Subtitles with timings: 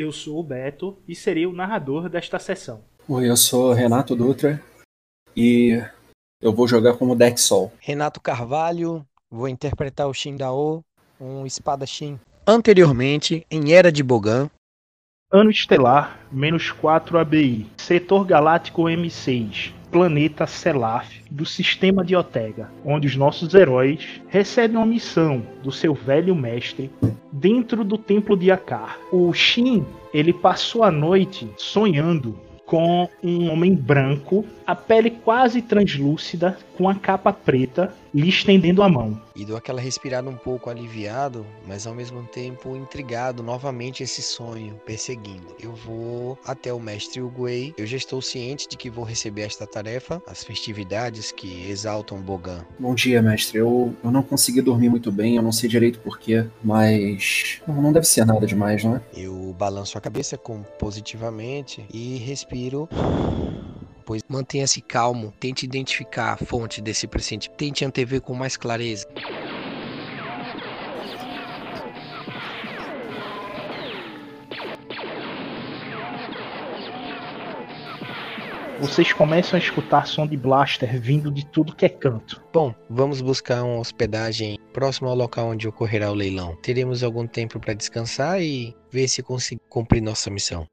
[0.00, 2.82] eu sou o Beto e serei o narrador desta sessão.
[3.08, 4.62] Oi, eu sou Renato Dutra
[5.36, 5.82] e
[6.40, 7.72] eu vou jogar como deck Sol.
[7.80, 10.82] Renato Carvalho, vou interpretar o Shindao,
[11.20, 12.18] um espadachim.
[12.46, 14.50] Anteriormente, em Era de Bogan.
[15.30, 17.70] Ano Estelar, menos 4 ABI.
[17.76, 19.72] Setor Galáctico M6.
[19.90, 25.94] Planeta Selaf, do sistema de Otega, onde os nossos heróis recebem uma missão do seu
[25.94, 26.90] velho mestre
[27.32, 28.98] dentro do templo de Akar.
[29.12, 32.38] O Shin, ele passou a noite sonhando
[32.70, 38.88] com um homem branco, a pele quase translúcida, com a capa preta, lhe estendendo a
[38.88, 39.20] mão.
[39.34, 44.80] E dou aquela respirada um pouco aliviado, mas ao mesmo tempo intrigado novamente esse sonho
[44.84, 45.46] perseguindo.
[45.62, 47.74] Eu vou até o mestre Uguay.
[47.76, 52.64] Eu já estou ciente de que vou receber esta tarefa, as festividades que exaltam Bogan.
[52.78, 53.58] Bom dia, mestre.
[53.58, 57.92] Eu, eu não consegui dormir muito bem, eu não sei direito porquê, mas não, não
[57.92, 59.02] deve ser nada demais, não é?
[59.14, 62.88] Eu balanço a cabeça com positivamente e respiro
[64.10, 69.06] pois mantenha-se calmo, tente identificar a fonte desse pressentimento, tente antever com mais clareza.
[78.80, 82.42] Vocês começam a escutar som de blaster vindo de tudo que é canto.
[82.52, 86.56] Bom, vamos buscar uma hospedagem próximo ao local onde ocorrerá o leilão.
[86.56, 90.66] Teremos algum tempo para descansar e ver se conseguimos cumprir nossa missão.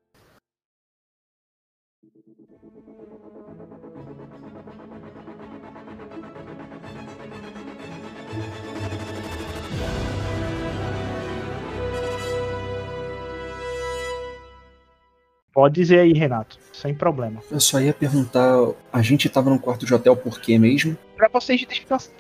[15.58, 17.42] Pode dizer aí, Renato, sem problema.
[17.50, 18.56] Eu só ia perguntar,
[18.94, 20.96] a gente tava num quarto de hotel por quê mesmo?
[21.16, 21.66] Para vocês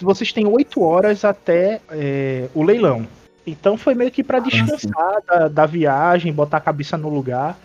[0.01, 3.05] vocês têm oito horas até é, o leilão.
[3.45, 7.55] Então foi meio que para descansar ah, da, da viagem, botar a cabeça no lugar.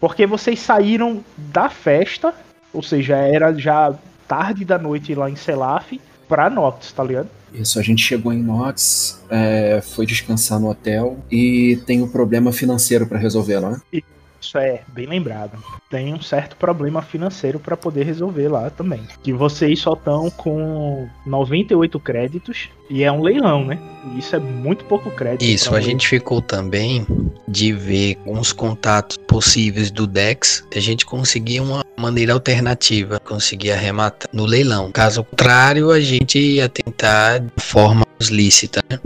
[0.00, 2.34] Porque vocês saíram da festa,
[2.72, 3.94] ou seja, era já
[4.26, 7.28] tarde da noite lá em Selaf, pra Nox, tá ligado?
[7.54, 12.50] Isso, a gente chegou em Nox, é, foi descansar no hotel e tem um problema
[12.50, 13.80] financeiro para resolver lá.
[13.92, 14.02] E
[14.42, 15.62] isso é bem lembrado.
[15.88, 19.02] Tem um certo problema financeiro para poder resolver lá também.
[19.22, 23.78] Que vocês só estão com 98 créditos e é um leilão, né?
[24.12, 25.48] E isso é muito pouco crédito.
[25.48, 27.06] Isso, a gente ficou também
[27.46, 34.28] de ver uns contatos possíveis do Dex, a gente conseguir uma maneira alternativa, conseguir arrematar
[34.32, 34.90] no leilão.
[34.90, 38.98] Caso contrário, a gente ia tentar de forma lícita, né?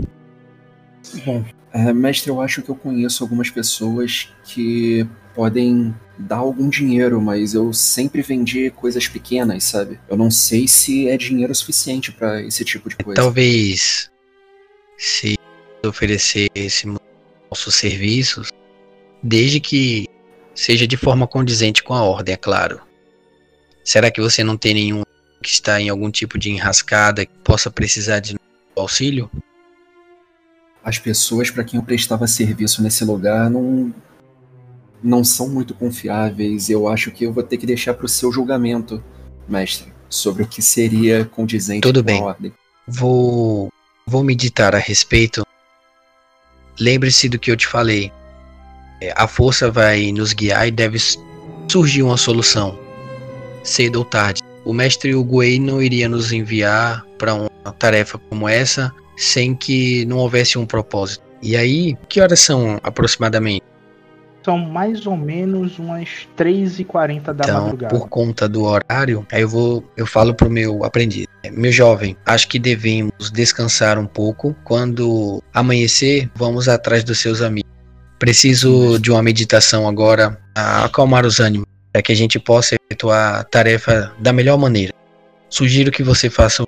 [1.25, 1.43] Bom,
[1.73, 7.53] é, mestre, eu acho que eu conheço algumas pessoas que podem dar algum dinheiro, mas
[7.53, 9.99] eu sempre vendi coisas pequenas, sabe?
[10.09, 13.21] Eu não sei se é dinheiro suficiente para esse tipo de coisa.
[13.21, 14.09] Talvez
[14.97, 15.37] se
[15.85, 18.49] oferecer esse nossos serviços,
[19.21, 20.07] desde que
[20.55, 22.81] seja de forma condizente com a ordem, é claro.
[23.83, 25.03] Será que você não tem nenhum
[25.43, 28.35] que está em algum tipo de enrascada que possa precisar de
[28.75, 29.29] auxílio?
[30.83, 33.93] As pessoas para quem eu prestava serviço nesse lugar não
[35.03, 36.69] não são muito confiáveis.
[36.69, 39.03] Eu acho que eu vou ter que deixar para o seu julgamento,
[39.47, 42.21] mestre, sobre o que seria condizente Tudo com bem.
[42.21, 42.53] a ordem.
[42.87, 43.69] Vou,
[44.05, 45.45] vou meditar a respeito.
[46.79, 48.11] Lembre-se do que eu te falei.
[49.01, 50.97] É, a força vai nos guiar e deve
[51.67, 52.77] surgir uma solução,
[53.63, 54.41] cedo ou tarde.
[54.63, 60.17] O mestre Uguay não iria nos enviar para uma tarefa como essa sem que não
[60.17, 61.23] houvesse um propósito.
[61.41, 63.63] E aí, que horas são aproximadamente?
[64.47, 67.93] São mais ou menos umas 3h40 da então, madrugada.
[67.93, 71.27] Por conta do horário, aí eu vou, eu falo pro meu aprendiz.
[71.51, 74.55] Meu jovem, acho que devemos descansar um pouco.
[74.63, 77.69] Quando amanhecer, vamos atrás dos seus amigos.
[78.17, 83.41] Preciso de uma meditação agora a acalmar os ânimos, para que a gente possa efetuar
[83.41, 84.93] a tarefa da melhor maneira.
[85.49, 86.67] Sugiro que você faça o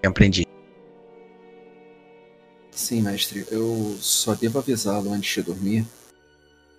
[0.00, 0.46] que aprendi.
[2.70, 3.44] Sim, mestre.
[3.50, 5.84] Eu só devo avisá-lo antes de dormir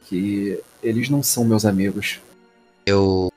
[0.05, 2.19] que eles não são meus amigos.
[2.85, 3.31] Eu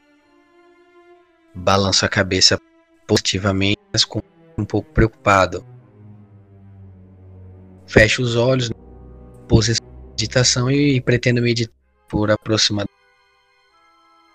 [1.55, 2.61] balanço a cabeça
[3.07, 4.21] positivamente, mas com
[4.59, 5.65] um pouco preocupado.
[7.87, 8.71] Fecho os olhos,
[9.49, 11.75] posição de meditação e pretendo meditar
[12.09, 12.93] por aproximadamente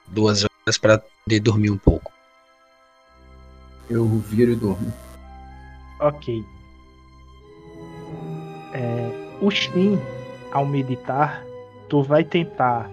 [0.07, 2.12] duas horas para poder dormir um pouco.
[3.89, 4.94] Eu viro e dormo.
[6.00, 6.44] Ok.
[8.74, 10.00] É, o Shin,
[10.51, 11.44] ao meditar,
[11.91, 12.89] tu vai tentar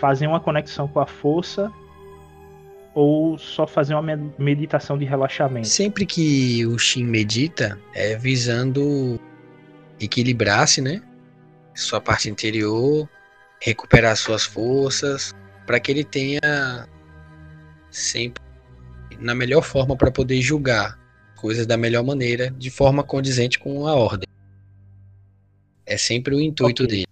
[0.00, 1.72] fazer uma conexão com a força
[2.92, 5.68] ou só fazer uma meditação de relaxamento?
[5.68, 9.16] Sempre que o Shin medita, é visando
[10.00, 11.00] equilibrar-se, né?
[11.72, 13.08] Sua parte interior,
[13.60, 15.32] recuperar suas forças,
[15.64, 16.88] para que ele tenha
[17.92, 18.42] sempre
[19.20, 20.98] na melhor forma para poder julgar
[21.36, 24.26] coisas da melhor maneira, de forma condizente com a ordem.
[25.86, 26.96] É sempre o intuito okay.
[26.96, 27.10] dele.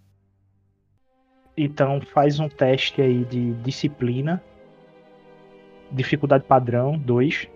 [1.61, 4.41] Então faz um teste aí de disciplina.
[5.91, 7.49] Dificuldade padrão 2.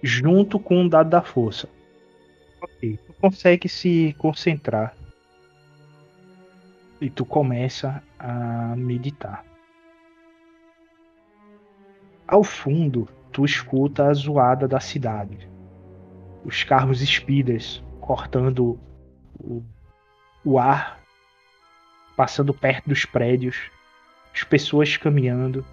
[0.00, 1.68] Junto com um dado da força.
[2.62, 2.96] Ok.
[3.04, 4.94] Tu consegue se concentrar.
[7.00, 9.44] E tu começa a meditar.
[12.28, 15.50] Ao fundo, tu escuta a zoada da cidade.
[16.44, 18.78] Os carros speeders cortando
[19.40, 19.64] o,
[20.44, 21.03] o ar
[22.16, 23.56] passando perto dos prédios,
[24.34, 25.64] as pessoas caminhando,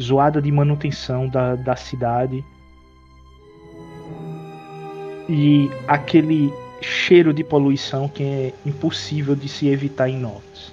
[0.00, 2.44] zoada de manutenção da, da cidade.
[5.28, 6.50] E aquele
[6.80, 10.72] cheiro de poluição que é impossível de se evitar em Nox.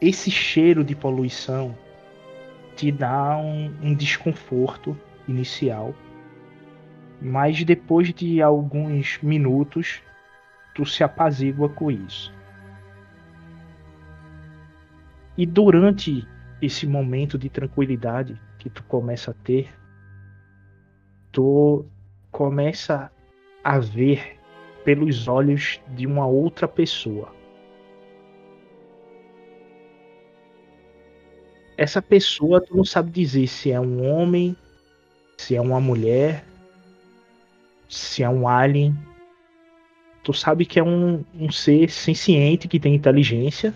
[0.00, 1.76] Esse cheiro de poluição
[2.74, 4.98] te dá um, um desconforto
[5.28, 5.94] inicial,
[7.20, 10.00] mas depois de alguns minutos
[10.74, 12.32] tu se apazigua com isso.
[15.36, 16.26] E durante
[16.60, 19.68] esse momento de tranquilidade que tu começa a ter,
[21.32, 21.84] tu
[22.30, 23.10] começa
[23.64, 24.38] a ver
[24.84, 27.34] pelos olhos de uma outra pessoa.
[31.76, 34.54] Essa pessoa tu não sabe dizer se é um homem,
[35.38, 36.44] se é uma mulher,
[37.88, 38.94] se é um alien.
[40.22, 43.74] Tu sabe que é um, um ser senciente que tem inteligência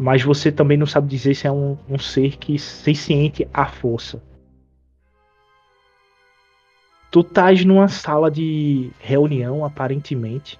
[0.00, 3.66] mas você também não sabe dizer se é um, um ser que se ciente à
[3.66, 4.22] força.
[7.10, 10.58] Tu estás numa sala de reunião, aparentemente,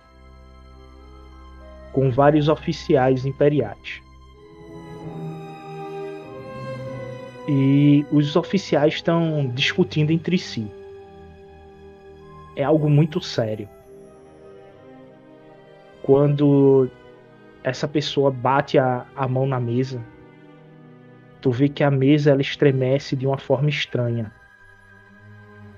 [1.90, 4.02] com vários oficiais imperiais.
[7.48, 10.70] E os oficiais estão discutindo entre si.
[12.54, 13.66] É algo muito sério.
[16.02, 16.90] Quando
[17.62, 20.02] essa pessoa bate a, a mão na mesa,
[21.40, 24.32] tu vê que a mesa ela estremece de uma forma estranha.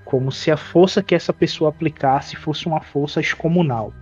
[0.05, 3.93] Como se a força que essa pessoa aplicasse fosse uma força excomunal.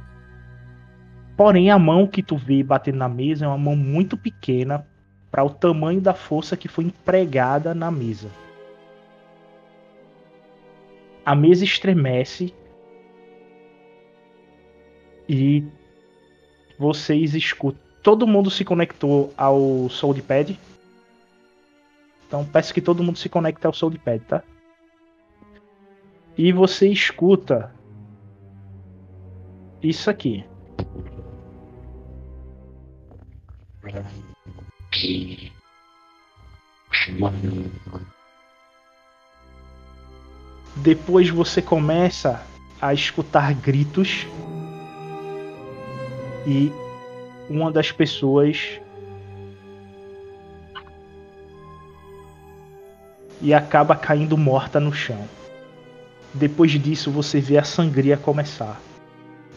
[1.37, 4.85] Porém, a mão que tu vê batendo na mesa é uma mão muito pequena
[5.31, 8.29] para o tamanho da força que foi empregada na mesa.
[11.25, 12.53] A mesa estremece
[15.29, 15.63] e
[16.81, 17.79] vocês escutam.
[18.01, 20.59] Todo mundo se conectou ao Soulpad.
[22.27, 24.41] Então peço que todo mundo se conecte ao Soulpad, tá?
[26.35, 27.71] E você escuta
[29.83, 30.43] isso aqui.
[40.77, 42.43] Depois você começa
[42.81, 44.25] a escutar gritos
[46.45, 46.71] e
[47.49, 48.79] uma das pessoas
[53.41, 55.27] e acaba caindo morta no chão.
[56.33, 58.79] Depois disso, você vê a sangria começar.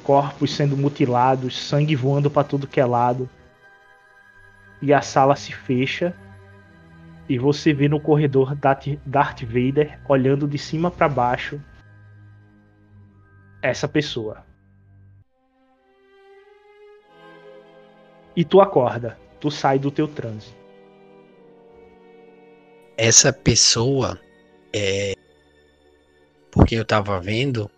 [0.02, 3.28] Corpos sendo mutilados, sangue voando para tudo que é lado.
[4.82, 6.14] E a sala se fecha.
[7.28, 11.60] E você vê no corredor Darth Vader olhando de cima para baixo
[13.62, 14.44] essa pessoa.
[18.36, 20.54] E tu acorda, tu sai do teu transe.
[22.96, 24.18] Essa pessoa
[24.72, 25.14] é
[26.50, 27.68] porque eu tava vendo,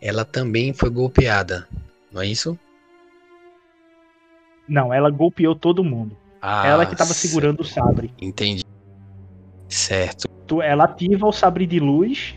[0.00, 1.66] ela também foi golpeada,
[2.12, 2.58] não é isso?
[4.68, 6.16] Não, ela golpeou todo mundo.
[6.40, 8.12] Ah, ela que tava segurando o sabre.
[8.20, 8.64] Entendi.
[9.68, 10.28] Certo.
[10.46, 12.34] Tu, ela ativa o sabre de luz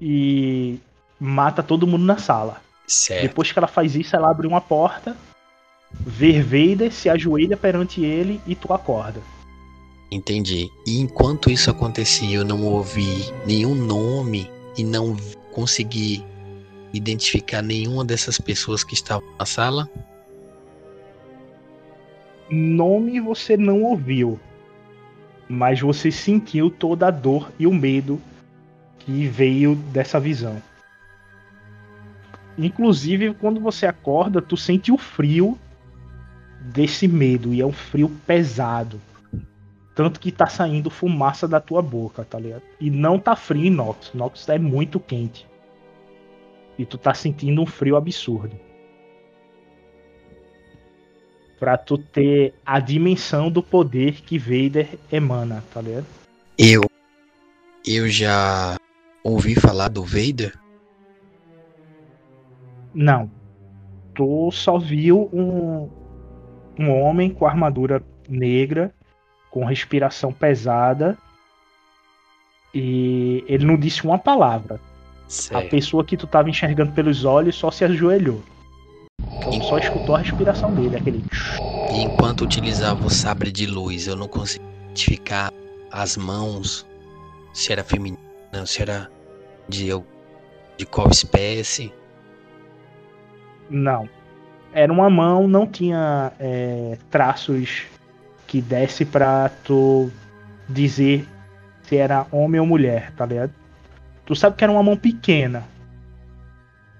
[0.00, 0.78] e
[1.18, 2.60] mata todo mundo na sala.
[2.86, 3.22] Certo.
[3.22, 5.16] Depois que ela faz isso, ela abre uma porta
[5.92, 9.20] ver Vader, se ajoelha perante ele e tu acorda.
[10.10, 10.70] Entendi.
[10.86, 15.16] E enquanto isso acontecia, eu não ouvi nenhum nome e não
[15.52, 16.24] consegui
[16.92, 19.88] identificar nenhuma dessas pessoas que estavam na sala?
[22.48, 24.38] Nome você não ouviu,
[25.48, 28.20] mas você sentiu toda a dor e o medo
[29.00, 30.62] que veio dessa visão.
[32.56, 35.58] Inclusive, quando você acorda, tu sente o frio
[36.72, 39.00] desse medo e é um frio pesado.
[39.94, 42.62] Tanto que tá saindo fumaça da tua boca, tá ligado?
[42.78, 44.12] E não tá frio em Nox.
[44.12, 45.46] Nox é muito quente.
[46.78, 48.54] E tu tá sentindo um frio absurdo.
[51.58, 56.06] Pra tu ter a dimensão do poder que Vader emana, tá ligado?
[56.58, 56.82] Eu.
[57.86, 58.76] Eu já
[59.24, 60.52] ouvi falar do Vader?
[62.92, 63.30] Não.
[64.14, 65.88] Tu só viu um,
[66.78, 68.92] um homem com armadura negra,
[69.50, 71.16] com respiração pesada.
[72.74, 74.80] E ele não disse uma palavra.
[75.52, 78.42] A pessoa que tu tava enxergando pelos olhos só se ajoelhou.
[79.38, 81.24] Então só escutou a respiração dele, aquele.
[81.92, 85.52] E enquanto utilizava o sabre de luz, eu não conseguia identificar
[85.90, 86.86] as mãos,
[87.52, 88.18] se era feminina,
[88.66, 89.10] se era
[89.68, 89.88] de,
[90.76, 91.92] de qual espécie.
[93.70, 94.08] Não.
[94.72, 97.84] Era uma mão, não tinha é, traços
[98.46, 100.10] que desse pra tu
[100.68, 101.26] dizer
[101.82, 103.52] se era homem ou mulher, tá ligado?
[104.24, 105.64] Tu sabe que era uma mão pequena.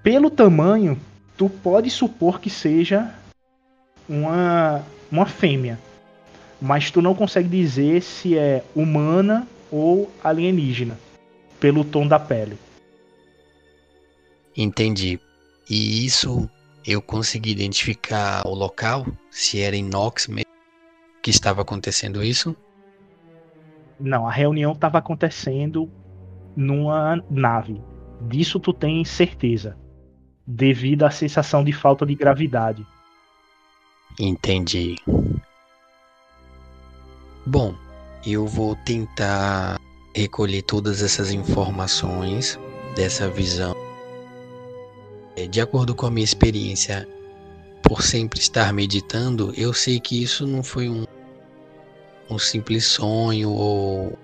[0.03, 0.99] Pelo tamanho,
[1.37, 3.13] tu pode supor que seja
[4.09, 5.79] uma, uma fêmea.
[6.61, 10.99] Mas tu não consegue dizer se é humana ou alienígena.
[11.59, 12.57] Pelo tom da pele.
[14.57, 15.21] Entendi.
[15.69, 16.49] E isso
[16.87, 19.07] eu consegui identificar o local?
[19.31, 20.47] Se era em Nox mesmo
[21.21, 22.55] que estava acontecendo isso?
[23.99, 25.91] Não, a reunião estava acontecendo
[26.55, 27.83] numa nave.
[28.21, 29.77] Disso tu tem certeza.
[30.47, 32.87] Devido à sensação de falta de gravidade.
[34.21, 34.97] Entendi.
[37.45, 37.75] Bom,
[38.25, 39.81] eu vou tentar
[40.15, 42.59] recolher todas essas informações
[42.95, 43.86] dessa visão.
[45.37, 47.07] É, de acordo com a minha experiência,
[47.83, 51.05] por sempre estar meditando, eu sei que isso não foi um,
[52.31, 54.19] um simples sonho ou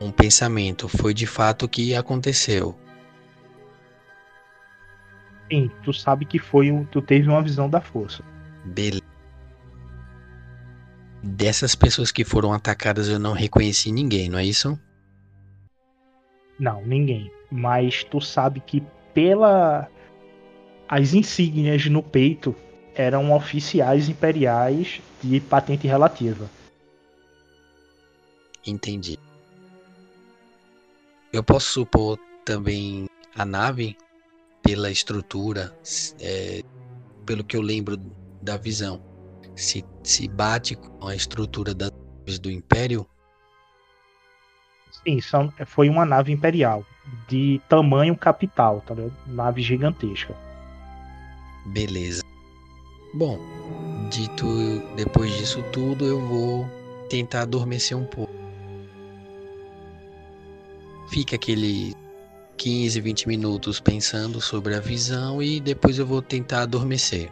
[0.00, 2.74] um pensamento, foi de fato o que aconteceu.
[5.50, 8.22] Sim, tu sabe que foi um, tu teve uma visão da força.
[8.64, 9.02] Beleza.
[11.22, 14.78] Dessas pessoas que foram atacadas eu não reconheci ninguém, não é isso?
[16.58, 17.30] Não, ninguém.
[17.50, 18.82] Mas tu sabe que
[19.18, 19.90] pela
[20.88, 22.54] as insígnias no peito
[22.94, 26.48] eram oficiais imperiais de patente relativa.
[28.64, 29.18] Entendi.
[31.32, 33.96] Eu posso supor também a nave,
[34.62, 35.76] pela estrutura,
[36.20, 36.62] é,
[37.26, 37.96] pelo que eu lembro
[38.40, 39.02] da visão,
[39.56, 43.04] se, se bate com a estrutura das naves do Império?
[45.04, 46.86] Sim, são, foi uma nave imperial,
[47.28, 49.14] de tamanho capital, tá ligado?
[49.26, 50.34] Nave gigantesca.
[51.66, 52.22] Beleza.
[53.14, 53.38] Bom,
[54.10, 54.46] dito
[54.96, 56.68] depois disso tudo, eu vou
[57.08, 58.38] tentar adormecer um pouco
[61.08, 61.94] fica aquele
[62.56, 67.30] 15, 20 minutos pensando sobre a visão e depois eu vou tentar adormecer.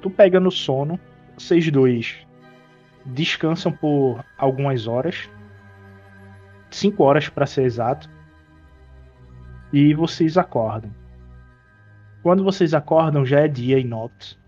[0.00, 0.98] Tu pega no sono,
[1.36, 2.16] vocês dois
[3.04, 5.28] descansam por algumas horas,
[6.70, 8.08] 5 horas para ser exato,
[9.72, 10.90] e vocês acordam.
[12.22, 14.38] Quando vocês acordam já é dia em Nox.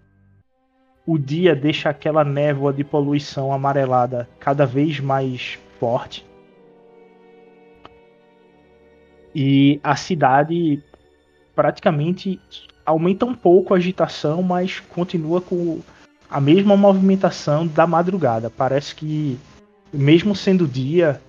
[1.05, 6.25] O dia deixa aquela névoa de poluição amarelada cada vez mais forte
[9.35, 10.83] e a cidade
[11.55, 12.41] praticamente
[12.85, 15.81] aumenta um pouco a agitação, mas continua com
[16.31, 18.51] a mesma movimentação da madrugada.
[18.51, 19.39] Parece que,
[19.93, 21.21] mesmo sendo dia,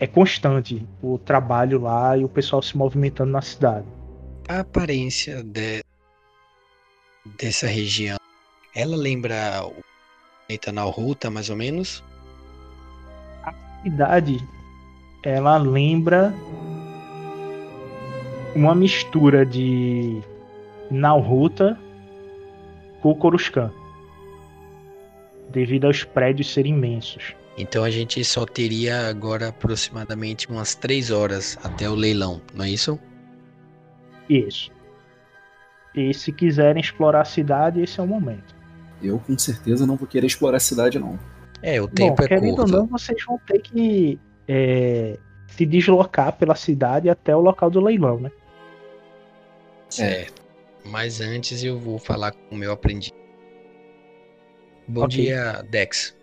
[0.00, 3.86] é constante o trabalho lá e o pessoal se movimentando na cidade.
[4.48, 5.84] A aparência de,
[7.38, 8.16] dessa região,
[8.74, 9.74] ela lembra o
[10.48, 12.02] Etanal Ruta, mais ou menos?
[13.44, 13.52] A
[13.82, 14.38] cidade,
[15.22, 16.34] ela lembra
[18.56, 20.22] uma mistura de
[20.90, 21.78] Nalruta
[23.02, 23.70] com Coruscant.
[25.50, 27.34] Devido aos prédios serem imensos.
[27.60, 32.70] Então a gente só teria agora aproximadamente umas 3 horas até o leilão, não é
[32.70, 32.98] isso?
[34.28, 34.70] Isso.
[35.94, 38.54] E se quiserem explorar a cidade, esse é o momento.
[39.02, 41.18] Eu com certeza não vou querer explorar a cidade, não.
[41.62, 42.72] É, o tempo Bom, é querendo curto.
[42.74, 47.80] ou não, vocês vão ter que é, se deslocar pela cidade até o local do
[47.80, 48.30] leilão, né?
[49.90, 50.40] Certo.
[50.40, 50.88] É.
[50.88, 53.12] Mas antes eu vou falar com o meu aprendiz.
[54.88, 55.24] Bom okay.
[55.26, 56.16] dia, Dex.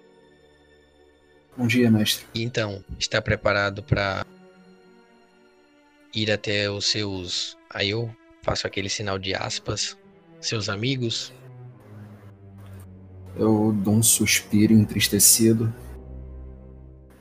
[1.58, 2.24] Bom dia, mestre.
[2.36, 4.24] Então, está preparado para
[6.14, 7.58] ir até os seus.
[7.68, 9.98] Aí eu faço aquele sinal de aspas.
[10.40, 11.34] Seus amigos?
[13.36, 15.74] Eu dou um suspiro entristecido.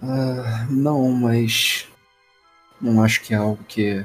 [0.03, 1.89] Ah, não, mas.
[2.79, 4.05] Não acho que é algo que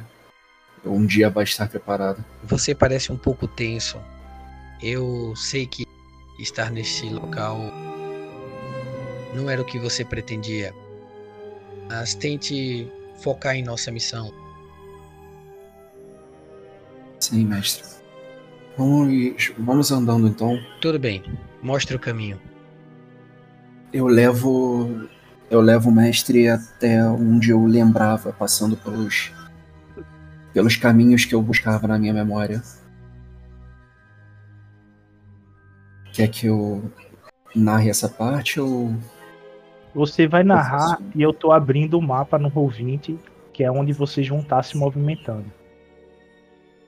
[0.85, 2.23] um dia vai estar preparado.
[2.45, 4.00] Você parece um pouco tenso.
[4.81, 5.85] Eu sei que
[6.39, 7.59] estar nesse local
[9.33, 10.73] não era o que você pretendia.
[11.89, 14.33] Mas tente focar em nossa missão.
[17.19, 17.83] Sim, mestre.
[18.77, 20.57] Vamos, vamos andando então.
[20.81, 21.23] Tudo bem.
[21.61, 22.39] Mostre o caminho.
[23.93, 25.07] Eu levo
[25.50, 29.31] eu levo o mestre até onde eu lembrava, passando pelos
[30.53, 32.61] pelos caminhos que eu buscava na minha memória.
[36.13, 36.91] Quer que eu
[37.55, 38.95] narre essa parte ou
[39.93, 43.17] você vai narrar e eu tô abrindo o mapa no Roll20,
[43.53, 45.51] que é onde vocês vão estar se movimentando.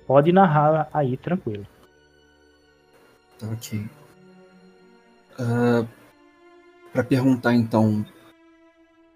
[0.08, 1.66] Pode narrar aí, tranquilo.
[3.52, 3.80] Ok.
[3.80, 3.90] Uh,
[5.40, 5.88] ah,
[6.92, 8.06] para perguntar então,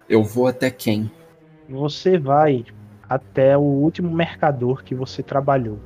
[0.08, 1.10] eu vou até quem?
[1.68, 2.64] Você vai
[3.08, 5.78] até o último mercador que você trabalhou.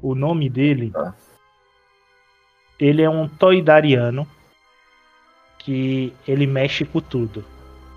[0.00, 0.90] O nome dele.
[0.90, 1.14] Tá.
[2.78, 4.26] Ele é um toidariano
[5.64, 7.42] que ele mexe com tudo.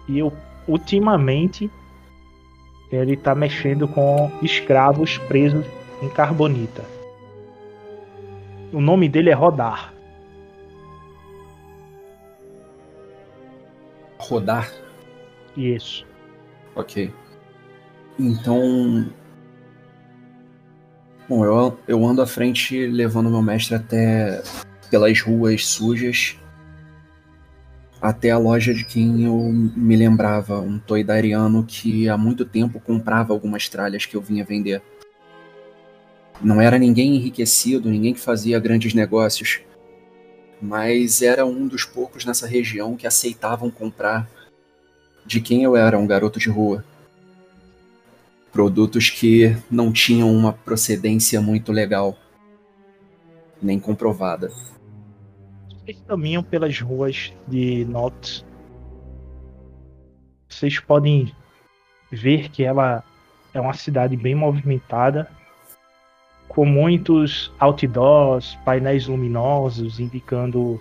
[0.07, 0.31] E eu,
[0.67, 1.69] ultimamente
[2.89, 5.65] ele está mexendo com escravos presos
[6.01, 6.83] em carbonita.
[8.71, 9.93] O nome dele é Rodar.
[14.17, 14.71] Rodar?
[15.55, 16.05] Isso.
[16.75, 17.13] Ok.
[18.17, 19.09] Então.
[21.27, 24.41] Bom, eu, eu ando à frente levando meu mestre até
[24.89, 26.37] pelas ruas sujas
[28.01, 33.33] até a loja de quem eu me lembrava, um toidariano que há muito tempo comprava
[33.33, 34.81] algumas tralhas que eu vinha vender.
[36.41, 39.61] Não era ninguém enriquecido, ninguém que fazia grandes negócios,
[40.61, 44.29] mas era um dos poucos nessa região que aceitavam comprar
[45.25, 46.85] de quem eu era, um garoto de rua.
[48.51, 52.15] Produtos que não tinham uma procedência muito legal,
[53.61, 54.51] nem comprovada
[55.87, 58.45] vocês caminham pelas ruas de Nox,
[60.49, 61.33] vocês podem
[62.11, 63.01] ver que ela
[63.53, 65.31] é uma cidade bem movimentada,
[66.49, 70.77] com muitos outdoors, painéis luminosos indicando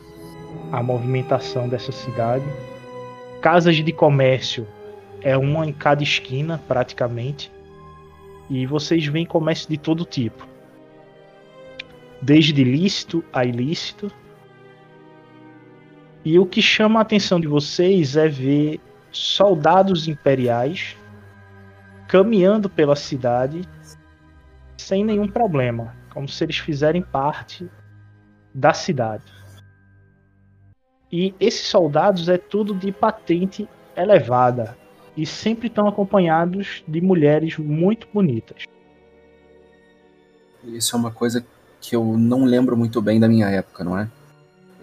[0.72, 2.44] a movimentação dessa cidade.
[3.40, 4.66] Casas de comércio
[5.20, 7.52] é uma em cada esquina, praticamente.
[8.50, 10.48] E vocês veem comércio de todo tipo.
[12.20, 14.10] Desde lícito a ilícito,
[16.26, 18.80] e o que chama a atenção de vocês é ver
[19.12, 20.96] soldados imperiais
[22.08, 23.62] caminhando pela cidade
[24.76, 27.70] sem nenhum problema, como se eles fizerem parte
[28.52, 29.22] da cidade.
[31.12, 34.76] E esses soldados é tudo de patente elevada
[35.16, 38.64] e sempre estão acompanhados de mulheres muito bonitas.
[40.64, 41.46] Isso é uma coisa
[41.80, 44.10] que eu não lembro muito bem da minha época, não é?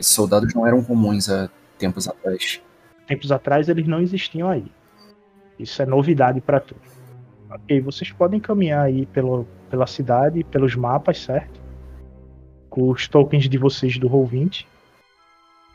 [0.03, 2.61] Esses soldados não eram comuns há tempos atrás.
[3.07, 4.65] Tempos atrás eles não existiam aí.
[5.57, 6.75] Isso é novidade para tu.
[7.49, 11.57] Ok, vocês podem caminhar aí pelo, pela cidade, pelos mapas, certo?
[12.69, 14.65] Com os tokens de vocês do Roll20.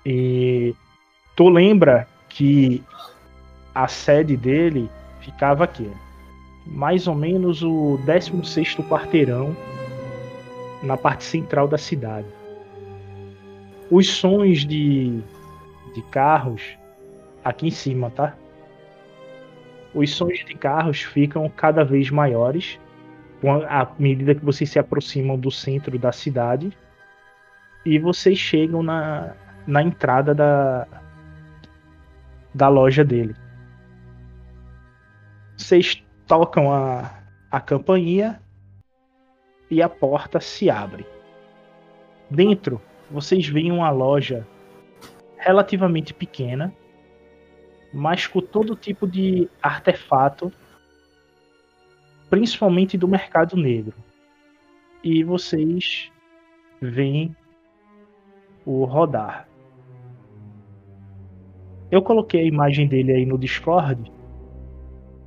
[0.04, 0.74] E
[1.34, 2.84] tu lembra que
[3.74, 4.90] a sede dele
[5.22, 5.90] ficava aqui.
[6.66, 9.56] Mais ou menos o 16 quarteirão
[10.82, 12.37] na parte central da cidade
[13.90, 15.20] os sons de,
[15.94, 16.76] de carros
[17.44, 18.34] aqui em cima, tá?
[19.94, 22.78] Os sons de carros ficam cada vez maiores
[23.68, 26.76] à medida que vocês se aproximam do centro da cidade
[27.84, 29.34] e vocês chegam na,
[29.66, 30.86] na entrada da,
[32.52, 33.34] da loja dele.
[35.56, 37.10] Vocês tocam a,
[37.50, 38.40] a campainha
[39.70, 41.06] e a porta se abre.
[42.30, 44.46] Dentro vocês veem uma loja
[45.36, 46.74] relativamente pequena,
[47.92, 50.52] mas com todo tipo de artefato,
[52.28, 53.94] principalmente do mercado negro.
[55.02, 56.10] E vocês
[56.80, 57.34] veem
[58.66, 59.48] o rodar.
[61.90, 64.12] Eu coloquei a imagem dele aí no Discord,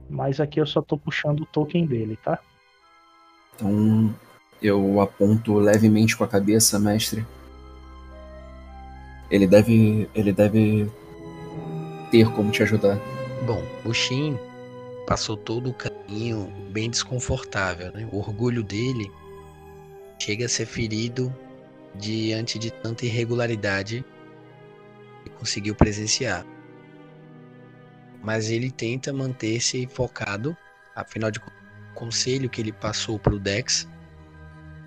[0.08, 2.38] mas aqui eu só tô puxando o token dele, tá?
[3.56, 4.14] Então
[4.62, 7.26] eu aponto levemente com a cabeça, mestre
[9.32, 10.92] ele deve, ele deve
[12.12, 13.00] ter como te ajudar.
[13.46, 14.38] Bom, o Shin
[15.08, 18.08] passou todo o caminho bem desconfortável, né?
[18.12, 19.10] O orgulho dele
[20.20, 21.34] chega a ser ferido
[21.96, 24.06] diante de tanta irregularidade
[25.24, 26.46] que conseguiu presenciar.
[28.22, 30.56] Mas ele tenta manter-se focado,
[30.96, 31.58] afinal de contas,
[31.92, 33.88] o conselho que ele passou para o Dex.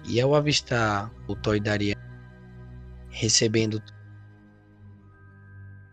[0.06, 1.96] E ao avistar o Toidaria
[3.10, 3.82] recebendo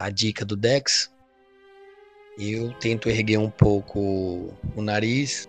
[0.02, 1.14] a dica do Dex,
[2.38, 5.48] eu tento erguer um pouco o nariz,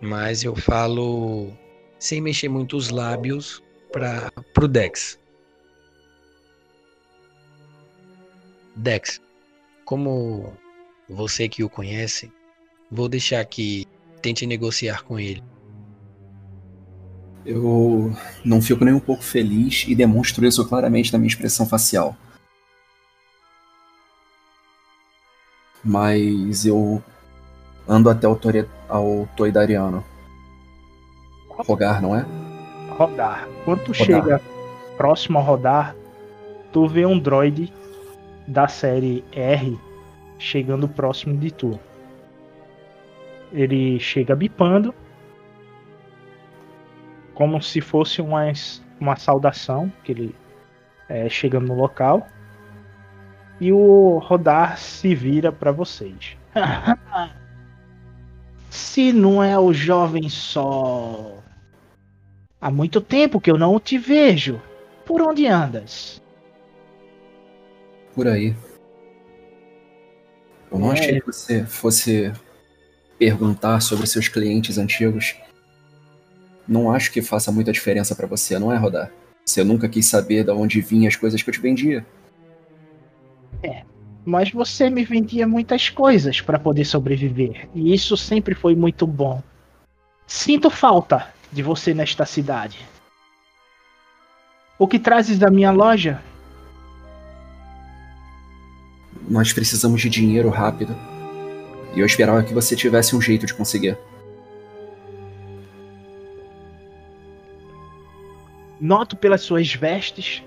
[0.00, 1.52] mas eu falo
[1.98, 3.60] sem mexer muito os lábios
[3.92, 5.18] para pro Dex.
[8.76, 9.20] Dex,
[9.84, 10.52] como
[11.08, 12.32] você que o conhece,
[12.90, 13.86] vou deixar que
[14.20, 15.42] tente negociar com ele.
[17.44, 22.16] Eu não fico nem um pouco feliz e demonstro isso claramente na minha expressão facial.
[25.84, 27.02] Mas eu
[27.88, 30.04] ando até o, Tori, ao Toidariano.
[31.48, 32.24] Rogar, não é?
[32.96, 33.48] Rodar.
[33.64, 34.06] Quando tu rodar.
[34.06, 34.40] chega
[34.96, 35.94] próximo a rodar,
[36.72, 37.72] tu vê um droid
[38.46, 39.78] da série R
[40.38, 41.78] chegando próximo de tu.
[43.52, 44.94] Ele chega bipando,
[47.34, 48.50] como se fosse uma,
[48.98, 50.34] uma saudação, que ele
[51.08, 52.26] é, chegando no local.
[53.62, 56.36] E o rodar se vira para vocês.
[58.68, 61.40] se não é o jovem sol.
[62.60, 64.60] Há muito tempo que eu não te vejo.
[65.06, 66.20] Por onde andas?
[68.16, 68.52] Por aí.
[70.68, 70.94] Eu não é.
[70.94, 72.32] achei que você fosse
[73.16, 75.36] perguntar sobre seus clientes antigos.
[76.66, 79.12] Não acho que faça muita diferença para você, não é, Rodar?
[79.46, 82.04] Você nunca quis saber de onde vinham as coisas que eu te vendia.
[83.62, 83.84] É,
[84.24, 89.42] mas você me vendia muitas coisas para poder sobreviver, e isso sempre foi muito bom.
[90.26, 92.78] Sinto falta de você nesta cidade.
[94.78, 96.20] O que trazes da minha loja?
[99.28, 100.96] Nós precisamos de dinheiro rápido.
[101.94, 103.96] E eu esperava que você tivesse um jeito de conseguir.
[108.80, 110.42] Noto pelas suas vestes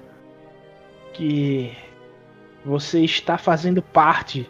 [1.13, 1.71] que
[2.65, 4.49] você está fazendo parte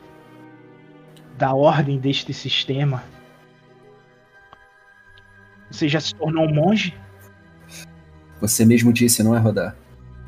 [1.38, 3.04] da ordem deste sistema.
[5.70, 6.98] Você já se tornou um monge?
[8.40, 9.76] Você mesmo disse, não é, Rodar?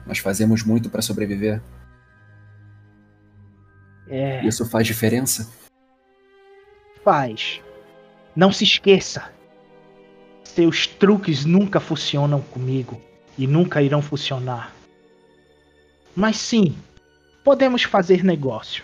[0.06, 1.62] Nós fazemos muito para sobreviver.
[4.10, 4.46] É.
[4.46, 5.50] Isso faz diferença?
[7.04, 7.62] Faz.
[8.36, 9.32] Não se esqueça.
[10.44, 13.02] Seus truques nunca funcionam comigo
[13.38, 14.74] e nunca irão funcionar.
[16.16, 16.76] Mas sim,
[17.48, 18.84] podemos fazer negócio.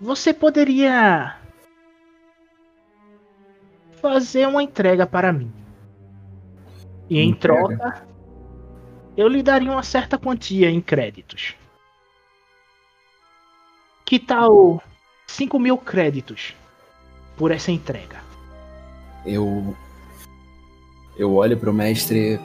[0.00, 1.36] Você poderia
[4.00, 5.52] fazer uma entrega para mim.
[7.10, 8.06] E em troca,
[9.16, 11.56] eu lhe daria uma certa quantia em créditos.
[14.04, 14.80] Que tal
[15.26, 16.54] 5 mil créditos
[17.36, 18.20] por essa entrega?
[19.26, 19.76] Eu.
[21.16, 22.38] Eu olho para o mestre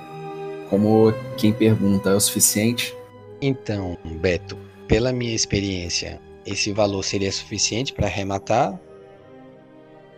[0.71, 3.02] como quem pergunta: é o suficiente?
[3.45, 8.79] Então, Beto, pela minha experiência, esse valor seria suficiente para arrematar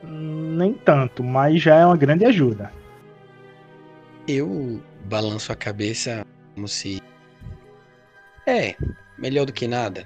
[0.03, 2.71] nem tanto, mas já é uma grande ajuda.
[4.27, 7.01] Eu balanço a cabeça como se.
[8.45, 8.75] É,
[9.17, 10.05] melhor do que nada.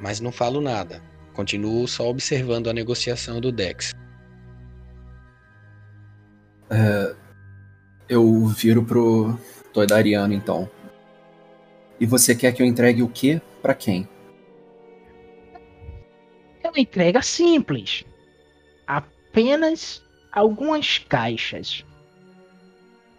[0.00, 1.00] Mas não falo nada.
[1.32, 3.94] Continuo só observando a negociação do Dex.
[6.68, 7.14] É,
[8.08, 9.38] eu viro pro
[9.72, 10.68] Toidariano então.
[12.00, 14.08] E você quer que eu entregue o quê para quem?
[16.62, 18.04] É uma entrega simples
[18.86, 21.84] apenas algumas caixas.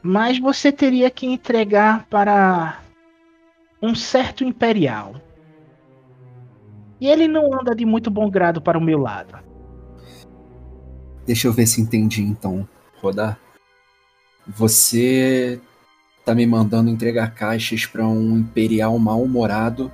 [0.02, 2.82] Mas você teria que entregar para
[3.82, 5.16] um certo imperial.
[7.00, 9.40] E ele não anda de muito bom grado para o meu lado.
[11.26, 12.68] Deixa eu ver se entendi então,
[13.00, 13.40] Rodar.
[14.48, 15.62] Você
[16.26, 19.92] tá me mandando entregar caixas para um imperial mal-humorado.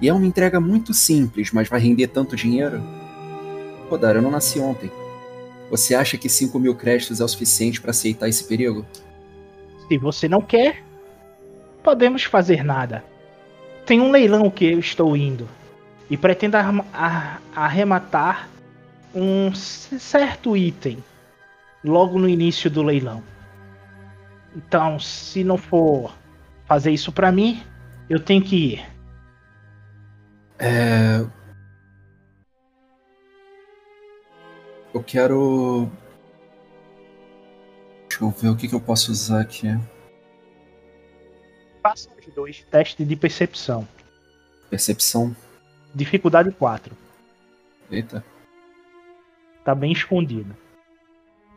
[0.00, 2.82] E é uma entrega muito simples, mas vai render tanto dinheiro?
[3.88, 4.90] Rodar, eu não nasci ontem.
[5.70, 8.84] Você acha que 5 mil créditos é o suficiente para aceitar esse perigo?
[9.88, 10.82] Se você não quer,
[11.82, 13.04] podemos fazer nada.
[13.86, 15.48] Tem um leilão que eu estou indo
[16.08, 16.56] e pretendo
[17.54, 18.48] arrematar
[19.14, 20.98] um certo item
[21.82, 23.22] logo no início do leilão.
[24.54, 26.14] Então, se não for
[26.66, 27.62] fazer isso para mim,
[28.08, 28.86] eu tenho que ir.
[30.58, 31.24] É,
[34.94, 35.90] Eu quero.
[38.08, 39.66] Deixa eu ver o que, que eu posso usar aqui.
[41.82, 43.88] Façam os dois testes de percepção.
[44.70, 45.34] Percepção.
[45.92, 46.96] Dificuldade 4.
[47.90, 48.24] Eita.
[49.64, 50.56] Tá bem escondido.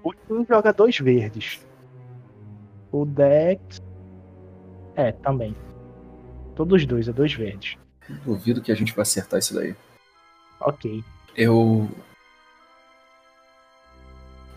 [0.03, 1.59] O Tim joga dois verdes.
[2.91, 3.81] O Dex.
[4.95, 5.55] É, também.
[6.55, 7.77] Todos dois, é dois verdes.
[8.25, 9.75] Duvido que a gente vai acertar isso daí.
[10.59, 11.03] Ok.
[11.35, 11.87] Eu.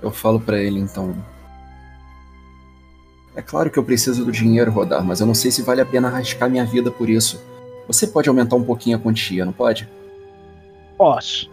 [0.01, 1.15] Eu falo pra ele então.
[3.37, 5.87] É claro que eu preciso do dinheiro, Rodar, mas eu não sei se vale a
[5.87, 7.41] pena arriscar minha vida por isso.
[7.87, 9.89] Você pode aumentar um pouquinho a quantia, não pode?
[10.97, 11.51] Posso.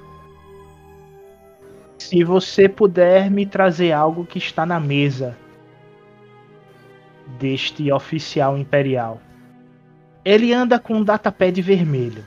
[1.97, 5.35] Se você puder me trazer algo que está na mesa
[7.39, 9.21] deste oficial imperial.
[10.23, 12.25] Ele anda com um datapad vermelho.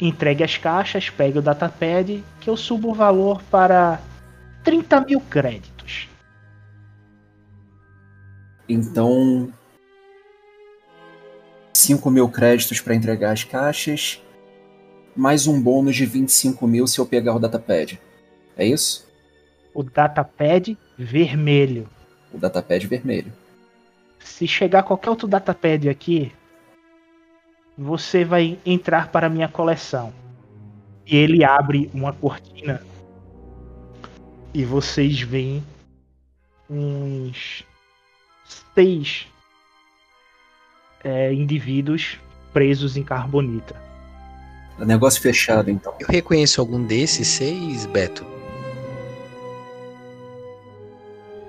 [0.00, 4.00] Entregue as caixas, pegue o datapad, que eu subo o valor para
[4.62, 6.08] 30 mil créditos.
[8.68, 9.52] Então.
[11.72, 14.20] 5 mil créditos para entregar as caixas,
[15.14, 18.00] mais um bônus de 25 mil se eu pegar o datapad.
[18.56, 19.06] É isso?
[19.72, 21.88] O datapad vermelho.
[22.32, 23.32] O datapad vermelho.
[24.18, 26.32] Se chegar qualquer outro datapad aqui,
[27.76, 30.12] você vai entrar para a minha coleção.
[31.06, 32.82] E ele abre uma cortina
[34.52, 35.62] e vocês veem
[36.68, 37.62] uns
[38.74, 39.26] seis
[41.04, 42.18] é, indivíduos
[42.52, 43.76] presos em carbonita.
[44.78, 45.94] Negócio fechado, então.
[46.00, 48.35] Eu reconheço algum desses seis, Beto?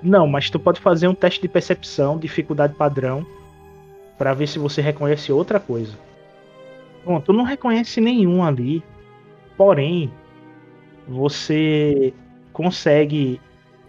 [0.02, 3.26] Não, mas tu pode fazer um teste de percepção, dificuldade padrão,
[4.16, 5.96] para ver se você reconhece outra coisa.
[7.04, 8.82] Bom, tu não reconhece nenhum ali,
[9.56, 10.12] porém
[11.06, 12.12] você
[12.52, 13.40] consegue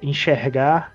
[0.02, 0.94] enxergar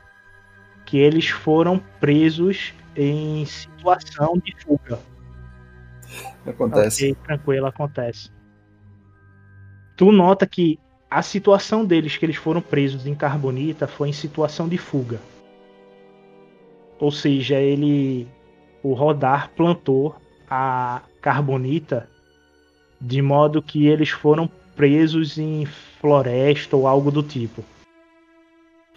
[0.87, 4.99] que eles foram presos em situação de fuga.
[6.47, 7.13] Acontece.
[7.13, 8.31] Ok, tranquilo, acontece.
[9.97, 10.79] Tu nota que
[11.15, 15.21] a situação deles, que eles foram presos em Carbonita, foi em situação de fuga.
[16.99, 18.27] Ou seja, ele.
[18.83, 20.17] O Rodar plantou
[20.51, 22.11] a Carbonita
[23.01, 25.65] de modo que eles foram presos em
[26.01, 27.65] floresta ou algo do tipo.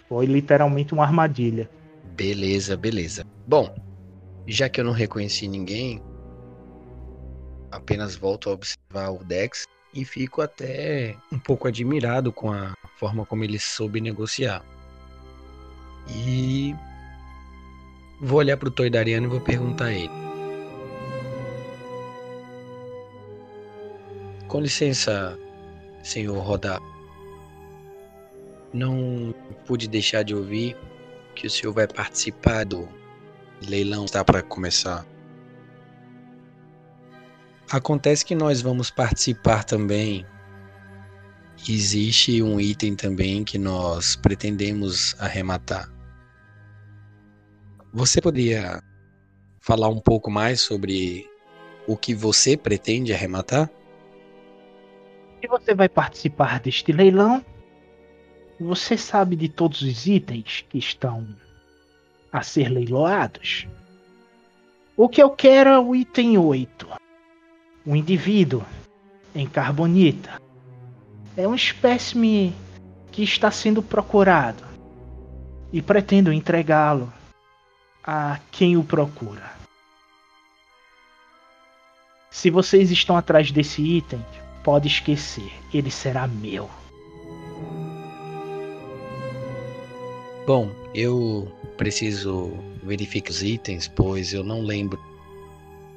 [0.08, 1.70] Foi literalmente uma armadilha.
[2.16, 3.24] Beleza, beleza.
[3.46, 3.72] Bom,
[4.44, 6.02] já que eu não reconheci ninguém,
[7.70, 13.24] apenas volto a observar o Dex e fico até um pouco admirado com a forma
[13.24, 14.64] como ele soube negociar.
[16.08, 16.74] E
[18.20, 20.10] vou olhar pro Toidariano e vou perguntar a ele.
[24.46, 25.38] Com licença,
[26.02, 26.80] senhor Rodar.
[28.72, 29.34] Não
[29.66, 30.76] pude deixar de ouvir
[31.34, 32.88] que o senhor vai participar do
[33.66, 35.06] leilão está para começar.
[37.70, 40.24] Acontece que nós vamos participar também.
[41.68, 45.92] Existe um item também que nós pretendemos arrematar.
[47.92, 48.82] Você poderia
[49.60, 51.28] falar um pouco mais sobre
[51.86, 53.70] o que você pretende arrematar?
[55.40, 57.44] Se você vai participar deste leilão,
[58.58, 61.28] você sabe de todos os itens que estão
[62.32, 63.66] a ser leiloados?
[64.96, 67.07] O que eu quero é o item 8.
[67.88, 68.62] Um indivíduo
[69.34, 70.42] em carbonita.
[71.34, 72.54] É um espécime
[73.10, 74.62] que está sendo procurado
[75.72, 77.10] e pretendo entregá-lo
[78.04, 79.50] a quem o procura.
[82.30, 84.22] Se vocês estão atrás desse item,
[84.62, 86.68] pode esquecer, ele será meu.
[90.46, 95.02] Bom, eu preciso verificar os itens, pois eu não lembro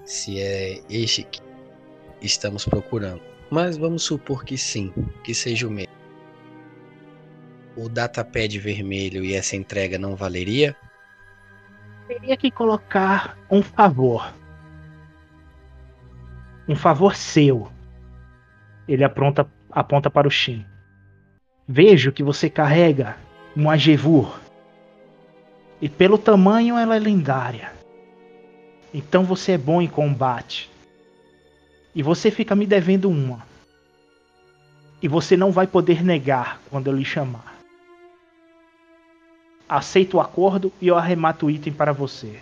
[0.06, 1.51] se é este que
[2.22, 3.22] estamos procurando.
[3.50, 5.92] Mas vamos supor que sim, que seja o mesmo.
[7.76, 10.76] O datapad vermelho e essa entrega não valeria?
[12.08, 14.34] Teria que colocar um favor.
[16.68, 17.70] Um favor seu.
[18.88, 20.66] Ele apronta, aponta para o Shin.
[21.68, 23.18] Vejo que você carrega
[23.56, 24.40] um Ajevur.
[25.82, 27.72] E pelo tamanho ela é lendária.
[28.94, 30.71] Então você é bom em combate.
[31.94, 33.46] E você fica me devendo uma.
[35.02, 37.56] E você não vai poder negar quando eu lhe chamar.
[39.68, 42.42] Aceito o acordo e eu arremato o item para você.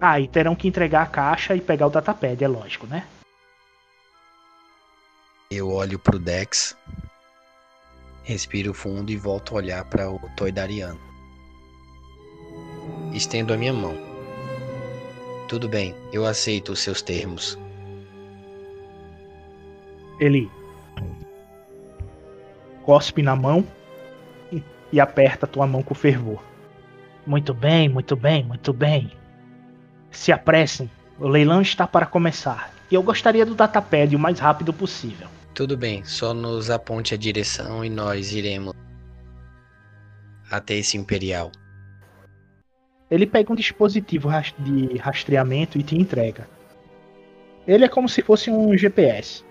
[0.00, 3.06] Ah, e terão que entregar a caixa e pegar o datapad, é lógico, né?
[5.50, 6.76] Eu olho pro Dex,
[8.22, 11.00] respiro fundo e volto a olhar para o Toidariano.
[13.12, 14.07] estendo a minha mão.
[15.48, 17.58] Tudo bem, eu aceito os seus termos.
[20.20, 20.50] Ele
[22.82, 23.66] cospe na mão
[24.92, 26.42] e, aperta tua mão com fervor.
[27.26, 29.10] Muito bem, muito bem, muito bem.
[30.10, 32.70] Se apressem, o leilão está para começar.
[32.90, 35.28] E eu gostaria do datapad o mais rápido possível.
[35.54, 38.74] Tudo bem, só nos aponte a direção e nós iremos
[40.50, 41.50] até esse Imperial.
[43.10, 46.48] Ele pega um dispositivo de rastreamento e te entrega.
[47.66, 49.44] Ele é como se fosse um GPS.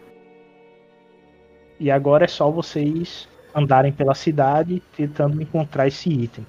[1.79, 6.45] E agora é só vocês andarem pela cidade tentando encontrar esse item.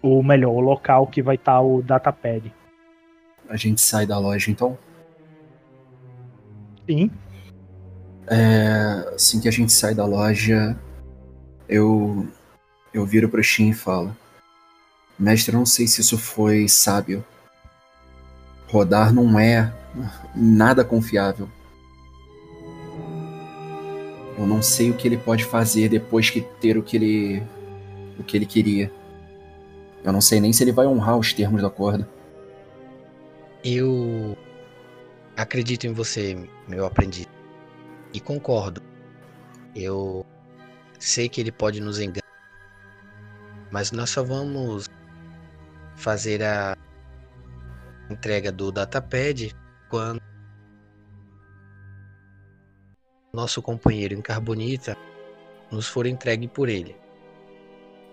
[0.00, 2.52] Ou melhor, o local que vai estar o datapad.
[3.48, 4.76] A gente sai da loja então?
[6.88, 7.10] Sim.
[8.26, 10.76] É, assim que a gente sai da loja,
[11.68, 12.26] eu
[12.92, 14.16] eu viro pro Shin e falo:
[15.22, 17.24] Mestre, eu não sei se isso foi sábio.
[18.66, 19.72] Rodar não é
[20.34, 21.48] nada confiável.
[24.36, 27.42] Eu não sei o que ele pode fazer depois que ter o que ele
[28.18, 28.92] o que ele queria.
[30.02, 32.04] Eu não sei nem se ele vai honrar os termos do acordo.
[33.62, 34.36] Eu
[35.36, 37.28] acredito em você, meu aprendiz.
[38.12, 38.82] E concordo.
[39.72, 40.26] Eu
[40.98, 42.26] sei que ele pode nos enganar.
[43.70, 44.90] Mas nós só vamos
[45.96, 46.76] fazer a
[48.10, 49.54] entrega do datapad
[49.88, 50.20] quando
[53.32, 54.96] nosso companheiro em carbonita
[55.70, 56.94] nos for entregue por ele.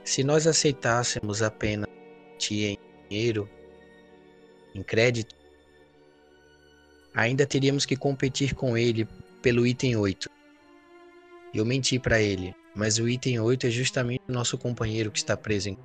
[0.03, 1.87] Se nós aceitássemos apenas
[2.49, 2.77] em
[3.09, 3.49] dinheiro,
[4.73, 5.35] em crédito,
[7.13, 9.05] ainda teríamos que competir com ele
[9.41, 10.29] pelo item 8.
[11.53, 15.35] Eu menti para ele, mas o item 8 é justamente o nosso companheiro que está
[15.35, 15.77] preso em.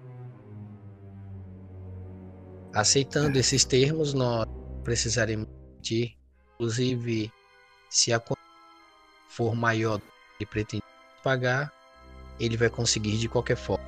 [2.74, 4.46] Aceitando esses termos, nós
[4.82, 6.16] precisaremos mentir,
[6.54, 7.30] inclusive
[7.88, 8.20] se a
[9.28, 10.04] for maior do
[10.38, 10.82] que pretende
[11.22, 11.72] pagar,
[12.40, 13.84] ele vai conseguir de qualquer forma.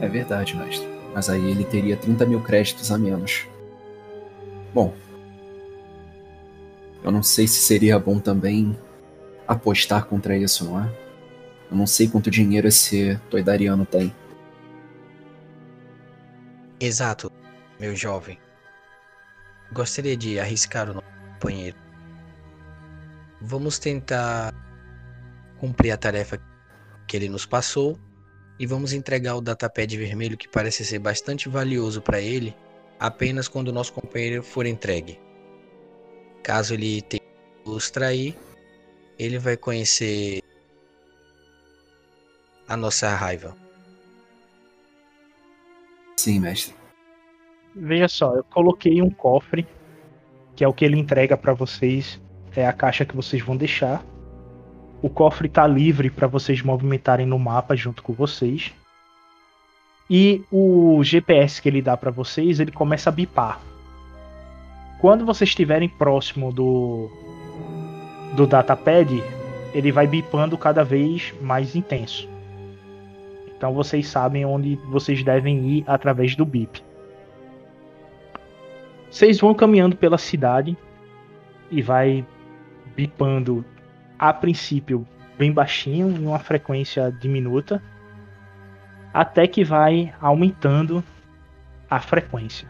[0.00, 0.86] É verdade, mestre.
[1.12, 3.46] Mas aí ele teria 30 mil créditos a menos.
[4.72, 4.94] Bom,
[7.02, 8.78] eu não sei se seria bom também
[9.46, 10.88] apostar contra isso, não é?
[11.70, 14.14] Eu não sei quanto dinheiro esse Toidariano tem.
[16.80, 17.32] Exato,
[17.80, 18.38] meu jovem.
[19.72, 21.76] Gostaria de arriscar o nosso companheiro.
[23.40, 24.54] Vamos tentar
[25.58, 26.40] cumprir a tarefa
[27.08, 27.98] que ele nos passou
[28.60, 32.56] e vamos entregar o datapad vermelho que parece ser bastante valioso para ele
[33.00, 35.20] apenas quando o nosso companheiro for entregue.
[36.44, 37.22] Caso ele tenha
[37.66, 38.36] nos trair,
[39.18, 40.42] ele vai conhecer
[42.68, 43.67] a nossa raiva.
[46.28, 46.74] Sim, mestre.
[47.74, 49.66] Veja só, eu coloquei um cofre,
[50.54, 52.20] que é o que ele entrega para vocês
[52.54, 54.04] é a caixa que vocês vão deixar.
[55.00, 58.74] O cofre está livre para vocês movimentarem no mapa junto com vocês.
[60.10, 63.58] E o GPS que ele dá para vocês, ele começa a bipar.
[65.00, 67.10] Quando vocês estiverem próximo do
[68.34, 69.22] do datapad,
[69.72, 72.28] ele vai bipando cada vez mais intenso.
[73.58, 76.80] Então vocês sabem onde vocês devem ir através do bip.
[79.10, 80.78] Vocês vão caminhando pela cidade
[81.68, 82.24] e vai
[82.94, 83.64] bipando
[84.16, 85.04] a princípio
[85.36, 87.82] bem baixinho, em uma frequência diminuta,
[89.12, 91.02] até que vai aumentando
[91.90, 92.68] a frequência.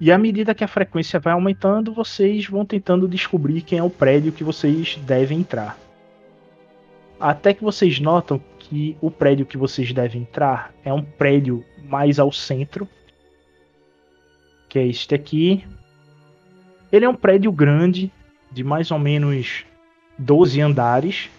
[0.00, 3.90] E à medida que a frequência vai aumentando, vocês vão tentando descobrir quem é o
[3.90, 5.76] prédio que vocês devem entrar.
[7.20, 12.18] Até que vocês notam que o prédio que vocês devem entrar é um prédio mais
[12.18, 12.88] ao centro,
[14.68, 15.64] que é este aqui,
[16.90, 18.10] ele é um prédio grande,
[18.50, 19.64] de mais ou menos
[20.18, 21.30] 12 andares.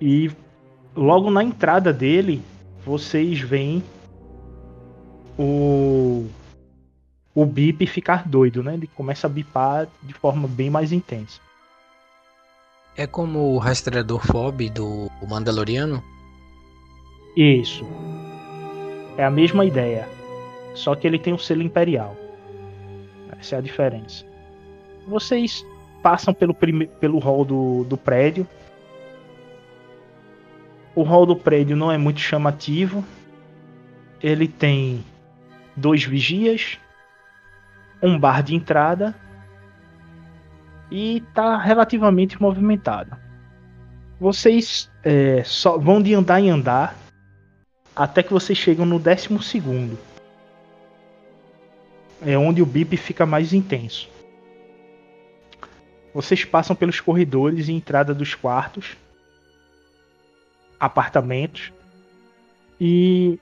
[0.00, 0.30] E
[0.94, 2.40] logo na entrada dele,
[2.84, 3.82] vocês veem
[5.38, 6.26] o
[7.34, 8.74] o bip ficar doido, né?
[8.74, 11.40] Ele começa a bipar de forma bem mais intensa.
[12.96, 16.02] É como o rastreador FOB do Mandaloriano?
[17.36, 17.86] Isso.
[19.16, 20.08] É a mesma ideia.
[20.74, 22.16] Só que ele tem um selo imperial.
[23.38, 24.24] Essa é a diferença.
[25.06, 25.64] Vocês
[26.02, 28.46] passam pelo, pelo hall do, do prédio.
[30.94, 33.04] O hall do prédio não é muito chamativo.
[34.22, 35.04] Ele tem
[35.76, 36.78] dois vigias,
[38.02, 39.14] um bar de entrada
[40.90, 43.16] e está relativamente movimentado.
[44.18, 46.96] Vocês é, só vão de andar em andar
[47.94, 49.98] até que vocês chegam no décimo segundo.
[52.20, 54.08] É onde o bip fica mais intenso.
[56.12, 58.96] Vocês passam pelos corredores e entrada dos quartos,
[60.78, 61.72] apartamentos
[62.80, 63.38] e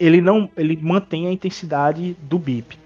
[0.00, 2.78] ele não, ele mantém a intensidade do bip.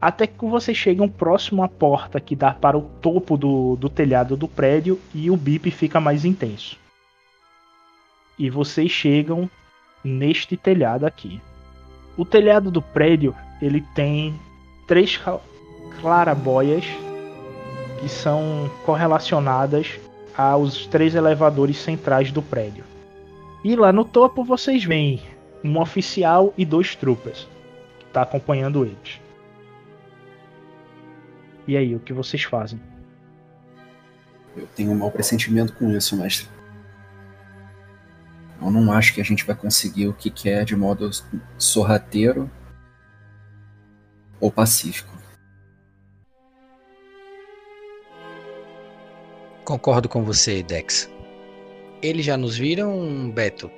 [0.00, 4.34] Até que vocês chegam próximo à porta que dá para o topo do, do telhado
[4.34, 6.78] do prédio e o bip fica mais intenso.
[8.38, 9.50] E vocês chegam
[10.02, 11.38] neste telhado aqui.
[12.16, 14.34] O telhado do prédio ele tem
[14.86, 15.20] três
[16.00, 16.84] clarabóias
[18.00, 20.00] que são correlacionadas
[20.34, 22.84] aos três elevadores centrais do prédio.
[23.62, 25.20] E lá no topo vocês veem
[25.62, 27.46] um oficial e dois troopers
[27.98, 29.20] que está acompanhando eles.
[31.70, 32.80] E aí, o que vocês fazem?
[34.56, 36.48] Eu tenho um mau pressentimento com isso, mestre.
[38.60, 41.08] Eu não acho que a gente vai conseguir o que quer de modo
[41.56, 42.50] sorrateiro
[44.40, 45.16] ou pacífico.
[49.64, 51.08] Concordo com você, Dex.
[52.02, 53.70] Eles já nos viram, Beto?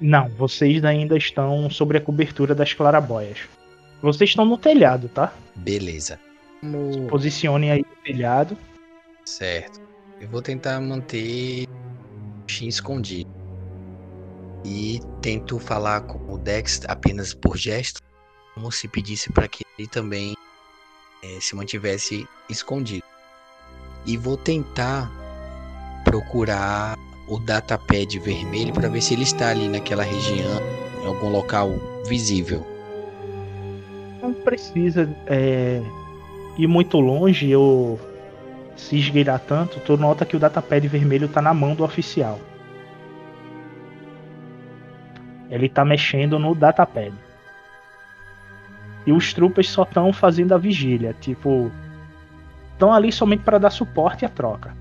[0.00, 3.57] Não, vocês ainda estão sobre a cobertura das clarabóias.
[4.00, 5.32] Vocês estão no telhado, tá?
[5.56, 6.18] Beleza.
[6.62, 8.56] Se posicionem aí no telhado.
[9.24, 9.80] Certo.
[10.20, 13.30] Eu vou tentar manter o Shin escondido.
[14.64, 18.00] E tento falar com o Dex apenas por gesto,
[18.54, 20.34] como se pedisse para que ele também
[21.22, 23.04] é, se mantivesse escondido.
[24.04, 25.10] E vou tentar
[26.04, 26.96] procurar
[27.28, 30.60] o datapad vermelho para ver se ele está ali naquela região,
[31.02, 31.70] em algum local
[32.06, 32.77] visível.
[34.48, 35.82] Precisa é,
[36.56, 38.00] ir muito longe ou
[38.76, 39.80] se esgueirar tanto.
[39.80, 42.38] Tu nota que o datapad vermelho está na mão do oficial.
[45.50, 47.12] Ele está mexendo no datapad.
[49.06, 51.70] E os troopers só estão fazendo a vigília, tipo,
[52.72, 54.76] estão ali somente para dar suporte à troca.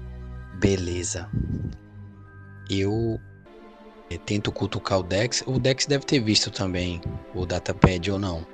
[0.56, 1.30] Beleza
[2.70, 3.20] eu
[4.26, 5.44] tento cutucar o Dex.
[5.46, 7.02] O Dex deve ter visto também
[7.34, 8.46] o datapad ou não.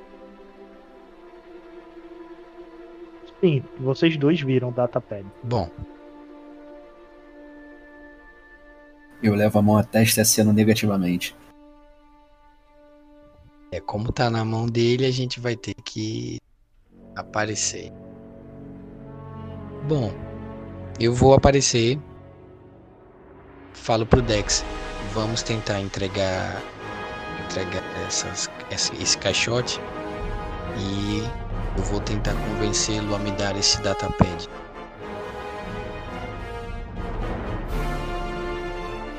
[3.44, 5.26] Sim, vocês dois viram o datapad.
[5.44, 5.70] Bom.
[9.22, 11.36] Eu levo a mão à testa e aceno negativamente.
[13.70, 16.40] É como tá na mão dele, a gente vai ter que
[17.18, 17.92] aparecer.
[19.90, 20.14] Bom,
[20.98, 22.00] eu vou aparecer
[23.74, 24.64] falo pro Dex,
[25.14, 26.62] vamos tentar entregar
[27.44, 29.82] entregar essas, esse, esse caixote
[30.78, 31.43] e
[31.78, 34.50] eu vou tentar convencê-lo a me dar esse datapad.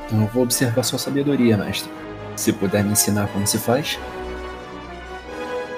[0.06, 1.90] Então eu vou observar sua sabedoria, mestre.
[2.36, 3.98] Se puder me ensinar como se faz.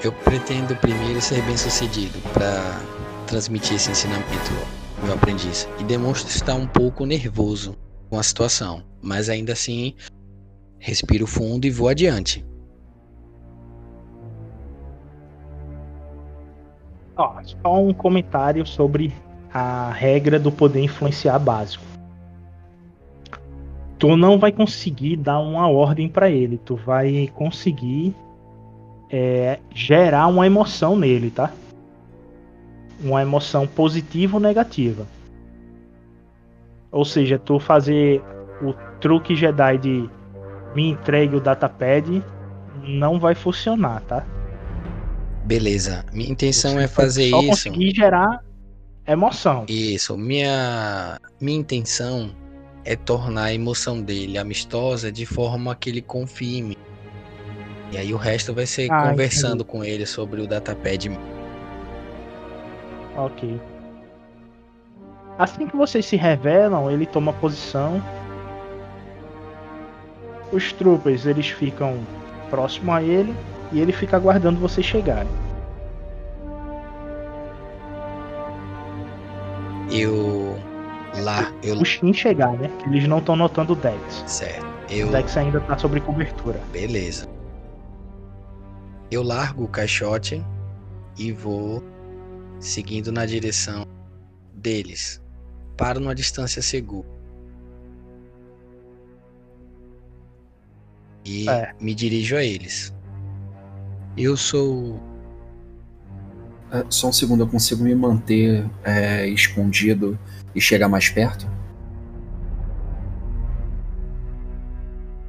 [0.03, 2.81] Eu pretendo primeiro ser bem sucedido para
[3.27, 4.53] transmitir esse ensinamento
[4.99, 7.77] ao meu aprendiz e demonstro estar um pouco nervoso
[8.09, 9.95] com a situação, mas ainda assim
[10.79, 12.45] respiro fundo e vou adiante.
[17.16, 19.12] Ó, só um comentário sobre
[19.52, 21.84] a regra do poder influenciar básico.
[23.98, 28.14] Tu não vai conseguir dar uma ordem para ele, tu vai conseguir
[29.10, 31.50] é, gerar uma emoção nele, tá?
[33.02, 35.06] Uma emoção positiva ou negativa.
[36.92, 38.22] Ou seja, tu fazer
[38.60, 40.10] o truque Jedi de
[40.74, 42.22] me entregue o datapad
[42.82, 44.24] não vai funcionar, tá?
[45.47, 46.05] Beleza.
[46.12, 47.49] Minha intenção Você é fazer só isso.
[47.49, 48.40] conseguir gerar
[49.07, 49.64] emoção.
[49.68, 50.18] Isso.
[50.18, 52.34] Minha minha intenção
[52.84, 56.76] é tornar a emoção dele amistosa de forma que ele confie em mim.
[57.92, 59.70] E aí o resto vai ser ah, conversando entendi.
[59.70, 61.09] com ele sobre o datapad.
[63.16, 63.61] Ok.
[65.38, 68.03] Assim que vocês se revelam, ele toma posição.
[70.51, 72.01] Os troopers eles ficam
[72.51, 73.34] próximo a ele
[73.72, 75.30] e ele fica aguardando vocês chegarem.
[79.90, 80.58] Eu
[81.22, 82.70] lá, eu o Shin chegar, né?
[82.86, 84.24] Eles não estão notando o Dex.
[84.26, 84.66] Certo.
[84.90, 85.08] Eu...
[85.08, 86.60] O Dex ainda tá sobre cobertura.
[86.72, 87.26] Beleza.
[89.10, 90.44] Eu largo o caixote
[91.16, 91.82] e vou
[92.58, 93.86] seguindo na direção
[94.52, 95.22] deles
[95.76, 97.06] paro numa distância segura.
[101.24, 101.74] E é.
[101.80, 102.94] me dirijo a eles.
[104.16, 104.98] Eu sou
[106.72, 110.18] É, só um segundo, eu consigo me manter é, escondido
[110.54, 111.46] e chegar mais perto?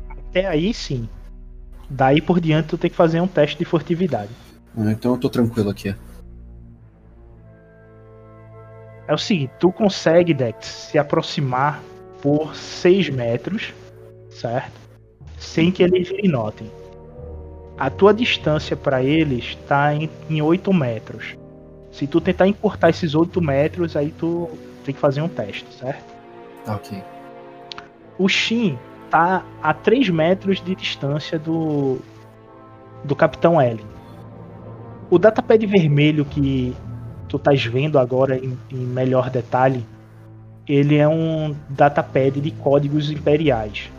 [0.09, 1.07] Até aí sim.
[1.89, 4.31] Daí por diante tu tem que fazer um teste de furtividade.
[4.75, 5.95] Ah, então eu tô tranquilo aqui.
[9.07, 11.81] É o seguinte, tu consegue, Dex, se aproximar
[12.21, 13.73] por 6 metros,
[14.29, 14.73] certo?
[15.38, 16.69] Sem que eles lhe notem.
[17.78, 21.36] A tua distância para eles está em, em 8 metros.
[21.91, 24.49] Se tu tentar encurtar esses 8 metros, aí tu
[24.84, 26.13] tem que fazer um teste, certo?
[26.67, 27.03] Ok.
[28.17, 28.78] O Shin
[29.09, 31.99] tá a 3 metros de distância do
[33.03, 33.86] do Capitão Ellen.
[35.09, 36.75] O datapad vermelho que
[37.28, 39.86] tu estás vendo agora em, em, melhor detalhe,
[40.67, 43.89] ele é um datapad de códigos imperiais.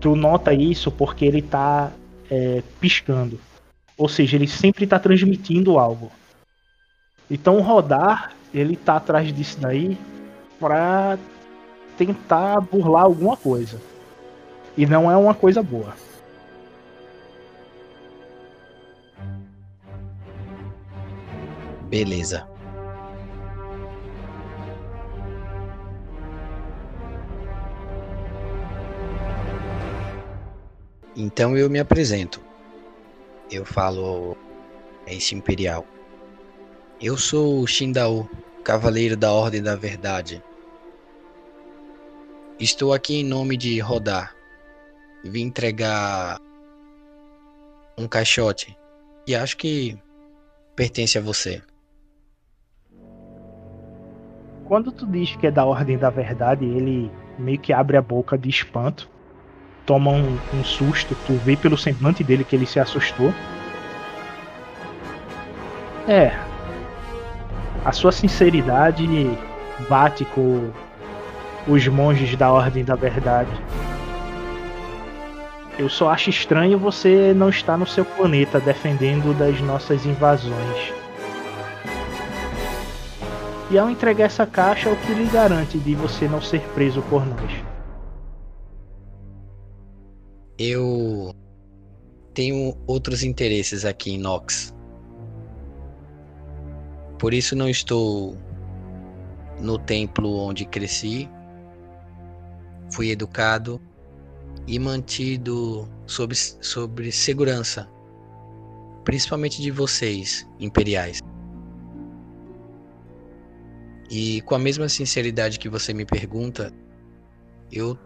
[0.00, 1.90] Tu nota isso porque ele está
[2.30, 3.38] é, piscando.
[3.96, 6.10] Ou seja, ele sempre está transmitindo algo.
[7.30, 9.98] Então rodar, ele tá atrás disso daí
[10.58, 11.18] para
[11.96, 13.80] tentar burlar alguma coisa.
[14.76, 15.94] E não é uma coisa boa.
[21.88, 22.46] Beleza.
[31.20, 32.40] Então eu me apresento.
[33.50, 34.36] Eu falo
[35.04, 35.84] é esse imperial.
[37.00, 38.30] Eu sou Shindao,
[38.62, 40.40] cavaleiro da Ordem da Verdade.
[42.60, 44.32] Estou aqui em nome de Rodar.
[45.24, 46.38] Vim entregar
[47.98, 48.78] um caixote
[49.26, 49.98] e acho que
[50.76, 51.60] pertence a você.
[54.66, 58.38] Quando tu diz que é da Ordem da Verdade, ele meio que abre a boca
[58.38, 59.10] de espanto,
[59.88, 63.32] toma um, um susto, tu vê pelo semblante dele que ele se assustou.
[66.06, 66.38] É.
[67.82, 69.08] A sua sinceridade
[69.88, 70.70] bate com
[71.66, 73.50] os monges da Ordem da Verdade.
[75.78, 80.92] Eu só acho estranho você não estar no seu planeta defendendo das nossas invasões.
[83.70, 87.24] E ao entregar essa caixa, o que lhe garante de você não ser preso por
[87.24, 87.67] nós?
[90.58, 91.32] Eu
[92.34, 94.74] tenho outros interesses aqui em Nox.
[97.18, 98.36] Por isso não estou
[99.60, 101.28] no templo onde cresci.
[102.92, 103.80] Fui educado
[104.66, 107.88] e mantido sob, sob segurança,
[109.04, 111.20] principalmente de vocês, imperiais.
[114.10, 116.72] E com a mesma sinceridade que você me pergunta,
[117.70, 117.96] eu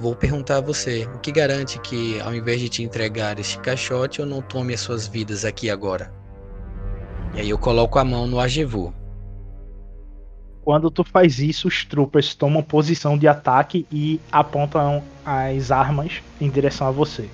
[0.00, 4.20] vou perguntar a você: o que garante que, ao invés de te entregar este caixote,
[4.20, 6.12] eu não tome as suas vidas aqui agora?
[7.34, 8.92] E aí eu coloco a mão no Ajevu.
[10.62, 16.50] Quando tu faz isso, os troopers tomam posição de ataque e apontam as armas em
[16.50, 17.28] direção a você.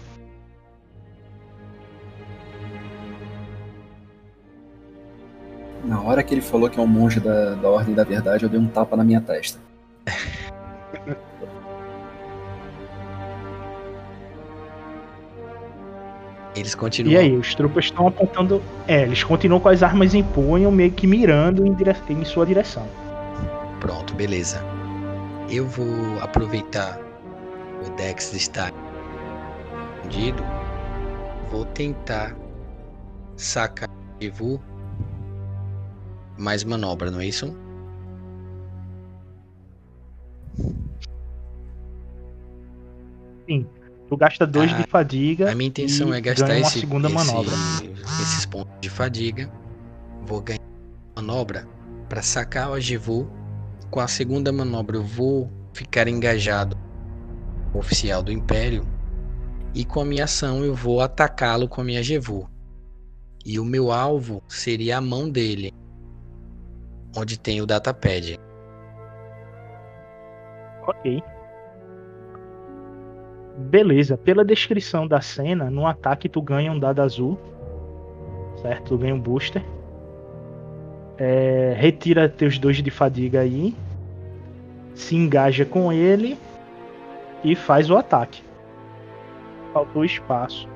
[5.84, 8.48] Na hora que ele falou que é um monge da, da Ordem da Verdade, eu
[8.48, 9.60] dei um tapa na minha testa.
[16.56, 17.12] Eles continuam.
[17.12, 18.62] E aí, os tropas estão apontando.
[18.88, 21.94] É, eles continuam com as armas em punho, meio que mirando em, dire...
[22.08, 22.88] em sua direção.
[23.78, 24.64] Pronto, beleza.
[25.50, 26.98] Eu vou aproveitar
[27.86, 28.72] o Dex estar
[30.02, 30.42] escondido.
[31.50, 32.34] Vou tentar
[33.36, 34.60] sacar o Vu
[36.38, 37.54] mais manobra, não é isso?
[43.46, 43.66] Sim.
[44.08, 45.50] Tu gasta dois ah, de fadiga.
[45.50, 47.52] A minha intenção é gastar esse, segunda esse, manobra.
[48.20, 49.50] esses pontos de fadiga.
[50.24, 50.60] Vou ganhar
[51.16, 51.66] manobra
[52.08, 53.28] para sacar o Agivu.
[53.90, 56.76] Com a segunda manobra eu vou ficar engajado
[57.74, 58.86] oficial do Império.
[59.74, 62.48] E com a minha ação eu vou atacá-lo com a minha Jevu.
[63.44, 65.72] E o meu alvo seria a mão dele
[67.16, 68.38] onde tem o datapad.
[70.86, 71.22] Ok.
[73.56, 77.38] Beleza, pela descrição da cena, no ataque tu ganha um dado azul.
[78.60, 78.88] Certo?
[78.88, 79.64] Tu ganha um booster.
[81.18, 83.74] É, retira teus dois de fadiga aí.
[84.94, 86.38] Se engaja com ele.
[87.42, 88.42] E faz o ataque.
[89.72, 90.68] Faltou espaço.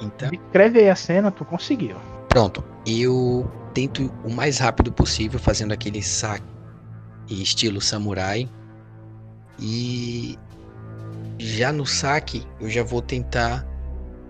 [0.00, 0.30] Então.
[0.32, 1.96] Escreve aí a cena, tu conseguiu.
[2.28, 2.64] Pronto.
[2.86, 6.44] Eu tento o mais rápido possível, fazendo aquele saque
[7.30, 8.48] estilo samurai.
[9.58, 10.38] E
[11.38, 13.66] já no saque, eu já vou tentar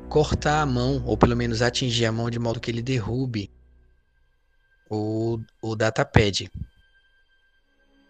[0.08, 3.50] cortar a mão, ou pelo menos atingir a mão de modo que ele derrube
[4.88, 6.50] o, o datapad.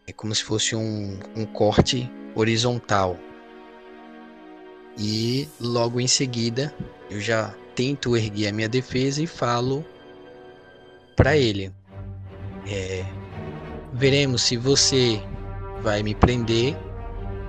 [0.06, 3.16] É como se fosse um, um corte horizontal.
[4.96, 6.74] E logo em seguida
[7.10, 9.84] eu já tento erguer a minha defesa e falo
[11.14, 11.72] para ele:
[12.66, 13.04] é,
[13.92, 15.22] veremos se você
[15.82, 16.76] vai me prender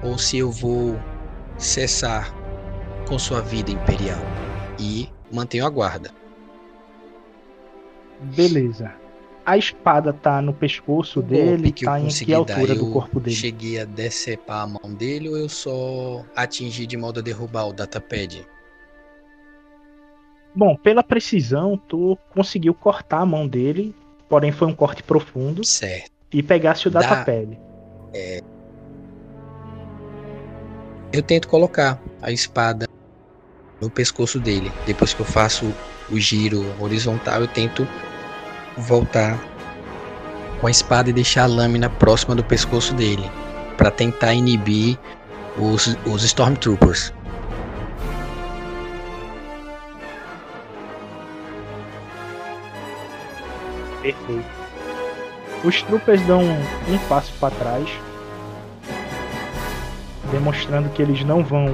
[0.03, 0.99] ou se eu vou
[1.59, 2.33] cessar
[3.07, 4.19] com sua vida imperial
[4.79, 6.09] e mantenho a guarda.
[8.35, 8.93] Beleza.
[9.45, 13.35] A espada tá no pescoço dele, que tá em que altura do corpo dele?
[13.35, 17.73] Cheguei a decepar a mão dele ou eu só atingi de modo a derrubar o
[17.73, 18.45] datapad?
[20.55, 23.95] Bom, pela precisão, tu conseguiu cortar a mão dele,
[24.27, 25.63] porém foi um corte profundo.
[25.63, 26.11] Certo.
[26.31, 27.59] E pegasse o datapad.
[28.13, 28.43] É...
[31.11, 32.87] Eu tento colocar a espada
[33.81, 34.71] no pescoço dele.
[34.85, 35.73] Depois que eu faço
[36.11, 37.87] o giro horizontal, eu tento
[38.77, 39.39] voltar
[40.61, 43.23] com a espada e deixar a lâmina próxima do pescoço dele,
[43.75, 44.99] para tentar inibir
[45.57, 47.11] os, os Stormtroopers.
[54.01, 54.45] Perfeito.
[55.63, 57.89] Os troopers dão um, um passo para trás,
[60.31, 61.67] demonstrando que eles não vão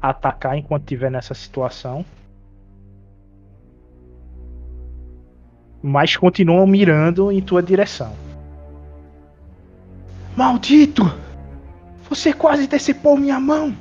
[0.00, 2.04] atacar enquanto estiver nessa situação.
[5.82, 8.12] Mas continuam mirando em tua direção.
[10.36, 11.02] Maldito!
[12.08, 13.74] Você quase decepou minha mão!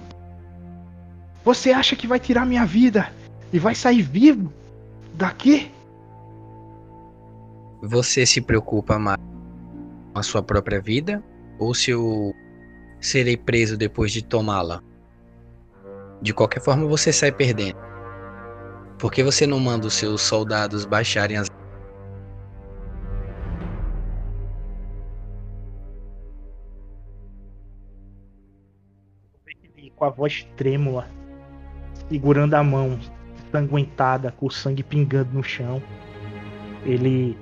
[1.44, 3.12] Você acha que vai tirar minha vida
[3.52, 4.52] e vai sair vivo
[5.14, 5.72] daqui?
[7.82, 9.20] Você se preocupa mais
[10.14, 11.24] com a sua própria vida
[11.58, 12.34] ou se eu
[13.00, 14.82] serei preso depois de tomá-la?
[16.22, 17.78] De qualquer forma, você sai perdendo.
[18.98, 21.48] Por que você não manda os seus soldados baixarem as.
[29.96, 31.10] Com a voz trêmula,
[32.10, 32.98] segurando a mão,
[33.52, 35.84] sanguentada, com o sangue pingando no chão,
[36.86, 37.38] ele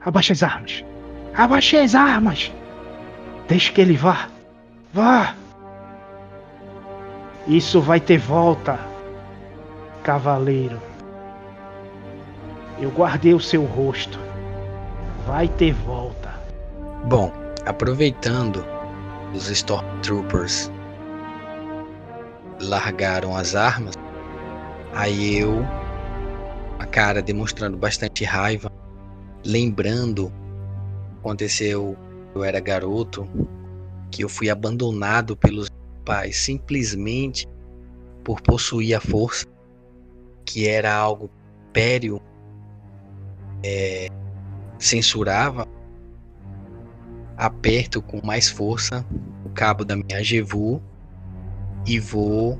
[0.00, 0.84] Abaixe as armas.
[1.34, 2.52] Abaixe as armas.
[3.48, 4.28] Deixe que ele vá.
[4.92, 5.34] Vá.
[7.46, 8.78] Isso vai ter volta,
[10.02, 10.80] cavaleiro.
[12.80, 14.18] Eu guardei o seu rosto.
[15.26, 16.32] Vai ter volta.
[17.04, 17.32] Bom,
[17.66, 18.64] aproveitando
[19.34, 20.70] os Stormtroopers
[22.60, 23.94] largaram as armas,
[24.94, 25.64] aí eu,
[26.78, 28.70] a cara demonstrando bastante raiva,
[29.44, 30.32] lembrando
[31.20, 31.96] aconteceu
[32.34, 33.28] eu era garoto
[34.10, 35.68] que eu fui abandonado pelos
[36.04, 37.46] pais simplesmente
[38.24, 39.46] por possuir a força
[40.44, 41.30] que era algo
[41.72, 42.20] pério
[43.62, 44.08] é,
[44.78, 45.66] censurava
[47.36, 49.04] aperto com mais força
[49.44, 50.82] o cabo da minha Jevu
[51.86, 52.58] e vou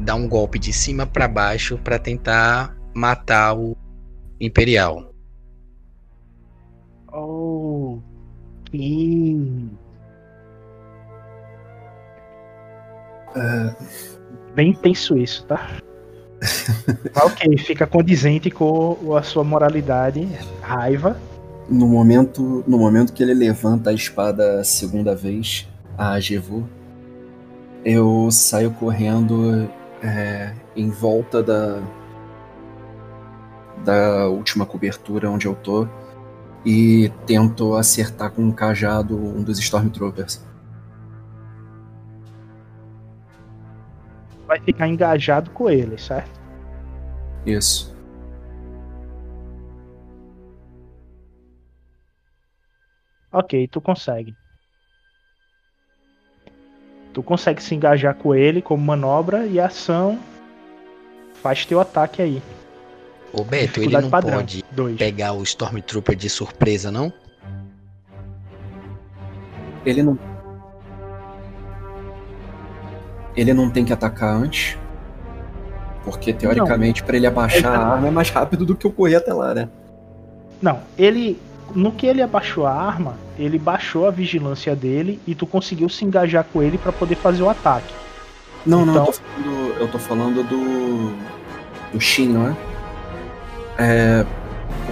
[0.00, 3.76] dar um golpe de cima para baixo para tentar matar o
[4.40, 5.12] Imperial.
[7.12, 8.00] Oh.
[8.70, 9.76] Sim.
[13.36, 13.74] Uh...
[14.54, 15.68] Bem tenso isso, tá?
[17.22, 20.26] ok, fica condizente com a sua moralidade,
[20.60, 21.16] raiva.
[21.68, 26.68] No momento, no momento que ele levanta a espada a segunda vez, a Jevu,
[27.84, 29.70] eu saio correndo
[30.02, 31.80] é, em volta da
[33.84, 35.88] da última cobertura onde eu tô
[36.64, 40.44] e tento acertar com um cajado um dos Stormtroopers.
[44.50, 46.40] Vai ficar engajado com ele, certo?
[47.46, 47.96] Isso.
[53.30, 54.34] Ok, tu consegue.
[57.14, 60.18] Tu consegue se engajar com ele como manobra e ação
[61.34, 62.42] faz teu ataque aí.
[63.32, 64.38] Ô Beto, ele não padrão.
[64.38, 64.96] pode Dois.
[64.96, 67.12] pegar o Stormtrooper de surpresa, não?
[69.86, 70.18] Ele não.
[73.36, 74.78] Ele não tem que atacar antes.
[76.04, 79.32] Porque teoricamente, para ele abaixar a arma é mais rápido do que eu correr até
[79.32, 79.68] lá, né?
[80.60, 81.38] Não, ele.
[81.74, 86.04] No que ele abaixou a arma, ele baixou a vigilância dele e tu conseguiu se
[86.04, 87.94] engajar com ele para poder fazer o ataque.
[88.66, 88.94] Não, então...
[88.94, 91.92] não, eu tô falando, eu tô falando do.
[91.92, 92.56] do Shin, não é?
[93.78, 94.26] É,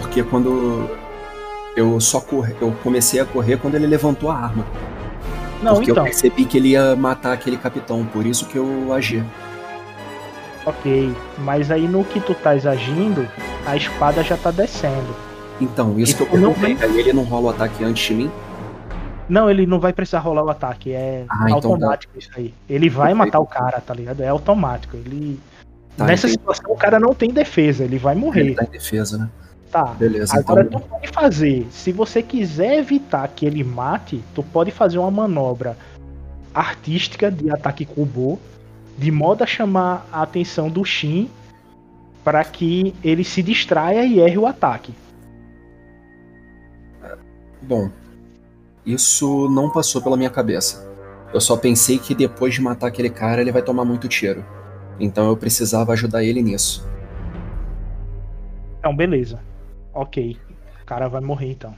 [0.00, 0.88] porque quando
[1.76, 4.64] eu só corre, eu comecei a correr quando ele levantou a arma.
[5.62, 6.04] Não, porque então.
[6.04, 9.22] eu percebi que ele ia matar aquele capitão, por isso que eu agi.
[10.66, 13.26] Ok, mas aí no que tu estás agindo,
[13.66, 15.14] a espada já tá descendo.
[15.60, 16.88] Então, isso E que eu tu não perguntei.
[16.88, 18.30] Aí ele não rola o ataque antes de mim?
[19.28, 21.68] Não, ele não vai precisar rolar o ataque, é Ah, então tá.
[21.68, 22.54] automático isso aí.
[22.68, 23.18] Ele vai Perfeito.
[23.18, 24.22] matar o cara, tá ligado?
[24.22, 24.96] É automático.
[24.96, 25.38] Ele.
[25.96, 26.40] Tá, Nessa entendi.
[26.40, 28.54] situação, o cara não tem defesa, ele vai Ele morrer.
[28.54, 29.28] tá em defesa, né?
[29.70, 29.84] Tá.
[29.98, 30.80] Beleza, Agora então.
[30.80, 35.76] tu pode fazer, se você quiser evitar que ele mate, tu pode fazer uma manobra
[36.54, 38.40] artística de ataque Kubo,
[38.96, 41.30] de modo a chamar a atenção do Shin
[42.24, 44.92] para que ele se distraia e erre o ataque.
[47.62, 47.90] Bom,
[48.84, 50.88] isso não passou pela minha cabeça.
[51.32, 54.44] Eu só pensei que depois de matar aquele cara ele vai tomar muito tiro.
[54.98, 56.88] Então eu precisava ajudar ele nisso.
[58.78, 59.40] Então, beleza.
[59.98, 60.38] Ok.
[60.80, 61.74] O cara vai morrer então.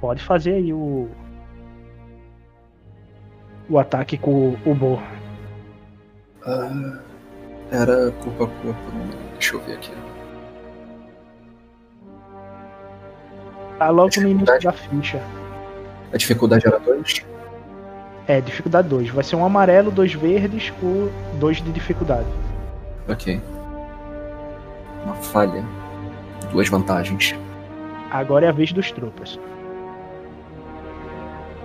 [0.00, 1.10] Pode fazer aí o.
[3.68, 5.02] O ataque com o Bo.
[6.46, 7.00] Ah,
[7.72, 8.92] era corpo a corpo.
[9.32, 9.90] Deixa eu ver aqui.
[13.76, 15.20] Tá logo no início da ficha.
[16.12, 17.26] A dificuldade era 2?
[18.28, 19.08] É, dificuldade 2.
[19.08, 22.28] Vai ser um amarelo, dois verdes, por dois de dificuldade.
[23.08, 23.42] Ok.
[25.04, 25.64] Uma falha.
[26.50, 27.34] Duas vantagens.
[28.10, 29.38] Agora é a vez dos troopers.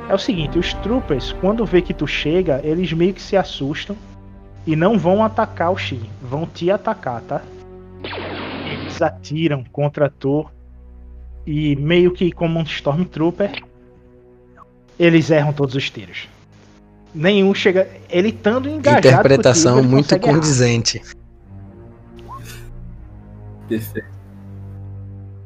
[0.10, 3.96] É o seguinte, os troopers, quando vê que tu chega, eles meio que se assustam
[4.66, 7.42] e não vão atacar o Shin, vão te atacar, tá?
[8.66, 10.50] Eles atiram contra tu
[11.46, 13.64] e meio que como um Stormtrooper,
[14.98, 16.28] eles erram todos os tiros.
[17.14, 17.88] Nenhum chega.
[18.10, 19.08] Ele estando engajado.
[19.08, 21.18] Interpretação contigo, muito consegue errar.
[23.70, 24.09] Perfeito.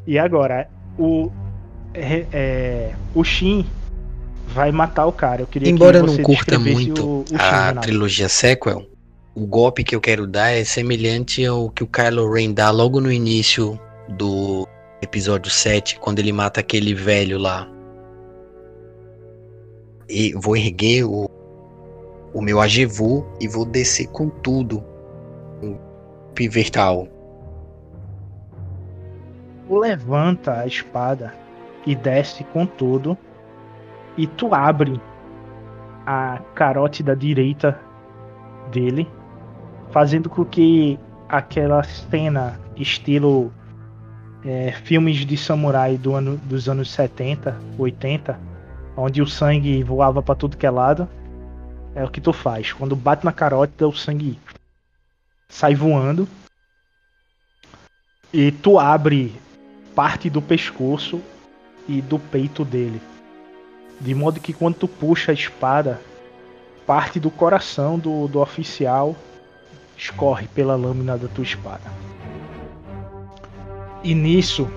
[0.08, 0.68] E agora,
[0.98, 1.30] o.
[1.94, 3.66] É, é, o Shin
[4.48, 5.42] vai matar o cara.
[5.42, 7.88] Eu queria Embora que você não curta muito o, o Shin, a Renato.
[7.88, 8.88] trilogia sequel,
[9.36, 13.00] o golpe que eu quero dar é semelhante ao que o Kylo Ren dá logo
[13.00, 14.68] no início do
[15.02, 17.70] episódio 7, quando ele mata aquele velho lá.
[20.10, 21.30] E vou erguer o,
[22.34, 24.84] o meu Ajevu e vou descer com tudo.
[25.62, 27.08] Um golpe vertical.
[29.68, 31.34] Tu levanta a espada
[31.86, 33.18] e desce com tudo.
[34.18, 35.02] E tu abre
[36.06, 37.80] a carótida direita
[38.72, 39.08] dele,
[39.92, 43.52] fazendo com que aquela cena estilo
[44.46, 48.40] é, filmes de samurai do ano, dos anos 70, 80,
[48.98, 51.08] onde o sangue voava pra tudo que é lado,
[51.96, 52.74] é o que tu faz.
[52.74, 54.38] Quando bate na carótida, o sangue
[55.48, 56.28] sai voando.
[58.34, 59.34] E tu abre
[59.96, 61.22] parte do pescoço
[61.88, 63.02] e do peito dele.
[64.00, 66.02] De modo que quando tu puxa a espada,
[66.86, 69.16] parte do coração do, do oficial
[69.98, 71.92] escorre pela lâmina da tua espada.
[74.04, 74.70] E nisso,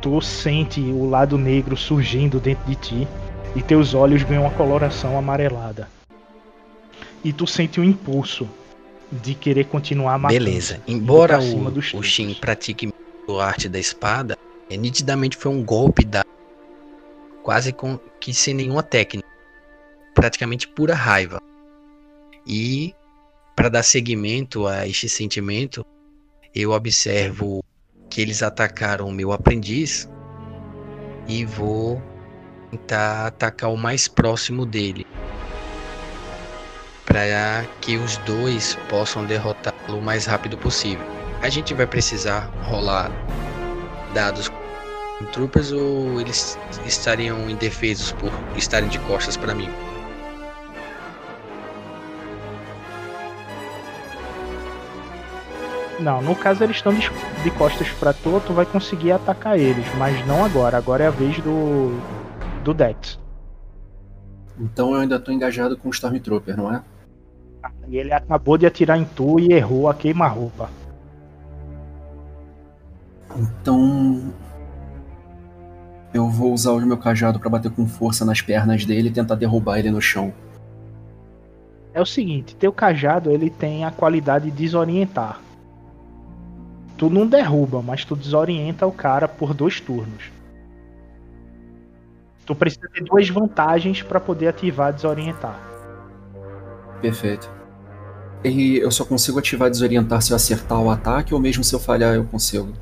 [0.00, 3.08] tu sente o lado negro surgindo dentro de ti
[3.56, 5.88] e teus olhos ganham uma coloração amarelada.
[7.24, 8.48] E tu sente um impulso
[9.10, 10.44] de querer continuar matando.
[10.44, 10.80] Beleza.
[10.86, 12.02] Embora o, o.
[12.02, 12.93] Shin pratique
[13.28, 14.36] a arte da espada,
[14.70, 16.24] é, nitidamente foi um golpe da
[17.42, 19.28] quase com que sem nenhuma técnica,
[20.14, 21.40] praticamente pura raiva.
[22.46, 22.94] E
[23.54, 25.84] para dar seguimento a este sentimento,
[26.54, 27.62] eu observo
[28.08, 30.08] que eles atacaram o meu aprendiz
[31.26, 32.02] e vou
[32.70, 35.06] tentar atacar o mais próximo dele.
[37.04, 41.23] Para que os dois possam derrotá-lo o mais rápido possível.
[41.44, 43.10] A gente vai precisar rolar
[44.14, 49.68] dados com troopers ou eles estariam indefesos por estarem de costas para mim?
[56.00, 57.10] Não, no caso eles estão de,
[57.58, 60.78] costas pra tu, tu vai conseguir atacar eles, mas não agora.
[60.78, 62.00] Agora é a vez do
[62.64, 63.20] do Dex.
[64.58, 66.82] Então eu ainda tô engajado com o Stormtrooper, não é?
[67.86, 70.70] E ele acabou de atirar em tu e errou a queima-roupa.
[73.36, 74.32] Então.
[76.12, 79.34] Eu vou usar o meu cajado pra bater com força nas pernas dele e tentar
[79.34, 80.32] derrubar ele no chão.
[81.92, 85.40] É o seguinte, teu cajado ele tem a qualidade de desorientar.
[86.96, 90.32] Tu não derruba, mas tu desorienta o cara por dois turnos.
[92.46, 95.58] Tu precisa ter duas vantagens pra poder ativar desorientar.
[97.00, 97.50] Perfeito.
[98.44, 101.80] E eu só consigo ativar desorientar se eu acertar o ataque ou mesmo se eu
[101.80, 102.72] falhar eu consigo?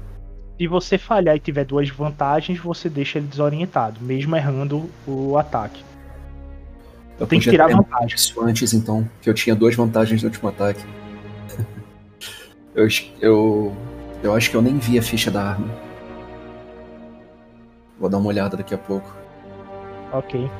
[0.58, 5.82] Se você falhar e tiver duas vantagens, você deixa ele desorientado, mesmo errando o ataque.
[7.18, 8.14] Eu Tem que tirar vantagem.
[8.14, 10.84] Isso antes então, que eu tinha duas vantagens no último ataque.
[12.74, 12.86] eu,
[13.20, 13.76] eu
[14.22, 15.68] Eu acho que eu nem vi a ficha da arma.
[17.98, 19.14] Vou dar uma olhada daqui a pouco.
[20.12, 20.50] Ok.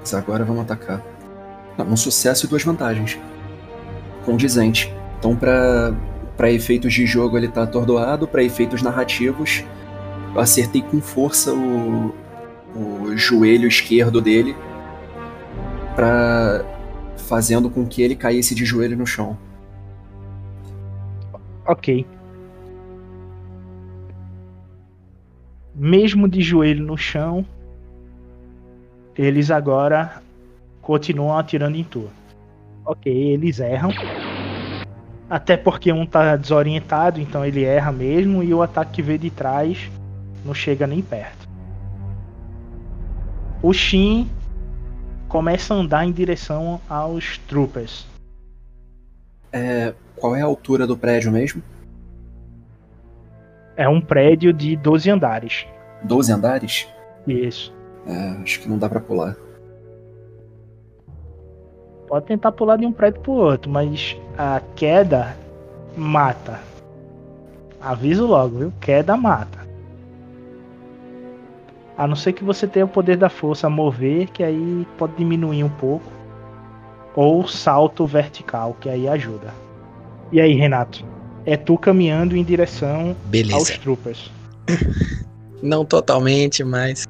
[0.00, 1.02] Mas agora vamos atacar.
[1.76, 3.18] Não, um sucesso e duas vantagens.
[4.24, 4.92] Condizente.
[5.18, 5.94] Então, pra,
[6.42, 8.26] pra efeitos de jogo, ele tá atordoado.
[8.26, 9.62] Pra efeitos narrativos,
[10.34, 12.12] eu acertei com força o,
[12.74, 14.56] o joelho esquerdo dele.
[15.94, 16.64] Pra,
[17.16, 19.38] fazendo com que ele caísse de joelho no chão.
[21.64, 22.04] Ok.
[25.72, 27.46] Mesmo de joelho no chão,
[29.16, 30.20] eles agora
[30.80, 32.10] continuam atirando em tu.
[32.84, 33.92] Ok, eles erram.
[35.32, 39.30] Até porque um tá desorientado, então ele erra mesmo, e o ataque que veio de
[39.30, 39.90] trás
[40.44, 41.48] não chega nem perto.
[43.62, 44.28] O Shin
[45.28, 48.06] começa a andar em direção aos troopers.
[49.50, 51.62] É, qual é a altura do prédio mesmo?
[53.74, 55.66] É um prédio de 12 andares.
[56.04, 56.86] 12 andares?
[57.26, 57.74] Isso.
[58.06, 59.34] É, acho que não dá pra pular.
[62.12, 65.34] Pode tentar pular de um prédio pro outro, mas a queda
[65.96, 66.60] mata.
[67.80, 68.72] Aviso logo, viu?
[68.82, 69.66] Queda mata.
[71.96, 75.64] A não ser que você tenha o poder da força mover, que aí pode diminuir
[75.64, 76.04] um pouco.
[77.16, 79.54] Ou salto vertical, que aí ajuda.
[80.30, 81.02] E aí, Renato?
[81.46, 83.56] É tu caminhando em direção Beleza.
[83.56, 84.30] aos troopers.
[85.62, 87.06] Não totalmente, mas.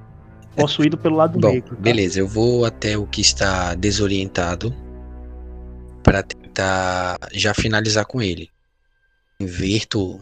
[0.55, 1.75] Possuído pelo lado Bom, negro.
[1.75, 1.83] tá?
[1.83, 4.73] beleza, eu vou até o que está desorientado
[6.03, 8.51] para tentar já finalizar com ele.
[9.41, 10.21] Inverto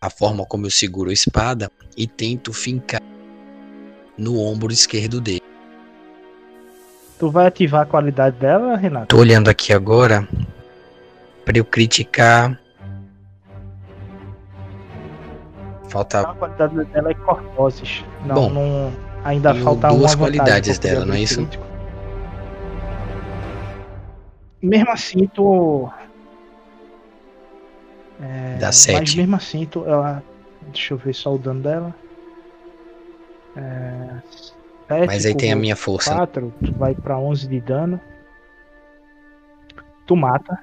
[0.00, 3.02] a forma como eu seguro a espada e tento fincar
[4.16, 5.42] no ombro esquerdo dele.
[7.18, 9.06] Tu vai ativar a qualidade dela, Renato?
[9.06, 10.26] Tô olhando aqui agora
[11.44, 12.58] para eu criticar.
[15.88, 18.04] Falta A qualidade dela é cortoses.
[18.24, 18.92] Não, Bom, não
[19.24, 21.36] ainda falta duas qualidades dela, não é isso?
[21.36, 21.67] crítico.
[24.62, 25.90] Mesmo assim, tu.
[28.20, 29.16] É, Dá Mas sete.
[29.16, 29.84] mesmo assim, tu.
[29.84, 30.22] Ela...
[30.72, 31.94] Deixa eu ver só o dano dela.
[33.56, 35.06] É...
[35.06, 36.14] Mas aí tem a minha força.
[36.14, 38.00] 4, tu vai pra 11 de dano.
[40.06, 40.58] Tu mata.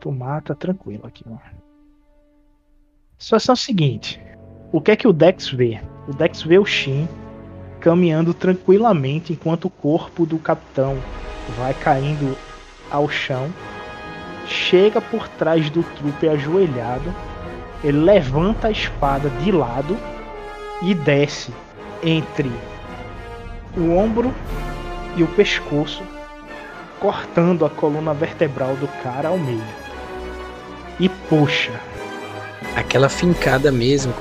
[0.00, 1.36] Tu mata tranquilo aqui, ó.
[3.18, 4.20] Situação seguinte.
[4.72, 5.80] O que é que o Dex vê?
[6.06, 7.08] O Dex vê o Shin
[7.80, 10.98] caminhando tranquilamente enquanto o corpo do capitão
[11.56, 12.36] vai caindo
[12.90, 13.48] ao chão.
[14.46, 17.14] Chega por trás do trupe ajoelhado.
[17.82, 19.96] Ele levanta a espada de lado
[20.82, 21.52] e desce
[22.02, 22.50] entre
[23.76, 24.34] o ombro
[25.16, 26.02] e o pescoço,
[26.98, 29.62] cortando a coluna vertebral do cara ao meio.
[30.98, 31.72] E puxa.
[32.74, 34.12] Aquela fincada mesmo,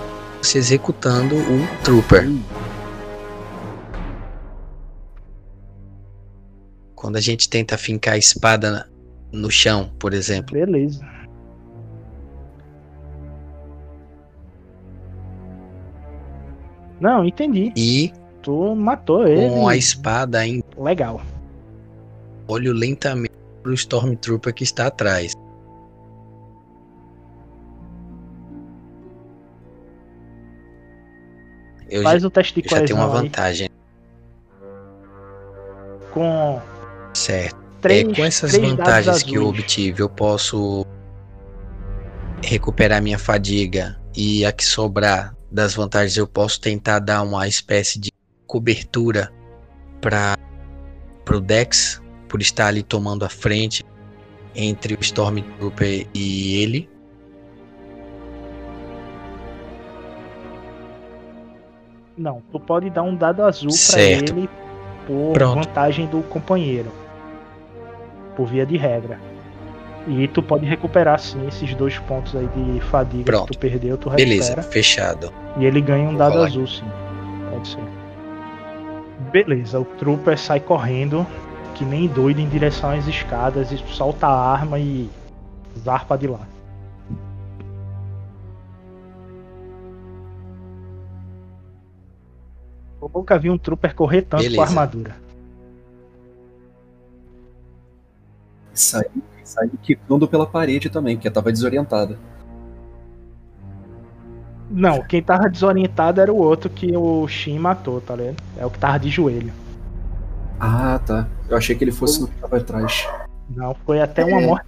[0.42, 2.30] se executando um trooper.
[6.98, 8.90] Quando a gente tenta fincar a espada
[9.32, 10.54] no chão, por exemplo.
[10.54, 11.00] Beleza.
[17.00, 17.72] Não, entendi.
[17.76, 19.50] E Tu matou ele.
[19.50, 21.22] com a espada em Legal.
[22.48, 25.34] olho lentamente pro Stormtrooper que está atrás.
[31.90, 33.28] Eu Faz já, o teste de eu já tenho uma coesão aí.
[33.30, 33.70] vantagem,
[36.14, 36.62] Com
[37.18, 37.68] certo?
[37.82, 40.86] três, é, com essas vantagens que eu obtive, eu posso
[42.44, 48.00] recuperar minha fadiga e a que sobrar das vantagens eu posso tentar dar uma espécie
[48.00, 48.12] de
[48.46, 49.32] cobertura
[50.02, 50.38] para
[51.30, 53.84] o Dex por estar ali tomando a frente
[54.56, 56.90] entre o Stormtrooper e ele.
[62.18, 64.32] Não, tu pode dar um dado azul Certo.
[64.32, 64.50] ele
[65.06, 65.56] por Pronto.
[65.66, 66.92] vantagem do companheiro.
[68.38, 69.20] Por via de regra.
[70.08, 73.48] E tu pode recuperar sim esses dois pontos aí de fadiga Pronto.
[73.48, 74.30] que tu perdeu, tu recupera.
[74.30, 75.34] Beleza, fechado.
[75.58, 76.86] E ele ganha um Vou dado rolar azul, sim.
[77.52, 77.84] Pode ser.
[79.32, 81.28] Beleza, o Trooper sai correndo,
[81.76, 85.10] que nem doido, em direção às escadas, e solta a arma e
[85.84, 86.48] zarpa de lá.
[93.02, 94.62] Eu nunca vi um Trooper correr tanto com Beleza.
[94.62, 95.27] a armadura.
[98.80, 99.10] Saiu,
[99.44, 102.18] saiu quicando pela parede também, porque tava desorientada.
[104.70, 108.36] Não, quem tava desorientado era o outro que o Shin matou, tá ligado?
[108.58, 109.52] É o que tava de joelho.
[110.60, 111.28] Ah, tá.
[111.50, 113.08] Eu achei que ele fosse no que tava atrás.
[113.50, 114.46] Não, foi até uma É.
[114.46, 114.68] morte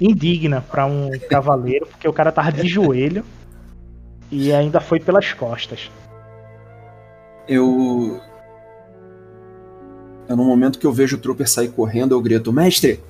[0.00, 3.24] indigna para um cavaleiro, porque o cara tava de joelho
[4.30, 5.90] e ainda foi pelas costas.
[7.48, 8.20] Eu.
[10.28, 13.00] É no momento que eu vejo o Trooper sair correndo, eu grito: Mestre,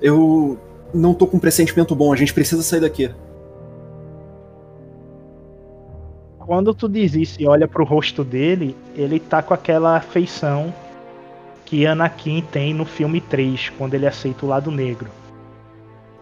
[0.00, 0.58] eu
[0.92, 3.10] não tô com um pressentimento bom, a gente precisa sair daqui.
[6.38, 10.72] Quando tu diz isso e olha pro rosto dele, ele tá com aquela feição
[11.64, 15.10] que Anakin tem no filme 3, quando ele aceita o lado negro.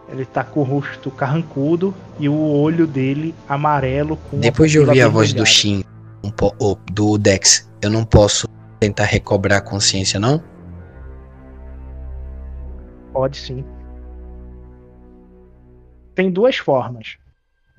[0.09, 5.01] Ele tá com o rosto carrancudo e o olho dele amarelo com Depois de ouvir
[5.01, 5.83] a voz do Shin,
[6.23, 8.47] um oh, do Dex, eu não posso
[8.79, 10.41] tentar recobrar a consciência, não?
[13.15, 13.63] Pode sim.
[16.13, 17.17] Tem duas formas.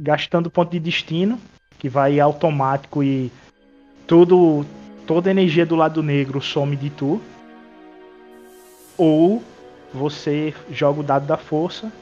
[0.01, 1.39] Gastando ponto de destino,
[1.79, 3.31] que vai automático e
[4.07, 4.65] tudo
[5.07, 7.21] toda a energia do lado negro some de tu
[8.97, 9.43] ou
[9.93, 11.93] você joga o dado da força,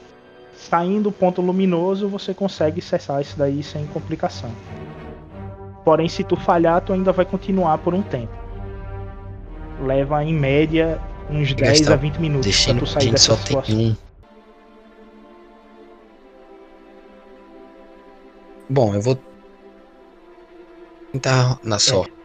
[0.55, 4.49] saindo o ponto luminoso, você consegue cessar isso daí sem complicação.
[5.83, 8.33] Porém, se tu falhar, tu ainda vai continuar por um tempo.
[9.81, 13.75] Leva em média uns 10 a 20 minutos pra tu sair dessa situação.
[13.75, 13.95] Um.
[18.69, 19.19] Bom, eu vou
[21.11, 21.79] tentar na é.
[21.79, 22.11] sorte.
[22.11, 22.15] É.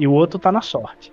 [0.00, 1.12] E o outro tá na sorte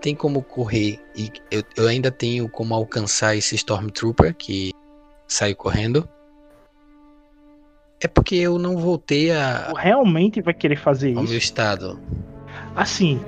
[0.00, 4.72] tem como correr e eu, eu ainda tenho como alcançar esse Stormtrooper que
[5.26, 6.08] saiu correndo.
[8.00, 9.72] É porque eu não voltei a.
[9.76, 11.32] Realmente vai querer fazer ao isso?
[11.32, 12.00] meu estado.
[12.76, 13.20] Assim.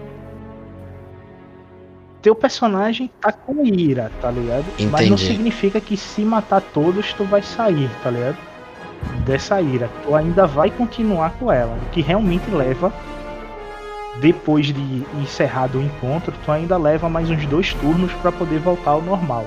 [2.22, 4.64] Teu personagem tá com ira, tá ligado?
[4.74, 4.90] Entendi.
[4.90, 8.36] Mas não significa que se matar todos tu vai sair, tá ligado?
[9.24, 9.88] Dessa ira.
[10.04, 11.76] Tu ainda vai continuar com ela.
[11.76, 12.92] O que realmente leva
[14.20, 18.90] depois de encerrado o encontro, tu ainda leva mais uns dois turnos para poder voltar
[18.90, 19.46] ao normal.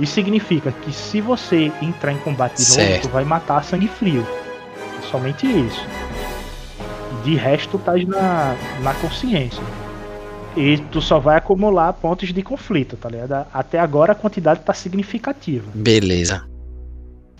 [0.00, 2.88] Isso significa que se você entrar em combate de certo.
[2.88, 4.26] novo, tu vai matar sangue frio.
[4.98, 5.84] É somente isso.
[7.24, 9.62] De resto, tá na, na consciência.
[10.58, 13.46] E tu só vai acumular pontos de conflito, tá ligado?
[13.54, 15.70] Até agora a quantidade tá significativa.
[15.72, 16.48] Beleza.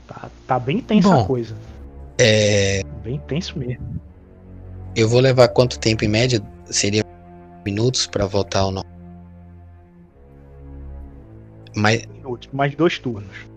[0.07, 1.57] Tá, tá bem tensa Bom, a coisa.
[2.16, 2.81] É.
[3.03, 4.01] Bem tenso mesmo.
[4.95, 6.41] Eu vou levar quanto tempo em média?
[6.66, 7.03] Seria
[7.64, 8.85] minutos para voltar ou não?
[11.75, 12.07] Mais...
[12.07, 13.49] Minutos, mais dois turnos.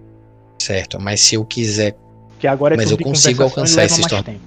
[0.59, 1.95] Certo, mas se eu quiser.
[2.39, 4.01] Que agora é mas eu consigo alcançar esse.
[4.07, 4.39] Tempo.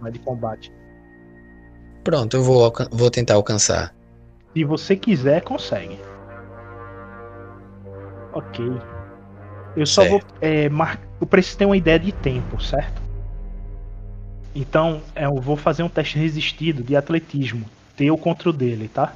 [0.00, 0.72] Mas de combate.
[2.04, 3.94] Pronto, eu vou, vou tentar alcançar.
[4.52, 5.98] Se você quiser, consegue.
[8.32, 8.64] Ok.
[9.76, 10.12] Eu só certo.
[10.12, 10.22] vou.
[10.40, 11.00] É, mar...
[11.20, 13.02] Eu preciso ter uma ideia de tempo, certo?
[14.54, 17.64] Então, é, eu vou fazer um teste resistido de atletismo,
[17.96, 19.14] teu contra o dele, tá?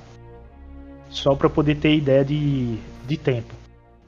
[1.11, 2.77] Só para poder ter ideia de,
[3.07, 3.55] de tempo.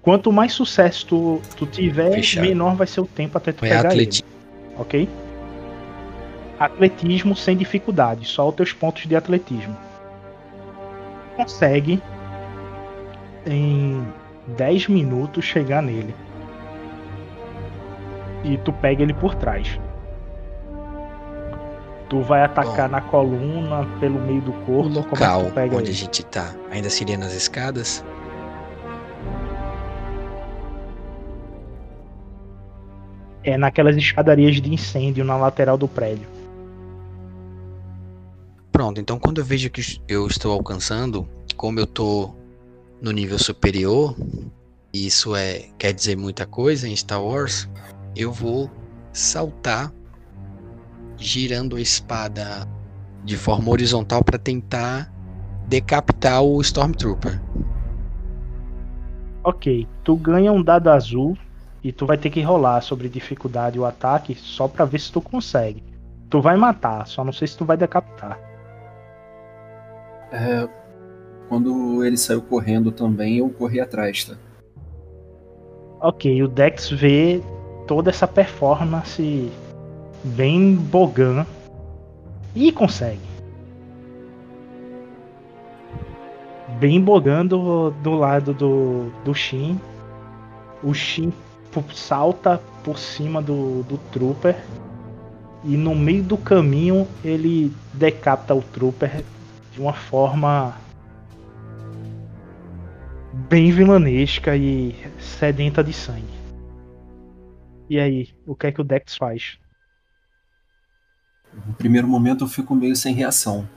[0.03, 2.47] Quanto mais sucesso tu, tu tiver, Fechado.
[2.47, 4.25] menor vai ser o tempo até tu é pegar atleti...
[4.25, 4.75] ele.
[4.77, 5.09] Ok?
[6.61, 9.75] Atletismo sem dificuldade, só os teus pontos de atletismo.
[11.35, 12.03] Consegue
[13.47, 14.07] em
[14.47, 16.15] 10 minutos chegar nele.
[18.45, 19.81] E tu pega ele por trás.
[22.11, 24.91] Tu vai atacar Bom, na coluna, pelo meio do corpo.
[24.91, 25.91] O local é onde ele?
[25.91, 28.05] a gente tá ainda seria nas escadas?
[33.43, 36.40] É naquelas escadarias de incêndio na lateral do prédio.
[38.73, 42.35] Pronto, então quando eu vejo que eu estou alcançando, como eu tô
[43.01, 44.17] no nível superior,
[44.93, 47.69] isso é quer dizer muita coisa em Star Wars,
[48.17, 48.71] eu vou
[49.13, 49.93] saltar
[51.17, 52.67] girando a espada
[53.25, 55.13] de forma horizontal para tentar
[55.67, 57.41] decapitar o Stormtrooper.
[59.45, 61.37] Ok, tu ganha um dado azul
[61.83, 65.21] e tu vai ter que rolar sobre dificuldade o ataque só para ver se tu
[65.21, 65.83] consegue.
[66.29, 68.50] Tu vai matar, só não sei se tu vai decapitar.
[70.33, 70.69] É,
[71.49, 74.37] quando ele saiu correndo também, eu corri atrás, tá?
[76.01, 77.43] Ok, o Dex vê
[77.87, 79.51] toda essa performance
[80.23, 81.45] bem bogan
[82.55, 83.21] e consegue.
[86.79, 89.79] Bem bogando do lado do, do Shin.
[90.83, 91.33] O Shin
[91.93, 94.57] salta por cima do, do Trooper.
[95.63, 99.23] E no meio do caminho ele decapita o Trooper
[99.73, 100.77] de uma forma
[103.49, 106.41] bem vilanesca e sedenta de sangue.
[107.89, 109.59] E aí, o que é que o Dex faz?
[111.67, 113.69] No primeiro momento eu fico meio sem reação.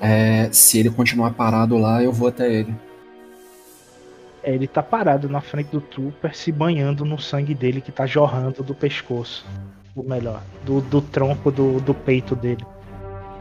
[0.00, 2.74] É, se ele continuar parado lá, eu vou até ele.
[4.42, 8.04] É, ele tá parado na frente do Trooper, se banhando no sangue dele que tá
[8.04, 9.46] jorrando do pescoço.
[9.94, 12.64] Ou melhor, do, do tronco do, do peito dele.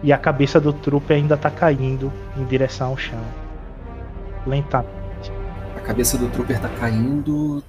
[0.04, 3.24] E a cabeça do Trooper ainda tá caindo em direção ao chão.
[4.46, 5.32] Lentamente.
[5.76, 7.64] A cabeça do Trooper tá caindo.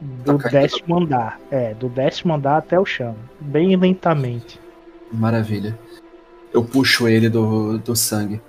[0.00, 0.52] Do Tá caindo.
[0.52, 1.40] décimo andar.
[1.50, 3.16] É, do décimo andar até o chão.
[3.40, 4.60] Bem lentamente.
[5.10, 5.78] Maravilha.
[6.52, 8.42] Eu puxo ele do, do sangue.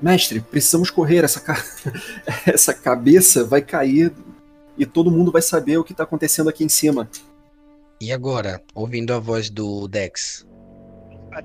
[0.00, 1.24] Mestre, precisamos correr.
[1.24, 1.56] Essa, ca...
[2.46, 4.12] essa cabeça vai cair
[4.78, 7.08] e todo mundo vai saber o que tá acontecendo aqui em cima.
[8.00, 10.46] E agora, ouvindo a voz do Dex?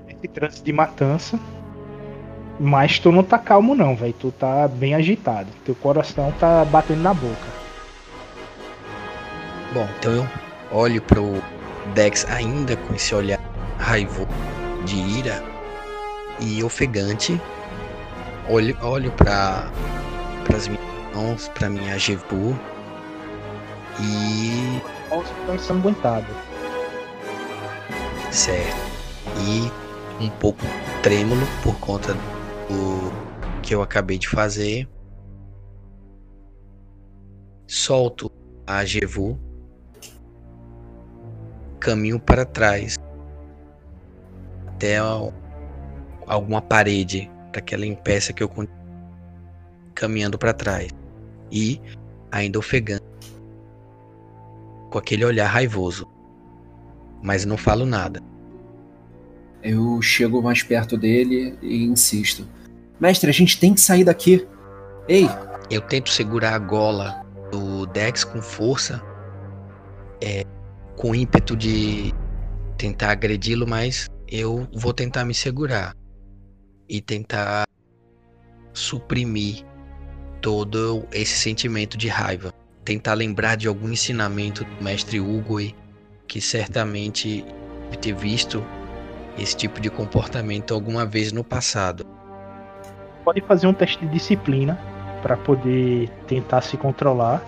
[0.08, 1.38] Esse trânsito de matança.
[2.60, 4.12] Mas tu não tá calmo não, velho.
[4.14, 5.48] Tu tá bem agitado.
[5.64, 7.58] Teu coração tá batendo na boca.
[9.72, 10.28] Bom, então eu
[10.72, 11.42] olho pro
[11.94, 13.40] Dex ainda com esse olhar
[13.78, 14.28] raivoso
[14.84, 15.42] de ira
[16.40, 17.40] e ofegante.
[18.48, 19.70] Olho, olho para
[20.54, 20.84] as minhas
[21.14, 22.58] mãos, pra minha Jevu
[24.00, 24.80] e
[25.10, 26.26] Nossa, tá ensanguentado.
[28.30, 28.97] Certo.
[29.40, 30.62] E um pouco
[31.02, 34.88] trêmulo por conta do que eu acabei de fazer.
[37.66, 38.30] Solto
[38.66, 39.38] a Jevu.
[41.78, 42.96] Caminho para trás.
[44.68, 45.32] Até al-
[46.26, 47.30] alguma parede.
[47.52, 48.76] Para que ela impeça que eu continue
[49.94, 50.90] caminhando para trás.
[51.50, 51.80] E
[52.30, 53.04] ainda ofegante.
[54.90, 56.06] Com aquele olhar raivoso.
[57.22, 58.22] Mas não falo nada.
[59.62, 62.46] Eu chego mais perto dele e insisto.
[63.00, 64.46] Mestre, a gente tem que sair daqui.
[65.08, 65.28] Ei,
[65.70, 69.02] Eu tento segurar a gola do Dex com força,
[70.18, 70.42] é,
[70.96, 72.14] com ímpeto de
[72.78, 75.94] tentar agredi-lo, mas eu vou tentar me segurar
[76.88, 77.64] e tentar
[78.72, 79.62] suprimir
[80.40, 82.52] todo esse sentimento de raiva.
[82.82, 85.58] Tentar lembrar de algum ensinamento do mestre Hugo
[86.26, 87.44] que certamente
[88.00, 88.64] ter visto
[89.38, 92.04] esse tipo de comportamento alguma vez no passado.
[93.24, 94.78] Pode fazer um teste de disciplina
[95.22, 97.42] pra poder tentar se controlar.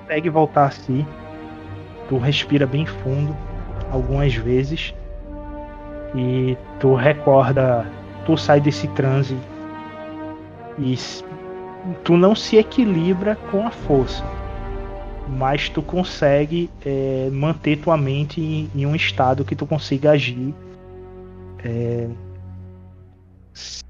[0.00, 1.06] Consegue voltar a si.
[2.08, 3.36] Tu respira bem fundo
[3.90, 4.94] algumas vezes.
[6.14, 7.86] E tu recorda.
[8.26, 9.36] Tu sai desse transe.
[10.78, 10.96] E
[12.04, 14.24] tu não se equilibra com a força.
[15.28, 20.54] Mas tu consegue é, manter tua mente em, em um estado que tu consiga agir
[21.64, 22.08] é,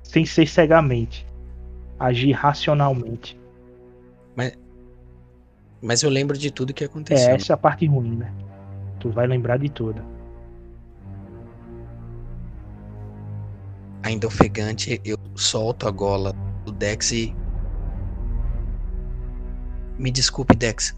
[0.03, 1.27] sem ser cegamente.
[1.99, 3.41] Agir racionalmente.
[5.85, 7.31] Mas eu lembro de tudo que É, aconteceu.
[7.35, 8.33] essa é a parte ruim, né?
[9.01, 10.01] Tu vai lembrar de tudo.
[14.05, 16.33] ainda ofegante, eu solto a gola
[16.64, 17.35] do Dex e.
[19.99, 20.97] Me desculpe, Dex.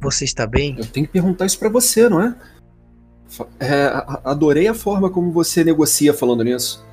[0.00, 0.76] Você está bem?
[0.78, 2.34] eu tenho que perguntar isso pra você, não é?
[3.58, 6.84] É, adorei a forma como você negocia falando nisso.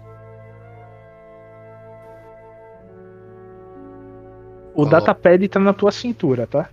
[4.71, 4.91] O Coloca.
[4.91, 6.69] datapad tá na tua cintura, tá?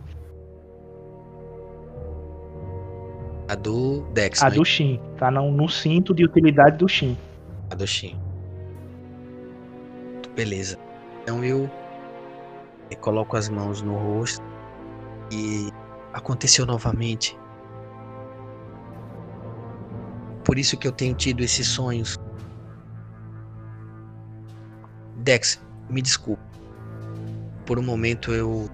[3.49, 4.57] A do Dex, A né?
[4.57, 5.01] do Shin.
[5.19, 7.17] Tá no, no cinto de utilidade do Shin.
[7.71, 8.17] A do Shin.
[10.35, 10.79] Beleza.
[11.23, 11.69] Então eu,
[12.91, 14.45] eu coloco as mãos no rosto
[15.33, 15.73] e
[16.13, 17.37] aconteceu novamente.
[20.47, 22.17] Por isso que eu tenho tido esses sonhos.
[25.17, 25.61] Dex,
[25.91, 26.41] me desculpe.
[27.67, 28.71] Por um momento eu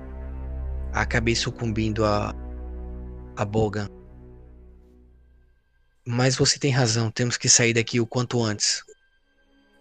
[0.92, 2.34] acabei sucumbindo a
[3.34, 3.88] a Bogan.
[6.04, 8.84] Mas você tem razão, temos que sair daqui o quanto antes.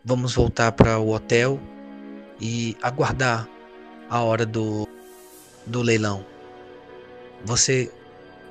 [0.06, 1.60] Vamos voltar para o hotel
[2.40, 3.50] e aguardar
[4.10, 4.88] a hora do,
[5.66, 6.26] do leilão.
[7.44, 7.92] Você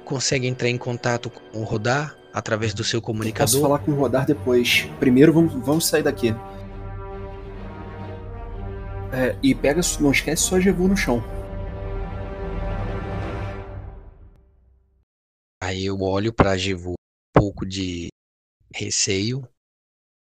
[0.05, 3.61] consegue entrar em contato com o Rodar através do seu Posso comunicador?
[3.61, 4.85] falar com o Rodar depois.
[4.99, 6.35] Primeiro vamos, vamos sair daqui.
[9.13, 11.21] É, e pega, não esquece só a Jevu no chão.
[15.63, 18.09] Aí eu olho para a Jevu um pouco de
[18.75, 19.47] receio,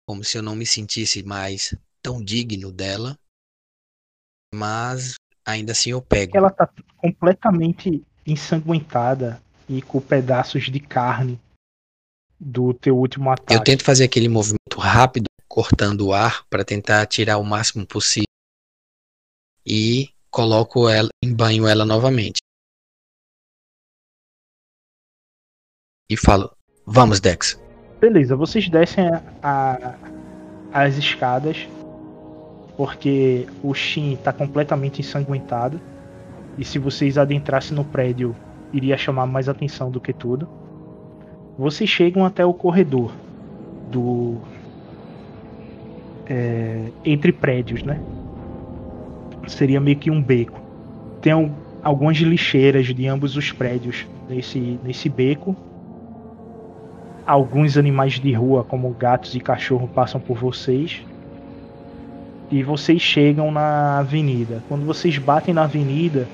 [0.08, 3.16] como se eu não me sentisse mais tão digno dela.
[4.54, 5.16] Mas
[5.46, 6.36] ainda assim eu pego.
[6.36, 11.40] Ela tá completamente ensanguentada e com pedaços de carne
[12.44, 13.54] do teu último ataque.
[13.54, 18.28] Eu tento fazer aquele movimento rápido, cortando o ar, para tentar tirar o máximo possível.
[19.66, 22.40] E coloco ela, em banho ela novamente.
[26.10, 26.52] E falo:
[26.86, 27.60] Vamos, Dex.
[28.00, 29.98] Beleza, vocês descem a- a-
[30.86, 31.58] as escadas
[32.76, 35.80] porque o Shin está completamente ensanguentado.
[36.58, 38.36] E se vocês adentrassem no prédio,
[38.74, 40.50] iria chamar mais atenção do que tudo.
[41.58, 43.12] Vocês chegam até o corredor
[43.92, 44.38] do.
[46.28, 48.00] É, entre prédios, né?
[49.48, 50.60] Seria meio que um beco.
[51.22, 51.34] Tem
[51.84, 55.56] algumas lixeiras de ambos os prédios nesse, nesse beco.
[57.26, 61.02] Alguns animais de rua, como gatos e cachorro, passam por vocês.
[62.50, 64.64] E vocês chegam na avenida.
[64.68, 66.28] Quando vocês batem na avenida,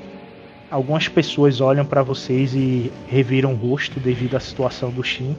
[0.69, 5.35] algumas pessoas olham para vocês e reviram o rosto devido à situação do Shin.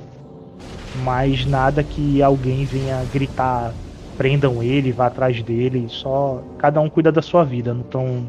[1.05, 3.73] Mas nada que alguém venha gritar,
[4.19, 5.87] prendam ele, vá atrás dele.
[5.89, 8.27] Só cada um cuida da sua vida, não estão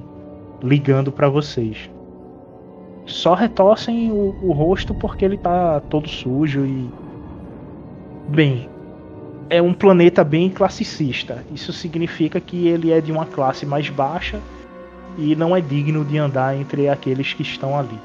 [0.62, 1.90] ligando para vocês.
[3.06, 6.88] Só retorcem o, o rosto porque ele tá todo sujo e.
[8.30, 8.70] Bem,
[9.50, 11.44] é um planeta bem classicista.
[11.52, 14.40] Isso significa que ele é de uma classe mais baixa
[15.18, 18.00] e não é digno de andar entre aqueles que estão ali.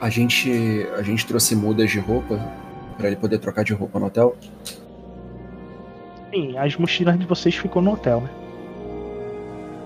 [0.00, 2.38] A gente, a gente trouxe mudas de roupa
[2.96, 4.36] para ele poder trocar de roupa no hotel?
[6.32, 8.30] Sim, as mochilas de vocês ficam no hotel, né?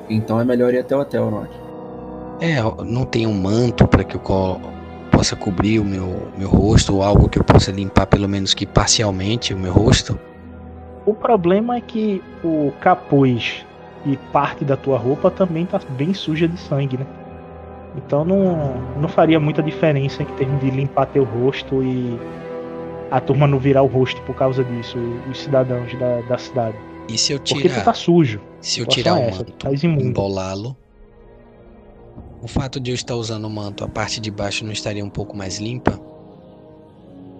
[0.08, 1.62] Então é melhor ir até o hotel, não é?
[2.84, 4.60] não tem um manto para que eu co
[5.12, 8.66] possa cobrir o meu, meu rosto ou algo que eu possa limpar pelo menos que
[8.66, 10.18] parcialmente o meu rosto?
[11.06, 13.64] O problema é que o capuz
[14.04, 17.06] e parte da tua roupa também tá bem suja de sangue, né?
[17.96, 22.18] Então não, não faria muita diferença em termos de limpar teu rosto e
[23.10, 24.96] a turma não virar o rosto por causa disso,
[25.30, 26.76] os cidadãos da, da cidade.
[27.08, 27.60] E se eu tirar.
[27.60, 28.40] Porque tu tá sujo.
[28.60, 30.76] Se eu tirar o manto, tá embolá-lo.
[32.40, 35.10] O fato de eu estar usando o manto, a parte de baixo não estaria um
[35.10, 36.00] pouco mais limpa?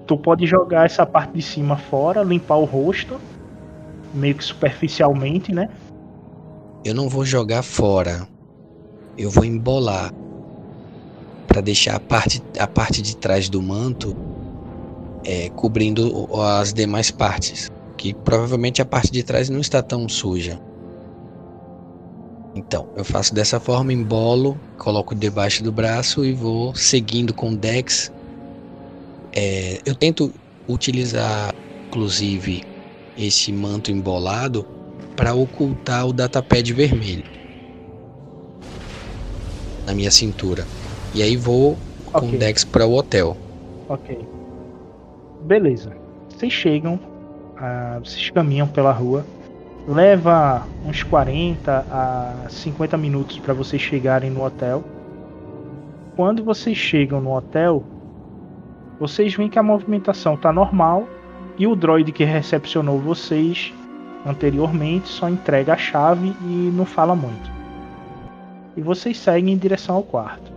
[0.07, 3.21] Tu pode jogar essa parte de cima fora, limpar o rosto,
[4.13, 5.69] meio que superficialmente, né?
[6.85, 8.27] Eu não vou jogar fora.
[9.17, 10.13] Eu vou embolar
[11.47, 14.17] para deixar a parte, a parte de trás do manto
[15.25, 20.61] é, cobrindo as demais partes, que provavelmente a parte de trás não está tão suja.
[22.55, 27.57] Então, eu faço dessa forma, embolo, coloco debaixo do braço e vou seguindo com o
[27.57, 28.13] Dex.
[29.33, 30.35] É, eu tento
[30.69, 31.55] utilizar,
[31.87, 32.65] inclusive,
[33.17, 34.67] esse manto embolado
[35.17, 37.25] para ocultar o datapad vermelho
[39.87, 40.67] na minha cintura.
[41.15, 41.77] E aí vou
[42.13, 43.37] com o Dex para o hotel.
[43.89, 44.19] Ok.
[45.43, 45.93] Beleza.
[46.29, 49.25] Vocês chegam, uh, vocês caminham pela rua.
[49.87, 54.85] Leva uns 40 a 50 minutos para vocês chegarem no hotel.
[56.15, 57.83] Quando vocês chegam no hotel,
[59.01, 61.09] vocês veem que a movimentação está normal
[61.59, 63.75] e o droid que recepcionou vocês
[64.25, 67.51] anteriormente só entrega a chave e não fala muito.
[68.77, 70.53] E vocês seguem em direção ao quarto.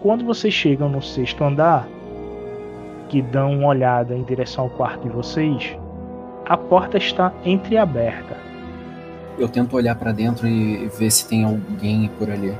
[0.00, 1.86] Quando vocês chegam no sexto andar,
[3.08, 5.76] que dão uma olhada em direção ao quarto de vocês,
[6.46, 8.36] a porta está entreaberta.
[9.38, 12.54] Eu tento olhar para dentro e ver se tem alguém por ali.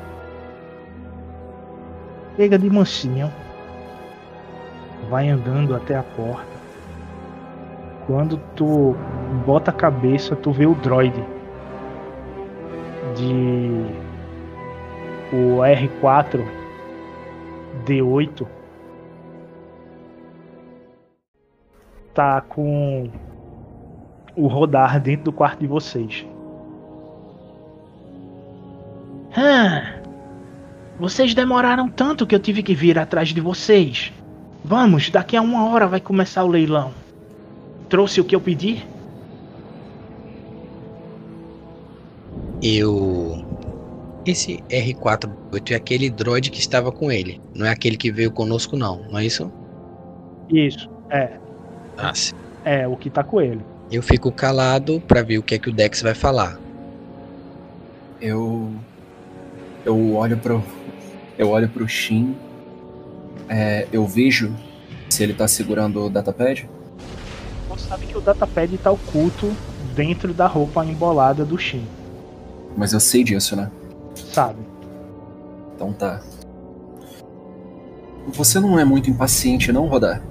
[2.36, 3.30] Pega de mansinho,
[5.08, 6.53] vai andando até a porta
[8.06, 8.94] quando tu
[9.46, 11.14] bota a cabeça, tu vê o droid
[13.16, 13.84] de
[15.32, 16.44] o R4
[17.86, 18.46] D8
[22.12, 23.10] tá com
[24.36, 26.24] o rodar dentro do quarto de vocês.
[29.36, 29.94] Ah,
[30.98, 34.12] vocês demoraram tanto que eu tive que vir atrás de vocês.
[34.64, 37.03] Vamos, daqui a uma hora vai começar o leilão.
[37.94, 38.84] Trouxe o que eu pedi?
[42.60, 43.46] Eu.
[44.26, 45.30] Esse R4
[45.70, 47.40] é aquele droid que estava com ele.
[47.54, 49.08] Não é aquele que veio conosco, não.
[49.08, 49.48] Não é isso?
[50.50, 51.38] Isso, é.
[51.96, 52.34] Ah, sim.
[52.64, 53.60] É, o que tá com ele.
[53.92, 56.58] Eu fico calado para ver o que é que o Dex vai falar.
[58.20, 58.72] Eu.
[59.84, 60.64] Eu olho pro.
[61.38, 62.34] Eu olho pro Shin.
[63.48, 64.52] É, eu vejo
[65.08, 66.68] se ele tá segurando o datapad
[67.76, 69.52] você sabe que o datapad está oculto
[69.94, 71.86] dentro da roupa embolada do Shin.
[72.76, 73.70] Mas eu sei disso, né?
[74.14, 74.58] Sabe.
[75.74, 76.20] Então tá.
[78.28, 80.22] Você não é muito impaciente, não, Rodar?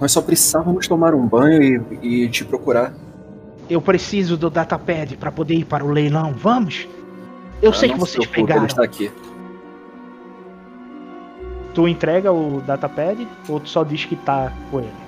[0.00, 2.94] Nós só precisávamos tomar um banho e, e te procurar.
[3.68, 6.32] Eu preciso do datapad para poder ir para o leilão.
[6.32, 6.88] Vamos?
[7.60, 8.62] Eu ah, sei que vocês pegaram.
[8.62, 9.10] Ele está aqui.
[11.74, 15.07] Tu entrega o datapad ou tu só diz que tá com ele?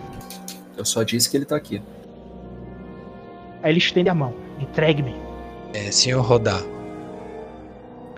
[0.80, 1.82] Eu só disse que ele tá aqui.
[3.62, 4.32] Aí ele estende a mão.
[4.58, 5.14] Entregue-me.
[5.74, 6.62] É, senhor Rodar.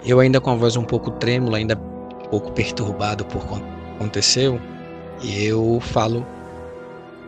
[0.04, 3.62] Eu ainda com a voz um pouco trêmula, ainda um pouco perturbado por o que
[3.96, 4.60] aconteceu,
[5.24, 6.24] eu falo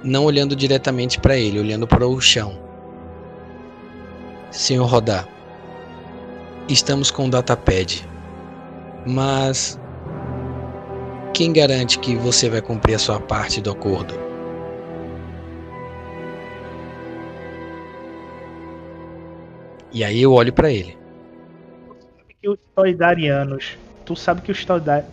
[0.05, 2.57] não olhando diretamente para ele, olhando para o chão.
[4.53, 5.27] Senhor Rodar,
[6.69, 8.09] estamos com o datapad,
[9.05, 9.81] mas
[11.33, 14.34] quem garante que você vai cumprir a sua parte do acordo?
[19.95, 20.99] E aí eu olho para ele.
[22.43, 24.67] Que os toidarianos, tu sabe que os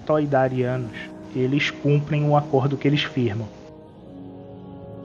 [0.07, 0.97] toidarianos,
[1.35, 3.47] eles cumprem o acordo que eles firmam.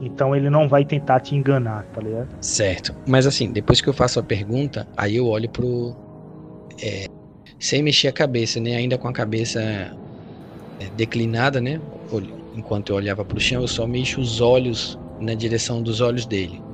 [0.00, 2.28] Então ele não vai tentar te enganar, tá ligado?
[2.40, 2.94] Certo.
[3.06, 5.94] Mas assim, depois que eu faço a pergunta, aí eu olho pro.
[6.82, 7.06] É,
[7.58, 8.76] sem mexer a cabeça, né?
[8.76, 11.80] Ainda com a cabeça é, declinada, né?
[12.54, 16.65] Enquanto eu olhava pro chão, eu só mexo os olhos na direção dos olhos dele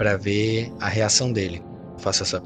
[0.00, 1.62] para ver a reação dele.
[1.98, 2.42] Faça essa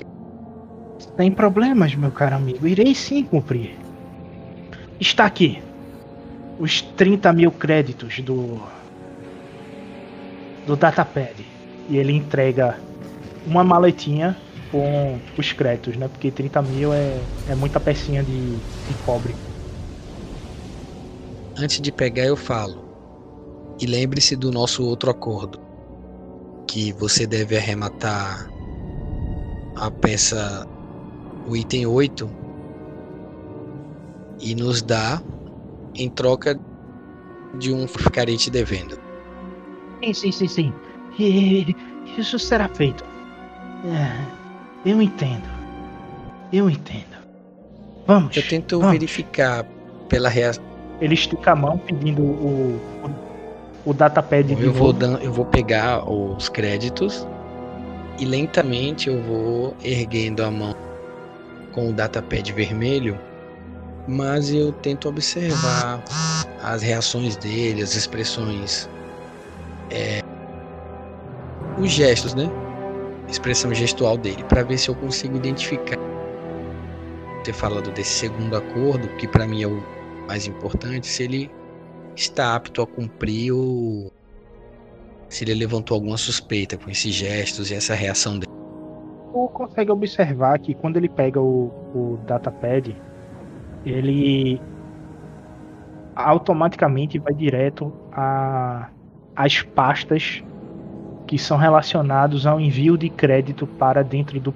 [1.17, 2.67] Sem problemas, meu caro amigo.
[2.67, 3.77] Irei sim cumprir.
[4.99, 5.63] Está aqui.
[6.59, 8.61] Os 30 mil créditos do.
[10.67, 11.47] do Datapad.
[11.89, 12.77] E ele entrega
[13.47, 14.37] uma maletinha
[14.73, 16.09] com os créditos, né?
[16.09, 19.33] Porque 30 mil é, é muita pecinha de, de cobre.
[21.57, 22.83] Antes de pegar, eu falo.
[23.81, 25.64] E lembre-se do nosso outro acordo
[26.67, 28.51] que você deve arrematar
[29.77, 30.67] a peça,
[31.47, 32.31] o item 8,
[34.41, 35.23] e nos dá
[35.95, 36.59] em troca
[37.59, 38.99] de um ficarei te devendo.
[40.03, 40.73] Sim, sim, sim, sim.
[41.19, 41.75] E,
[42.19, 43.05] isso será feito.
[43.85, 45.49] É, eu entendo.
[46.53, 47.17] Eu entendo.
[48.07, 48.37] Vamos.
[48.37, 48.93] Eu tento vamos.
[48.93, 49.65] verificar
[50.09, 50.63] pela reação.
[51.01, 53.11] Ele estica a mão pedindo o, o
[53.85, 57.27] o datapad eu vou dando, eu vou pegar os créditos
[58.19, 60.75] e lentamente eu vou erguendo a mão
[61.73, 63.19] com o datapad vermelho,
[64.07, 66.03] mas eu tento observar
[66.63, 68.89] as reações dele, as expressões,
[69.91, 70.21] é,
[71.79, 72.49] os gestos, né?
[73.29, 75.99] Expressão gestual dele, para ver se eu consigo identificar.
[77.43, 79.83] Ter falado desse segundo acordo, que para mim é o
[80.29, 81.51] mais importante, se ele
[82.15, 84.13] está apto a cumprir ou
[85.29, 88.53] se ele levantou alguma suspeita com esses gestos e essa reação dele.
[89.53, 92.95] Consegue observar que quando ele pega o, o datapad,
[93.85, 94.61] ele
[96.15, 98.89] automaticamente vai direto a
[99.37, 100.43] as pastas
[101.27, 104.55] que são relacionados ao envio de crédito para dentro do,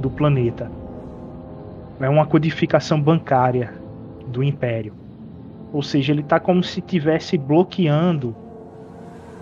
[0.00, 0.70] do planeta.
[2.00, 3.72] É uma codificação bancária
[4.26, 4.94] do Império.
[5.72, 8.34] Ou seja, ele está como se tivesse bloqueando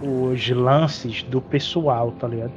[0.02, 2.52] os lances do pessoal, tá ligado?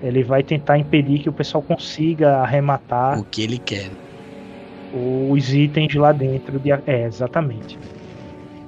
[0.00, 3.90] Ele vai tentar impedir que o pessoal consiga arrematar o que ele quer.
[5.30, 7.78] Os itens lá dentro de é exatamente.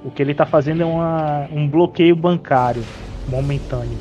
[0.05, 2.83] O que ele está fazendo é uma, um bloqueio bancário
[3.29, 3.99] momentâneo.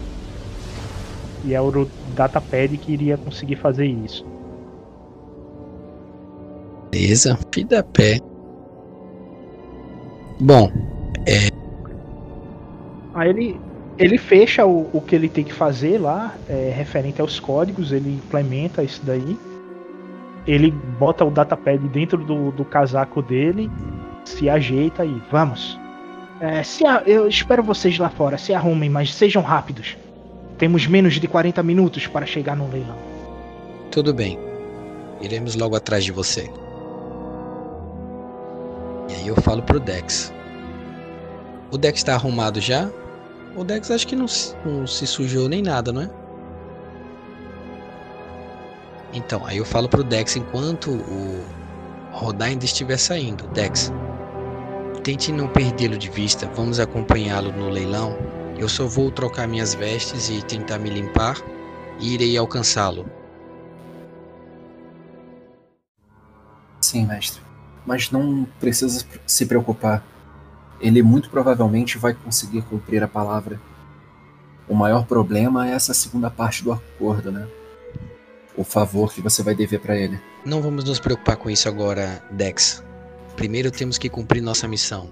[1.45, 4.25] E é o Datapad que iria conseguir fazer isso.
[6.91, 8.19] Beleza, fida pé.
[10.39, 10.71] Bom,
[11.25, 11.49] é.
[13.13, 13.59] Aí ele,
[13.97, 18.09] ele fecha o, o que ele tem que fazer lá, é, referente aos códigos, ele
[18.09, 19.37] implementa isso daí.
[20.45, 23.69] Ele bota o datapad dentro do, do casaco dele,
[24.25, 25.79] se ajeita e vamos.
[26.41, 29.95] É, se a, eu espero vocês lá fora, se arrumem, mas sejam rápidos.
[30.57, 32.97] Temos menos de 40 minutos para chegar no leilão.
[33.91, 34.37] Tudo bem.
[35.21, 36.49] Iremos logo atrás de você.
[39.09, 40.33] E aí eu falo pro Dex.
[41.71, 42.89] O Dex tá arrumado já?
[43.55, 44.25] O Dex acho que não,
[44.65, 46.09] não se sujou nem nada, não é?
[49.13, 51.43] Então, aí eu falo pro Dex enquanto o
[52.11, 53.47] Rodar ainda estiver saindo.
[53.49, 53.91] Dex,
[55.03, 56.49] tente não perdê-lo de vista.
[56.55, 58.17] Vamos acompanhá-lo no leilão.
[58.57, 61.37] Eu só vou trocar minhas vestes e tentar me limpar
[61.99, 63.05] e irei alcançá-lo.
[66.81, 67.52] Sim, mestre
[67.85, 70.05] mas não precisa se preocupar.
[70.79, 73.59] Ele muito provavelmente vai conseguir cumprir a palavra.
[74.67, 77.47] O maior problema é essa segunda parte do acordo, né?
[78.55, 80.19] O favor que você vai dever para ele.
[80.45, 82.83] Não vamos nos preocupar com isso agora, Dex.
[83.35, 85.09] Primeiro temos que cumprir nossa missão.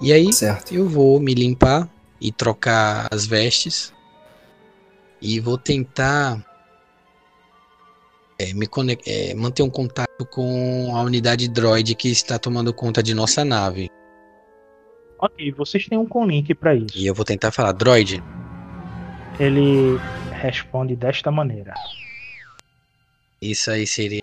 [0.00, 0.72] E aí, certo.
[0.72, 1.88] eu vou me limpar
[2.20, 3.92] e trocar as vestes.
[5.20, 6.40] E vou tentar
[8.40, 8.68] é, me
[9.06, 13.90] é, manter um contato com a unidade droid que está tomando conta de nossa nave.
[15.18, 16.96] Ok, vocês têm um conlink para isso.
[16.96, 18.22] E eu vou tentar falar, droid.
[19.40, 19.98] Ele
[20.30, 21.74] responde desta maneira.
[23.42, 24.22] Isso aí seria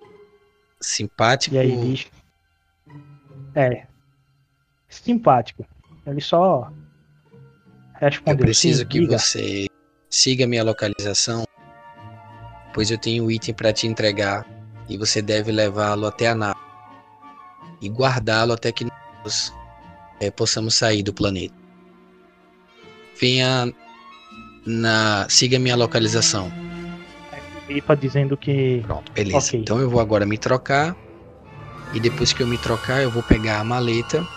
[0.80, 1.56] simpático.
[1.56, 2.08] E aí diz.
[3.54, 3.86] É.
[4.88, 5.66] Simpático.
[6.08, 6.72] Ele só
[7.96, 8.40] respondeu.
[8.40, 9.20] Eu preciso Sim, que diga.
[9.20, 9.68] você
[10.10, 11.46] siga minha localização,
[12.76, 14.46] pois eu tenho um item para te entregar
[14.90, 16.60] e você deve levá-lo até a nave
[17.82, 18.86] e guardá-lo até que
[19.24, 19.54] nós
[20.20, 21.56] eh, possamos sair do planeta.
[23.18, 23.74] Venha
[24.66, 25.26] na.
[25.30, 26.52] Siga minha localização.
[27.66, 28.82] Pipa dizendo que.
[28.86, 29.38] Pronto, beleza.
[29.38, 29.60] Ok.
[29.62, 30.94] Então eu vou agora me trocar.
[31.94, 34.28] E depois que eu me trocar, eu vou pegar a maleta,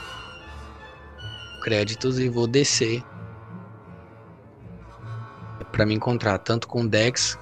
[1.64, 3.02] créditos e vou descer
[5.72, 7.36] para me encontrar tanto com o Dex,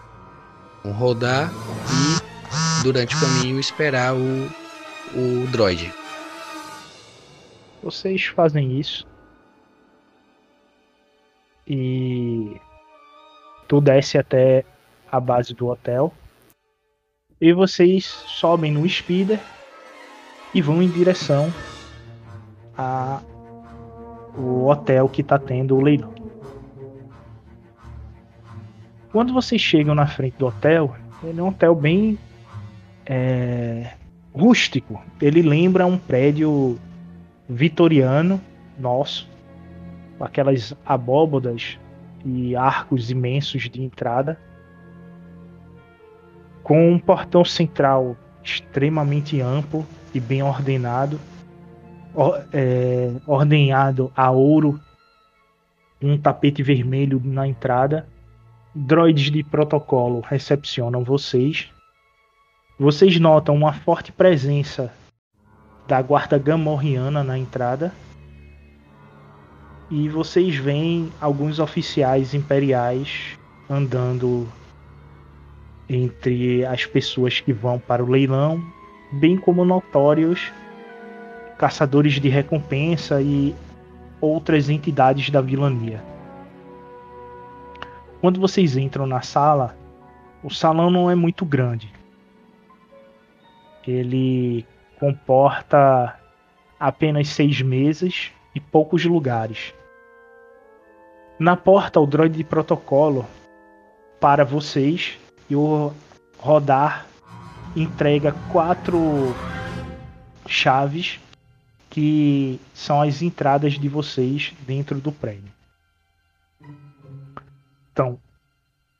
[0.93, 1.51] Rodar
[1.91, 4.47] e durante o caminho esperar o,
[5.15, 5.93] o droid.
[7.83, 9.07] Vocês fazem isso.
[11.67, 12.61] E
[13.69, 14.65] tu desce até
[15.11, 16.13] a base do hotel.
[17.41, 19.41] E vocês sobem no speeder
[20.55, 21.53] e vão em direção
[22.77, 23.21] a
[24.37, 26.16] o hotel que tá tendo o leilão.
[29.13, 32.19] Quando vocês chegam na frente do hotel, ele é um hotel bem
[33.07, 33.93] é,
[34.35, 35.01] rústico.
[35.21, 36.79] Ele lembra um prédio
[37.49, 38.41] vitoriano
[38.79, 39.29] nosso,
[40.19, 41.79] com aquelas abóbodas
[42.25, 44.39] e arcos imensos de entrada,
[46.63, 51.19] com um portão central extremamente amplo e bem ordenado,
[52.13, 54.81] or- é, ordenhado a ouro,
[56.03, 58.07] um tapete vermelho na entrada.
[58.79, 61.73] Droids de protocolo recepcionam vocês.
[62.79, 64.93] Vocês notam uma forte presença
[65.89, 67.91] da guarda gamorriana na entrada.
[69.91, 73.39] E vocês veem alguns oficiais imperiais
[73.71, 74.47] andando
[75.89, 78.63] entre as pessoas que vão para o leilão,
[79.11, 80.53] bem como notórios
[81.57, 83.55] caçadores de recompensa e
[84.21, 86.16] outras entidades da vilania.
[88.27, 89.77] Quando vocês entram na sala,
[90.43, 91.93] o salão não é muito grande.
[93.87, 94.67] Ele
[94.99, 96.19] comporta
[96.77, 99.73] apenas seis mesas e poucos lugares.
[101.39, 103.25] Na porta, o droid de protocolo
[104.21, 105.17] para vocês
[105.49, 105.93] e o
[106.37, 107.07] rodar
[107.77, 109.37] entrega quatro
[110.49, 111.21] chaves
[111.89, 115.56] que são as entradas de vocês dentro do prédio.
[117.97, 118.19] Então,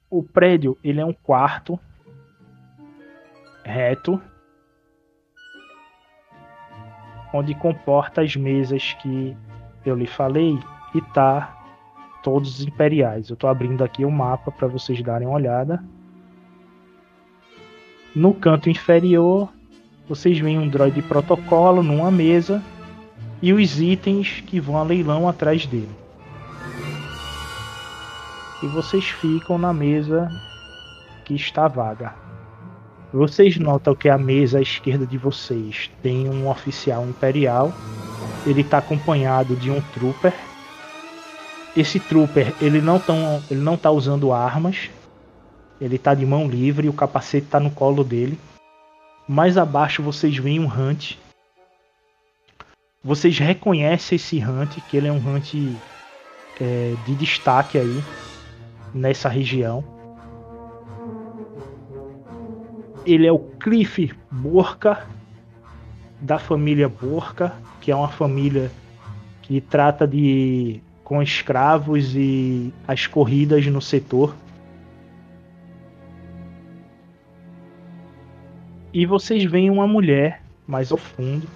[0.09, 1.79] o prédio ele é um quarto
[3.63, 4.19] reto
[7.31, 9.37] onde comporta as mesas que
[9.85, 10.59] eu lhe falei
[10.95, 11.63] e tá
[12.23, 13.29] todos os imperiais.
[13.29, 15.85] Eu tô abrindo aqui o mapa para vocês darem uma olhada.
[18.15, 19.53] No canto inferior,
[20.09, 22.65] vocês veem um droid protocolo numa mesa
[23.43, 26.06] e os itens que vão a leilão atrás dele.
[28.63, 30.31] E vocês ficam na mesa
[31.25, 32.15] que está vaga.
[33.13, 37.73] Vocês notam que a mesa à esquerda de vocês tem um oficial imperial.
[38.47, 40.33] Ele está acompanhado de um trooper.
[41.77, 44.89] Esse trooper ele não tão, ele não está usando armas.
[45.79, 48.39] Ele está de mão livre e o capacete está no colo dele.
[49.29, 51.17] Mais abaixo vocês veem um Hunt.
[53.05, 55.53] Vocês reconhecem esse Hunt, que ele é um Hunt
[56.59, 58.03] é, de destaque aí
[58.95, 59.85] nessa região.
[63.05, 65.07] Ele é o Cliff Borca,
[66.21, 68.71] da família Borca, que é uma família
[69.43, 74.35] que trata de com escravos e as corridas no setor.
[78.93, 81.47] E vocês veem uma mulher mais ao fundo,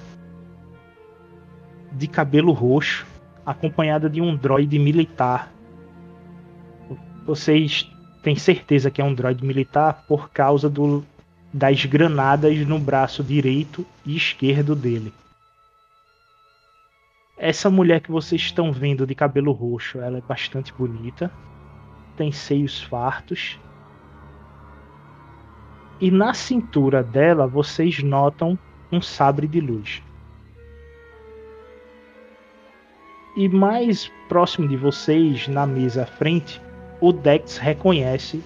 [1.90, 3.04] de cabelo roxo,
[3.44, 5.52] acompanhada de um droide militar.
[7.24, 7.90] Vocês
[8.22, 11.04] têm certeza que é um droide militar por causa do,
[11.52, 15.12] das granadas no braço direito e esquerdo dele.
[17.36, 21.30] Essa mulher que vocês estão vendo de cabelo roxo, ela é bastante bonita,
[22.16, 23.58] tem seios fartos.
[25.98, 28.58] E na cintura dela vocês notam
[28.92, 30.02] um sabre de luz.
[33.36, 36.60] E mais próximo de vocês, na mesa à frente,
[37.00, 38.42] o Dex reconhece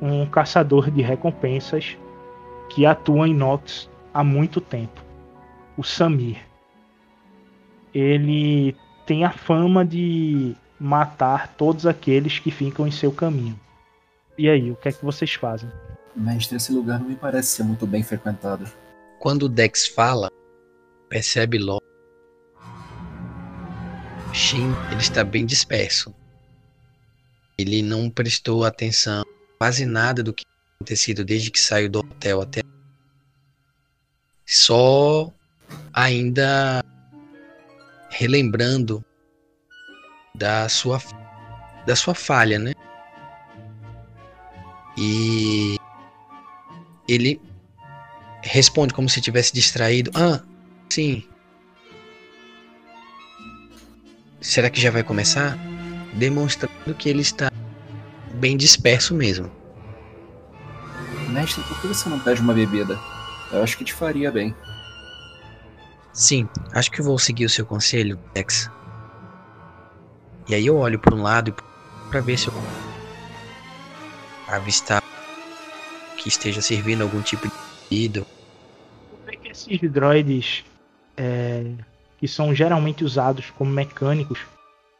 [0.00, 1.96] um caçador de recompensas
[2.68, 5.00] que atua em Nox há muito tempo,
[5.76, 6.38] o Samir.
[7.92, 13.58] Ele tem a fama de matar todos aqueles que ficam em seu caminho.
[14.38, 15.70] E aí, o que é que vocês fazem?
[16.16, 18.70] Mestre, esse lugar não me parece ser muito bem frequentado.
[19.18, 20.30] Quando o Dex fala,
[21.08, 21.82] percebe logo.
[24.32, 26.14] Shin, ele está bem disperso.
[27.62, 29.24] Ele não prestou atenção
[29.58, 30.44] quase nada do que
[30.76, 32.62] acontecido desde que saiu do hotel até
[34.44, 35.32] só
[35.94, 36.84] ainda
[38.10, 39.04] relembrando
[40.34, 41.00] da sua
[41.86, 42.72] da sua falha, né?
[44.96, 45.76] E
[47.08, 47.40] ele
[48.42, 50.10] responde como se tivesse distraído.
[50.14, 50.42] Ah,
[50.90, 51.26] sim.
[54.40, 55.56] Será que já vai começar?
[56.14, 57.51] Demonstrando que ele está
[58.42, 59.48] bem disperso mesmo.
[61.28, 62.98] Mestre, por que você não pede uma bebida?
[63.52, 64.52] Eu acho que te faria bem.
[66.12, 68.68] Sim, acho que vou seguir o seu conselho, Dex.
[70.48, 71.54] E aí eu olho para um lado
[72.10, 72.54] para ver se eu
[74.48, 75.00] avistar
[76.16, 77.54] que esteja servindo algum tipo de
[77.88, 78.26] bebida.
[79.24, 80.64] Vê que esses droids
[81.16, 81.70] é,
[82.18, 84.40] que são geralmente usados como mecânicos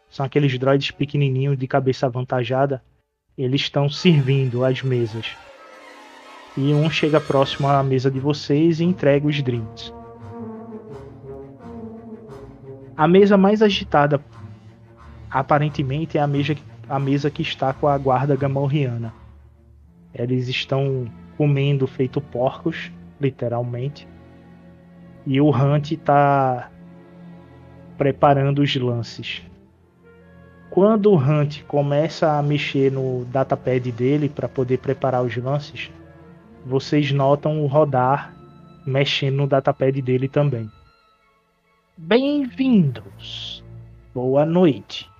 [0.08, 2.80] são aqueles droids pequenininhos de cabeça avantajada.
[3.36, 5.36] Eles estão servindo as mesas.
[6.56, 9.92] E um chega próximo à mesa de vocês e entrega os drinks.
[12.94, 14.22] A mesa mais agitada
[15.30, 16.54] aparentemente é a mesa,
[16.88, 19.14] a mesa que está com a guarda gamorriana.
[20.14, 24.06] Eles estão comendo feito porcos, literalmente.
[25.26, 26.70] E o Hunt está
[27.96, 29.42] preparando os lances.
[30.72, 35.90] Quando o Hunt começa a mexer no datapad dele para poder preparar os lances,
[36.64, 38.34] vocês notam o rodar
[38.86, 40.70] mexendo no datapad dele também.
[41.94, 43.62] Bem-vindos.
[44.14, 45.10] Boa noite.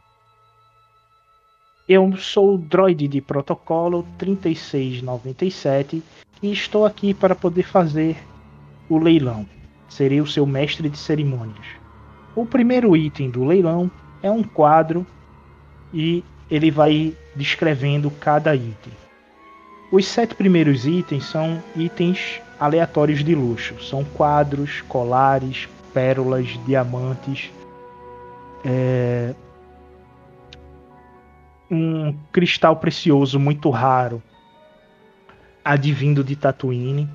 [1.87, 6.03] Eu sou o droid de protocolo 3697
[6.43, 8.16] e estou aqui para poder fazer
[8.89, 9.47] o leilão.
[9.87, 11.66] Serei o seu mestre de cerimônias.
[12.35, 13.91] O primeiro item do leilão
[14.23, 15.07] é um quadro
[15.93, 18.93] e ele vai descrevendo cada item.
[19.90, 23.82] Os sete primeiros itens são itens aleatórios de luxo.
[23.82, 27.51] São quadros, colares, pérolas, diamantes,
[28.64, 29.35] é,
[31.70, 34.23] um cristal precioso muito raro,
[35.64, 37.09] advindo de Tatooine.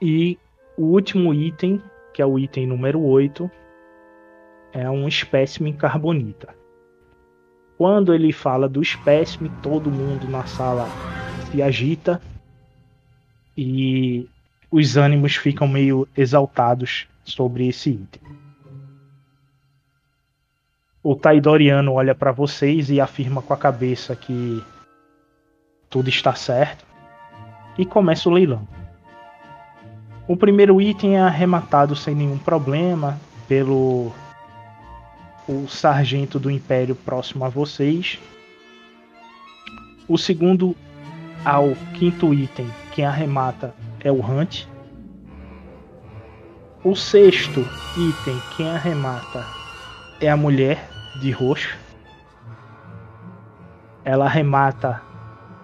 [0.00, 0.38] E
[0.76, 1.82] o último item,
[2.12, 3.50] que é o item número 8,
[4.74, 6.52] é um espécime carbonita.
[7.78, 10.88] Quando ele fala do espécime, todo mundo na sala
[11.50, 12.20] se agita
[13.56, 14.28] e
[14.70, 18.22] os ânimos ficam meio exaltados sobre esse item.
[21.02, 24.62] O Taidoriano olha para vocês e afirma com a cabeça que
[25.88, 26.84] tudo está certo
[27.78, 28.66] e começa o leilão.
[30.26, 34.10] O primeiro item é arrematado sem nenhum problema pelo
[35.48, 38.18] o sargento do Império próximo a vocês.
[40.08, 40.76] O segundo
[41.44, 44.66] ao quinto item, quem arremata é o Hunt.
[46.82, 47.60] O sexto
[47.96, 49.44] item, quem arremata
[50.20, 50.88] é a mulher
[51.20, 51.76] de roxo.
[54.04, 55.00] Ela arremata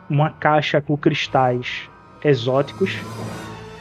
[0.09, 1.89] uma caixa com cristais
[2.24, 2.97] exóticos.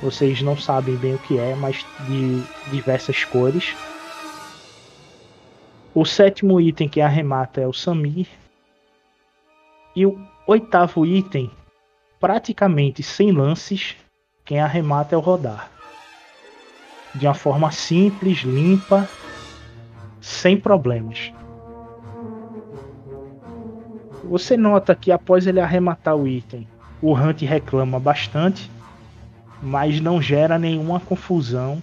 [0.02, 3.76] Vocês não sabem bem o que é, mas de diversas cores.
[6.00, 8.26] O sétimo item que arremata é o Samir.
[9.94, 10.18] E o
[10.48, 11.52] oitavo item,
[12.22, 13.98] praticamente sem lances,
[14.46, 15.70] quem arremata é o rodar.
[17.14, 19.10] De uma forma simples, limpa,
[20.22, 21.34] sem problemas.
[24.24, 26.66] Você nota que após ele arrematar o item,
[27.02, 28.72] o Hunt reclama bastante,
[29.62, 31.82] mas não gera nenhuma confusão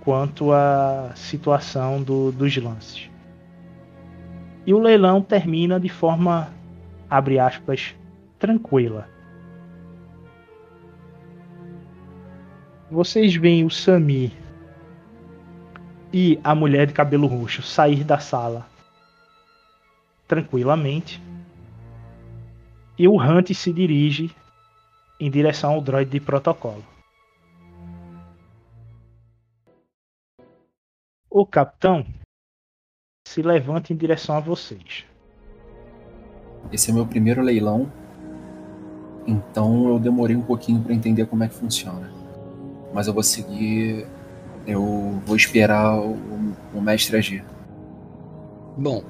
[0.00, 3.10] quanto à situação do, dos lances.
[4.66, 6.48] E o leilão termina de forma,
[7.08, 7.94] abre aspas,
[8.38, 9.08] tranquila.
[12.90, 14.32] vocês veem o Sami
[16.12, 18.66] e a mulher de cabelo roxo sair da sala
[20.26, 21.22] tranquilamente.
[22.98, 24.30] E o Hunt se dirige
[25.20, 26.84] em direção ao droid de protocolo.
[31.30, 32.06] O capitão
[33.26, 35.04] se levanta em direção a vocês.
[36.72, 37.90] Esse é meu primeiro leilão,
[39.26, 42.18] então eu demorei um pouquinho para entender como é que funciona
[42.92, 44.06] mas eu vou seguir
[44.66, 46.16] Eu vou esperar o,
[46.74, 47.44] o mestre agir.
[48.76, 49.02] Bom,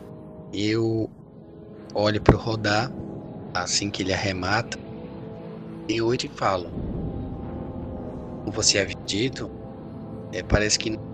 [0.52, 1.10] eu
[1.94, 2.92] olho pro rodar
[3.52, 4.78] assim que ele arremata
[5.88, 6.70] e oito e falo.
[8.44, 9.50] Como você havia dito,
[10.32, 11.07] é, parece que não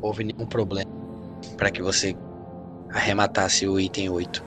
[0.00, 0.90] houve nenhum problema
[1.56, 2.14] para que você
[2.90, 4.44] arrematasse o item 8.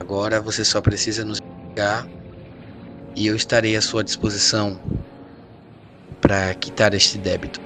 [0.00, 1.40] Agora você só precisa nos
[1.70, 2.06] ligar
[3.16, 4.78] e eu estarei à sua disposição
[6.20, 7.60] para quitar este débito.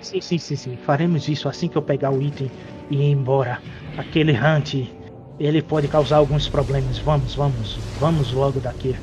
[0.00, 0.76] Sim, sim, sim, sim.
[0.84, 2.50] Faremos isso assim que eu pegar o item
[2.90, 3.60] e ir embora.
[3.96, 4.74] Aquele Hunt,
[5.38, 6.98] ele pode causar alguns problemas.
[6.98, 8.96] Vamos, vamos, vamos logo daqui.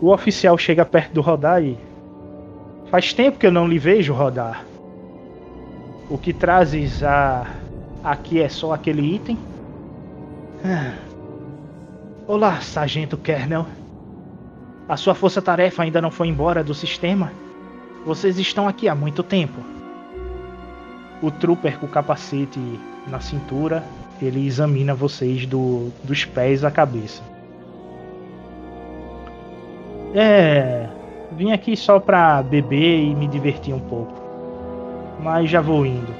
[0.00, 1.78] O oficial chega perto do Rodar e.
[2.90, 4.64] Faz tempo que eu não lhe vejo rodar.
[6.08, 7.46] O que trazes a...
[8.04, 9.36] aqui é só aquele item?
[10.64, 10.94] Ah.
[12.28, 13.66] Olá, Sargento Kernel.
[14.88, 17.32] A sua força-tarefa ainda não foi embora do sistema?
[18.04, 19.60] Vocês estão aqui há muito tempo.
[21.20, 22.60] O trooper com o capacete
[23.08, 23.82] na cintura,
[24.22, 27.20] ele examina vocês do, dos pés à cabeça.
[30.14, 30.88] É,
[31.32, 34.25] vim aqui só pra beber e me divertir um pouco.
[35.20, 36.14] Mas já vou indo.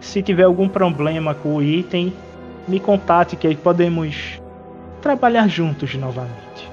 [0.00, 2.12] Se tiver algum problema com o item,
[2.66, 4.40] me contate que aí podemos
[5.00, 6.70] trabalhar juntos novamente.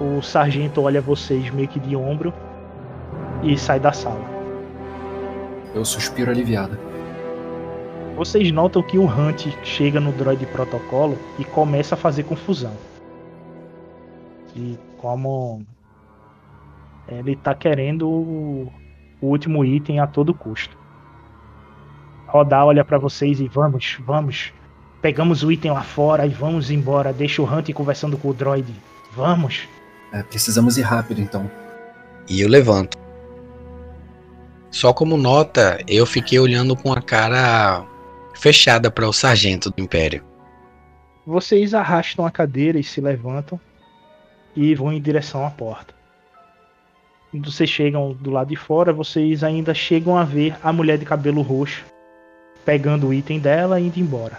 [0.00, 2.32] O sargento olha vocês meio que de ombro
[3.42, 4.24] e sai da sala.
[5.74, 6.78] Eu suspiro aliviado.
[8.16, 12.72] Vocês notam que o Hunt chega no droid protocolo e começa a fazer confusão.
[14.54, 15.64] E como
[17.08, 18.68] ele tá querendo
[19.24, 20.76] o último item a todo custo.
[22.26, 24.52] Rodar olha para vocês e vamos, vamos.
[25.00, 27.12] Pegamos o item lá fora e vamos embora.
[27.12, 28.72] Deixa o Hunt conversando com o droid.
[29.16, 29.68] Vamos.
[30.12, 31.50] É, precisamos ir rápido então.
[32.28, 32.98] E eu levanto.
[34.70, 37.84] Só como nota, eu fiquei olhando com a cara
[38.34, 40.24] fechada para o sargento do Império.
[41.26, 43.58] Vocês arrastam a cadeira e se levantam
[44.54, 45.94] e vão em direção à porta.
[47.34, 51.04] Quando vocês chegam do lado de fora, vocês ainda chegam a ver a mulher de
[51.04, 51.84] cabelo roxo
[52.64, 54.38] pegando o item dela e indo embora.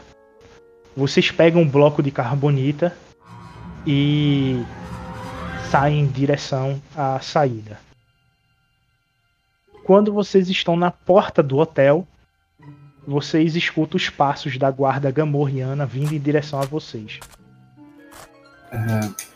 [0.95, 2.95] Vocês pegam um bloco de carbonita
[3.85, 4.63] e
[5.69, 7.77] saem em direção à saída.
[9.83, 12.07] Quando vocês estão na porta do hotel,
[13.05, 17.19] vocês escutam os passos da guarda gamorriana vindo em direção a vocês.
[18.71, 19.34] É,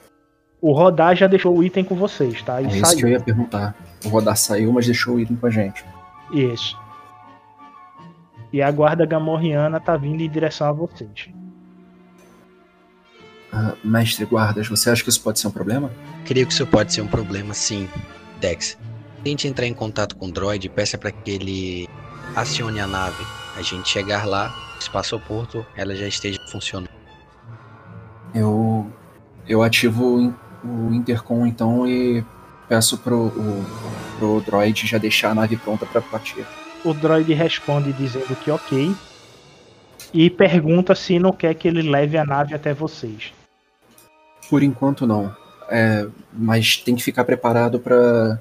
[0.61, 2.61] O Rodar já deixou o item com vocês, tá?
[2.61, 2.98] E é isso saiu.
[2.98, 3.76] que eu ia perguntar.
[4.06, 5.86] O Rodar saiu, mas deixou o item com a gente.
[6.31, 6.77] Isso.
[8.52, 11.30] E a guarda gamorriana tá vindo em direção a vocês.
[13.52, 15.91] Ah, mestre Guardas, você acha que isso pode ser um problema?
[16.26, 17.90] Creio que isso pode ser um problema, sim,
[18.40, 18.77] Dex.
[19.23, 21.90] Tente entrar em contato com o droid e peça para que ele
[22.36, 23.23] acione a nave.
[23.57, 26.90] A gente chegar lá, espaço-porto, ela já esteja funcionando.
[28.34, 28.91] Eu.
[29.48, 30.34] Eu ativo
[30.64, 32.23] o in- o intercom então e
[32.68, 33.65] peço pro, o,
[34.18, 36.45] pro droid já deixar a nave pronta pra partir.
[36.84, 38.95] O droid responde dizendo que ok.
[40.14, 43.31] E pergunta se não quer que ele leve a nave até vocês.
[44.49, 45.36] Por enquanto não.
[45.69, 48.40] É, mas tem que ficar preparado pra.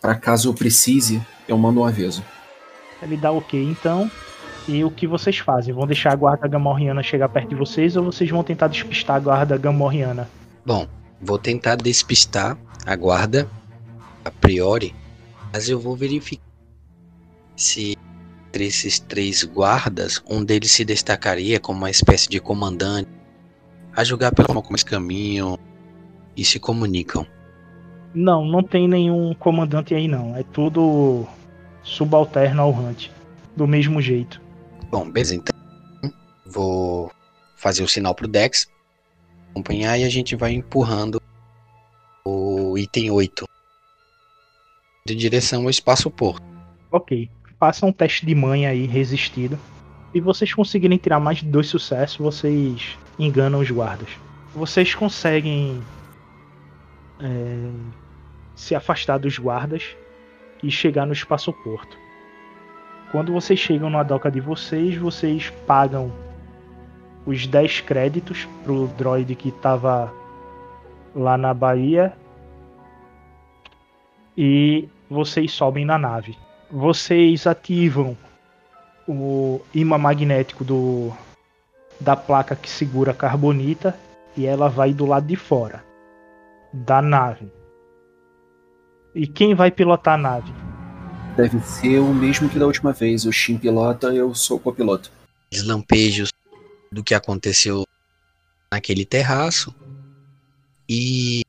[0.00, 2.24] pra caso precise, eu mando um aviso.
[3.00, 4.10] Ele dá ok então.
[4.66, 5.74] E o que vocês fazem?
[5.74, 9.20] Vão deixar a guarda gamorriana chegar perto de vocês ou vocês vão tentar despistar a
[9.20, 10.28] guarda gamorriana?
[10.64, 10.86] Bom,
[11.22, 13.48] vou tentar despistar a guarda
[14.24, 14.94] a priori,
[15.52, 16.42] mas eu vou verificar
[17.56, 17.96] se
[18.48, 23.08] entre esses três guardas, um deles se destacaria como uma espécie de comandante,
[23.96, 25.58] a julgar pela forma como eles caminham
[26.36, 27.26] e se comunicam.
[28.14, 30.36] Não, não tem nenhum comandante aí não.
[30.36, 31.26] É tudo
[31.82, 33.08] subalterno ao Hunt.
[33.56, 34.40] Do mesmo jeito.
[34.90, 35.54] Bom, beleza, então
[36.44, 37.10] vou
[37.56, 38.66] fazer o sinal pro Dex
[39.52, 41.20] acompanhar e a gente vai empurrando
[42.24, 43.46] o item 8
[45.06, 46.42] de direção ao espaço porto.
[46.90, 47.30] Ok.
[47.58, 49.58] Façam um teste de manha aí, resistido.
[50.12, 54.08] Se vocês conseguirem tirar mais de dois sucessos, vocês enganam os guardas.
[54.54, 55.82] Vocês conseguem
[57.20, 57.70] é,
[58.54, 59.96] se afastar dos guardas
[60.62, 61.96] e chegar no espaço-porto.
[63.10, 66.12] Quando vocês chegam na doca de vocês, vocês pagam
[67.26, 70.12] os 10 créditos pro droid que estava
[71.14, 72.12] lá na Bahia
[74.36, 76.36] e vocês sobem na nave.
[76.70, 78.16] Vocês ativam
[79.06, 81.12] o imã magnético do
[82.00, 83.96] da placa que segura a carbonita
[84.36, 85.84] e ela vai do lado de fora
[86.72, 87.52] da nave.
[89.14, 90.52] E quem vai pilotar a nave?
[91.36, 93.26] Deve ser o mesmo que da última vez.
[93.26, 95.10] O Shin pilota, eu sou o copiloto.
[95.50, 96.31] Deslampejos
[96.92, 97.86] do que aconteceu
[98.70, 99.74] naquele terraço.
[100.88, 101.42] E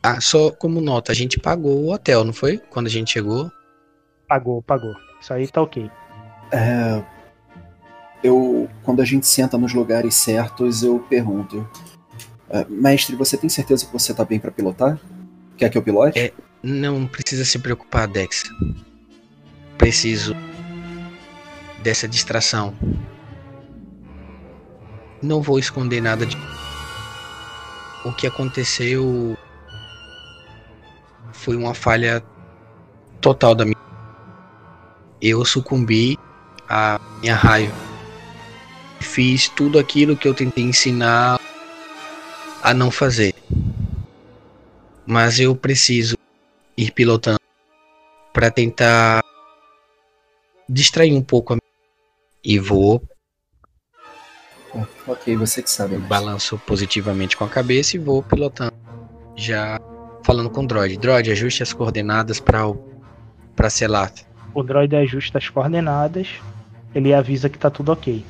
[0.00, 2.58] ah, só como nota, a gente pagou o hotel, não foi?
[2.58, 3.50] Quando a gente chegou.
[4.28, 4.94] Pagou, pagou.
[5.20, 5.90] Isso aí tá ok.
[6.52, 7.02] É,
[8.22, 11.68] eu, quando a gente senta nos lugares certos, eu pergunto:
[12.48, 15.00] é, Mestre, você tem certeza que você tá bem para pilotar?
[15.56, 16.18] Quer que eu pilote?
[16.18, 16.32] É,
[16.62, 18.44] não precisa se preocupar, Dex.
[19.78, 20.34] Preciso
[21.82, 22.74] dessa distração.
[25.24, 26.36] Não vou esconder nada de.
[28.04, 29.38] O que aconteceu
[31.32, 32.22] foi uma falha
[33.22, 33.74] total da minha.
[35.22, 36.18] Eu sucumbi
[36.68, 37.74] à minha raiva.
[39.00, 41.40] Fiz tudo aquilo que eu tentei ensinar
[42.62, 43.34] a não fazer.
[45.06, 46.18] Mas eu preciso
[46.76, 47.40] ir pilotando
[48.30, 49.24] para tentar
[50.68, 51.58] distrair um pouco a
[52.44, 53.02] e vou
[55.06, 58.72] ok você que sabe balanço positivamente com a cabeça e vou pilotando.
[59.36, 59.78] Já
[60.24, 60.96] falando com o droid.
[60.96, 62.92] Droid ajuste as coordenadas para o
[63.54, 64.24] para Selaf
[64.54, 66.28] o droid ajusta as coordenadas.
[66.94, 68.24] Ele avisa que tá tudo ok.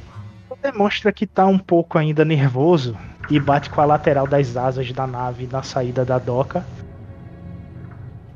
[0.63, 2.97] Demonstra que tá um pouco ainda nervoso
[3.29, 6.65] e bate com a lateral das asas da nave na saída da doca.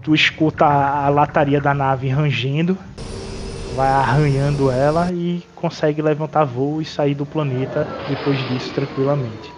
[0.02, 2.76] Tu escuta a, a lataria da nave rangendo,
[3.78, 9.52] vai arranhando ela e consegue levantar voo e sair do planeta depois disso tranquilamente.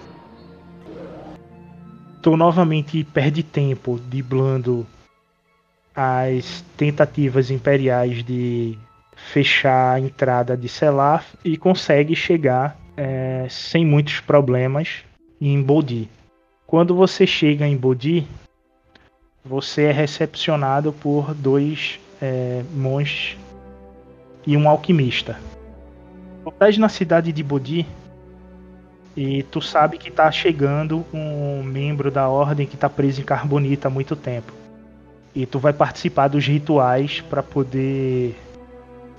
[2.21, 4.87] Tu novamente perde tempo driblando
[5.97, 8.77] as tentativas imperiais de
[9.17, 15.03] fechar a entrada de Selaf e consegue chegar é, sem muitos problemas
[15.41, 16.11] em Bodhi.
[16.67, 18.29] Quando você chega em Bodhi,
[19.43, 22.63] você é recepcionado por dois é,
[24.47, 25.39] e um alquimista.
[26.45, 27.87] Tu estás na cidade de Bodhi
[29.17, 33.89] e tu sabe que está chegando um membro da ordem que está preso em Carbonita
[33.89, 34.53] há muito tempo.
[35.35, 38.37] E tu vai participar dos rituais para poder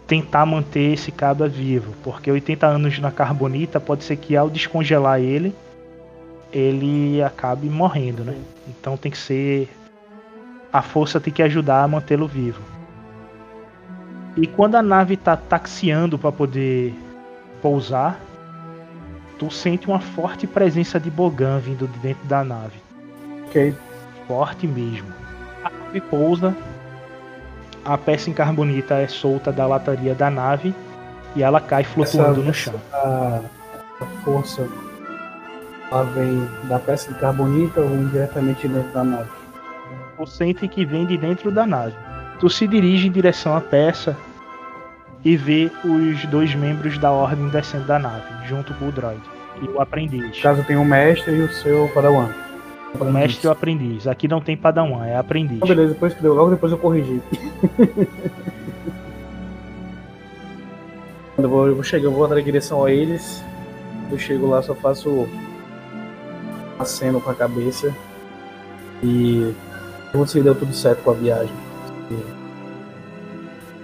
[0.07, 5.21] tentar manter esse cabra vivo, porque 80 anos na Carbonita pode ser que ao descongelar
[5.21, 5.55] ele,
[6.51, 8.35] ele acabe morrendo, né?
[8.67, 9.69] Então tem que ser
[10.71, 12.61] a força tem que ajudar a mantê-lo vivo.
[14.37, 16.93] E quando a nave está taxiando para poder
[17.61, 18.19] pousar,
[19.37, 22.79] tu sente uma forte presença de Bogan vindo de dentro da nave.
[23.47, 23.75] Ok.
[24.27, 25.09] Forte mesmo.
[25.63, 26.55] A nave pousa,
[27.83, 30.73] a peça em carbonita é solta da lataria da nave
[31.35, 32.75] e ela cai flutuando essa, no chão.
[32.93, 33.41] A,
[33.99, 34.67] a força
[35.91, 39.41] ela vem da peça de carbonita ou vem diretamente dentro da nave?
[40.21, 41.95] tu sente que vem de dentro da nave.
[42.41, 44.17] Tu se dirige em direção à peça
[45.23, 49.21] e vê os dois membros da ordem descendo da nave, junto com o droid
[49.61, 50.41] e o aprendiz.
[50.41, 52.31] Caso tenha o mestre e o seu padawan.
[52.99, 54.07] O mestre e o aprendiz.
[54.07, 55.59] Aqui não tem padawan, é aprendiz.
[55.61, 57.21] Ah, beleza, depois que deu, logo depois eu corrigi.
[61.35, 63.43] Quando eu vou, eu vou chegar, eu vou na direção a eles.
[64.11, 65.29] Eu chego lá, só faço
[66.79, 67.95] aceno com a cabeça
[69.03, 69.53] e
[70.25, 71.70] se deu tudo certo com a viagem.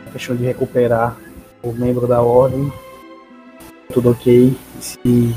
[0.08, 1.18] A questão de recuperar
[1.62, 2.72] o membro da ordem,
[3.94, 4.56] tudo ok.
[4.80, 5.36] Se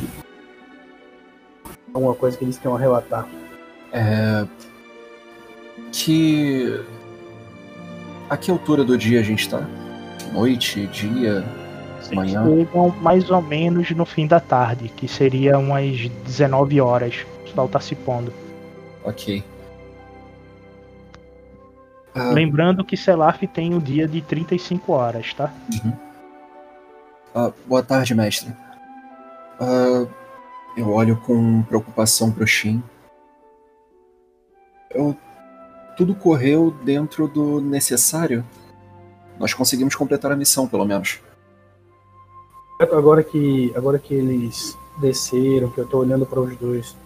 [1.92, 3.26] alguma coisa que eles queiram relatar.
[3.92, 4.46] É.
[5.92, 6.80] Que.
[8.28, 9.66] A que altura do dia a gente tá?
[10.32, 11.44] Noite, dia,
[12.14, 12.44] manhã?
[12.44, 17.26] Chegam mais ou menos no fim da tarde, que seria umas 19 horas.
[17.44, 18.32] O sol tá se pondo.
[19.04, 19.42] Ok.
[22.14, 22.30] Ah.
[22.30, 25.52] Lembrando que Selaf tem o dia de 35 horas, tá?
[25.72, 25.92] Uhum.
[27.34, 28.52] Ah, boa tarde, mestre.
[29.60, 30.06] Ah,
[30.76, 32.82] eu olho com preocupação pro Shin.
[34.90, 35.16] Eu...
[35.96, 38.44] Tudo correu dentro do necessário?
[39.38, 41.20] Nós conseguimos completar a missão, pelo menos.
[42.80, 46.96] Agora que, agora que eles desceram, que eu tô olhando para os dois,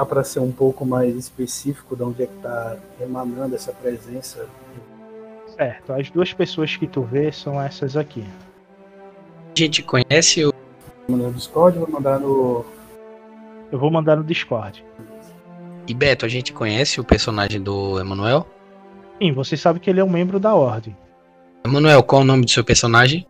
[0.00, 4.46] dá para ser um pouco mais específico de onde é que está emanando essa presença?
[5.54, 8.24] Certo, as duas pessoas que tu vê são essas aqui.
[9.54, 10.54] A gente conhece o.
[11.06, 12.64] Vou mandar no Discord ou vou mandar no.
[13.70, 14.82] Eu vou mandar no Discord.
[15.86, 18.46] E Beto, a gente conhece o personagem do Emanuel?
[19.20, 20.96] Sim, você sabe que ele é um membro da Ordem.
[21.64, 23.26] Emanuel, qual é o nome do seu personagem?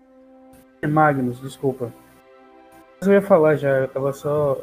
[0.87, 1.93] Magnus, desculpa.
[3.03, 4.57] Eu ia falar já, eu tava só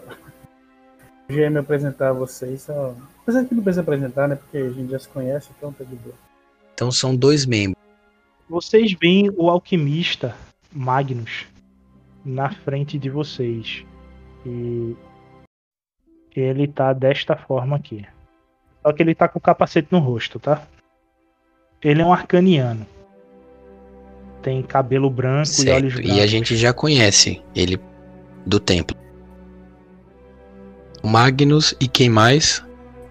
[1.29, 2.63] já ia me apresentar a vocês.
[2.63, 2.95] Só...
[3.21, 4.35] Apesar que não precisa apresentar, né?
[4.35, 6.15] Porque a gente já se conhece, então tá de boa.
[6.73, 7.77] Então são dois membros.
[8.49, 10.35] Vocês veem o alquimista
[10.71, 11.45] Magnus
[12.23, 13.83] na frente de vocês.
[14.45, 14.95] E
[16.35, 18.05] ele tá desta forma aqui.
[18.81, 20.65] Só que ele tá com o capacete no rosto, tá?
[21.81, 22.85] Ele é um arcaniano.
[24.41, 25.67] Tem cabelo branco certo.
[25.67, 26.17] e olhos brancos.
[26.17, 27.77] E a gente já conhece ele
[28.45, 28.95] do templo.
[31.03, 32.63] Magnus e quem mais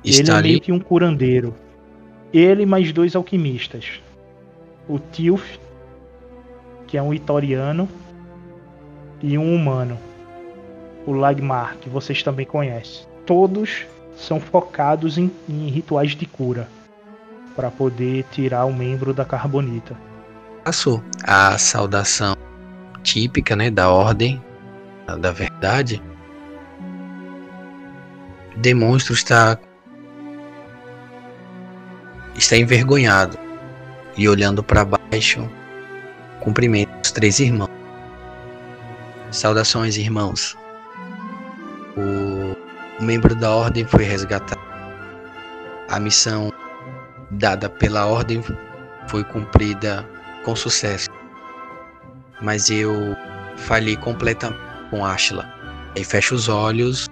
[0.05, 0.61] Ele está é ali?
[0.61, 1.55] que um curandeiro.
[2.33, 4.01] Ele e mais dois alquimistas.
[4.89, 5.59] O Tilf,
[6.87, 7.89] que é um itoriano,
[9.23, 9.99] e um humano.
[11.07, 13.07] O Lagmar, que vocês também conhecem.
[13.25, 13.87] Todos
[14.17, 16.69] são focados em, em rituais de cura.
[17.55, 19.97] para poder tirar o membro da carbonita.
[20.63, 22.37] Passou a saudação
[23.03, 24.43] típica, né, da ordem
[25.21, 26.03] da verdade.
[28.57, 29.61] Demonstra estar
[32.35, 33.39] está envergonhado
[34.17, 35.49] e olhando para baixo,
[36.41, 37.71] cumprimenta os três irmãos.
[39.31, 40.57] Saudações, irmãos.
[41.97, 44.61] O, o membro da ordem foi resgatado.
[45.91, 46.53] A missão
[47.31, 48.43] dada pela ordem
[49.09, 50.09] foi cumprida
[50.45, 51.09] com sucesso.
[52.41, 53.17] Mas eu
[53.57, 54.61] falhei completamente
[54.91, 55.53] com Ashla.
[55.97, 57.09] Aí fecho os olhos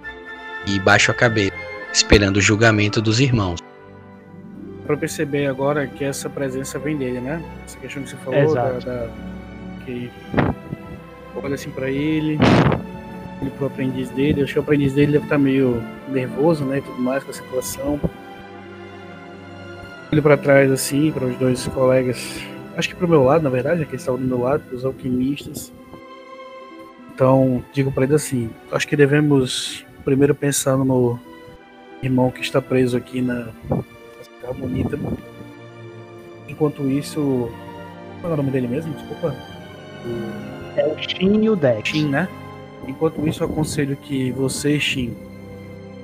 [0.67, 1.53] e baixo a cabeça,
[1.93, 3.59] esperando o julgamento dos irmãos.
[4.85, 7.43] Pra perceber agora que essa presença vem dele, né?
[7.65, 9.09] Essa questão que você falou, da, da-
[9.85, 10.11] que
[11.35, 12.37] olha assim pra ele,
[13.41, 16.81] ele pro aprendiz dele, acho que o aprendiz dele deve estar meio nervoso, né, e
[16.81, 17.99] tudo mais com a situação.
[20.11, 22.39] Olho pra trás assim, para os dois colegas,
[22.77, 24.85] acho que pro meu lado, na verdade, né, que eles estavam do meu lado, os
[24.85, 25.71] alquimistas.
[27.13, 31.19] Então, digo pra ele assim, acho que devemos primeiro pensar no
[32.01, 33.49] irmão que está preso aqui na
[34.45, 34.97] Tá bonita.
[36.47, 37.49] Enquanto isso.
[38.21, 38.93] Qual é o nome dele mesmo?
[38.93, 39.35] Desculpa.
[40.77, 41.89] É o Shin e o Dex.
[41.89, 42.29] Shin, né?
[42.87, 45.15] Enquanto isso, eu aconselho que você, Shin,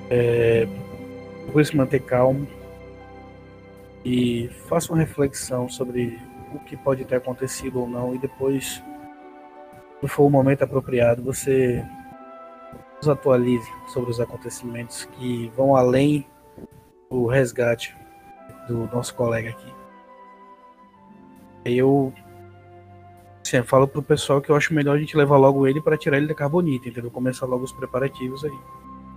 [0.10, 0.68] é,
[1.44, 2.48] procure se manter calmo
[4.04, 6.18] e faça uma reflexão sobre
[6.52, 8.16] o que pode ter acontecido ou não.
[8.16, 8.82] E depois,
[10.00, 11.86] quando for o momento apropriado, você
[13.02, 16.26] nos atualize sobre os acontecimentos que vão além
[17.10, 17.96] do resgate
[18.68, 19.74] do nosso colega aqui.
[21.66, 22.14] Eu
[23.44, 25.98] assim, eu falo pro pessoal que eu acho melhor a gente levar logo ele para
[25.98, 27.10] tirar ele da carbonita, entendeu?
[27.10, 28.58] Começar logo os preparativos aí.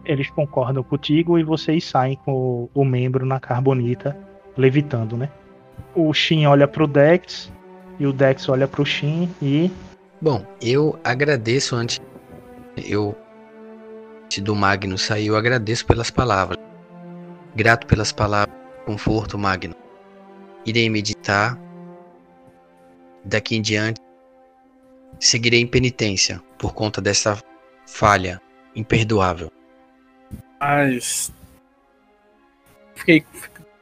[0.05, 4.16] Eles concordam contigo e vocês saem com o, o membro na carbonita,
[4.56, 5.31] levitando, né?
[5.94, 7.52] O Shin olha pro Dex
[7.98, 9.70] e o Dex olha pro Shin e
[10.20, 12.01] Bom, eu agradeço antes.
[12.77, 13.15] Eu.
[14.35, 16.59] Se do Magno sair, eu agradeço pelas palavras.
[17.55, 18.52] Grato pelas palavras.
[18.85, 19.77] Conforto, Magno.
[20.66, 21.56] Irei meditar.
[23.24, 24.01] Daqui em diante.
[25.20, 27.40] Seguirei em penitência por conta dessa
[27.86, 28.43] falha
[28.74, 29.52] imperdoável.
[30.59, 31.32] Mas.
[32.97, 33.24] Fiquei.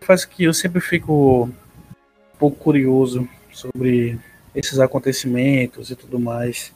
[0.02, 4.20] Faz que eu sempre fico um pouco curioso sobre
[4.54, 6.74] esses acontecimentos e tudo mais.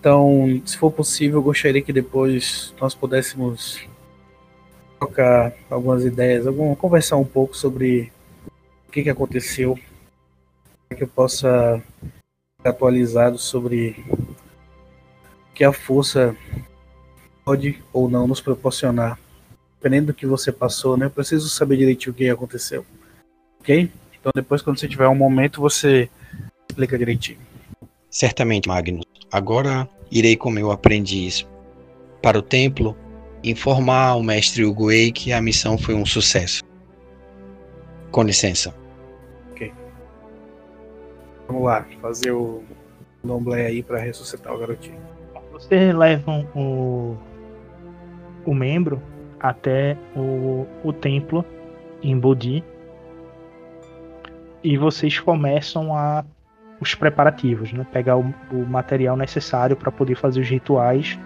[0.00, 3.86] Então, se for possível, eu gostaria que depois nós pudéssemos
[4.98, 8.10] trocar algumas ideias, algum, conversar um pouco sobre
[8.88, 9.78] o que, que aconteceu,
[10.88, 11.82] para que eu possa
[12.56, 16.34] ficar atualizado sobre o que a força
[17.44, 19.18] pode ou não nos proporcionar.
[19.76, 21.06] Dependendo do que você passou, né?
[21.06, 22.86] Eu preciso saber direitinho o que aconteceu.
[23.60, 23.90] Ok?
[24.18, 26.08] Então depois, quando você tiver um momento, você
[26.70, 27.49] explica direitinho.
[28.10, 29.04] Certamente, Magnus.
[29.30, 31.46] Agora irei com meu aprendiz
[32.20, 32.96] para o templo
[33.42, 36.62] informar ao mestre Uguei que a missão foi um sucesso.
[38.10, 38.74] Com licença.
[41.50, 42.62] Vamos lá, fazer o
[43.24, 45.00] Domblé aí para ressuscitar o garotinho.
[45.50, 47.16] vocês levam o,
[48.46, 49.02] o membro
[49.40, 51.44] até o, o templo
[52.04, 52.62] em Bodhi
[54.62, 56.24] e vocês começam a
[56.80, 57.86] os preparativos, né?
[57.92, 61.18] Pegar o, o material necessário para poder fazer os rituais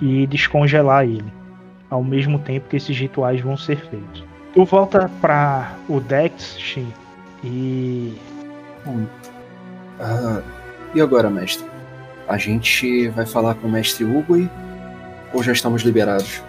[0.00, 1.32] e descongelar ele,
[1.88, 4.24] ao mesmo tempo que esses rituais vão ser feitos.
[4.52, 6.92] Tu volta para o Dex, Shin,
[7.44, 8.16] e
[8.84, 9.06] Bom,
[10.00, 10.42] ah,
[10.94, 11.66] e agora, mestre?
[12.26, 14.48] A gente vai falar com o mestre Hugo
[15.32, 16.42] ou já estamos liberados?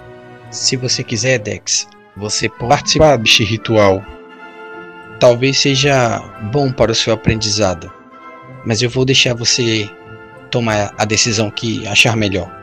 [0.51, 4.03] Se você quiser, Dex, você pode participar deste ritual.
[5.19, 6.19] Talvez seja
[6.51, 7.91] bom para o seu aprendizado,
[8.69, 9.89] mas eu vou deixar você
[10.51, 12.55] tomar a decisão que achar melhor.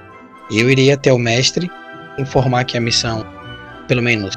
[0.53, 1.69] Eu irei até o mestre
[2.17, 3.27] informar que a missão,
[3.89, 4.37] pelo menos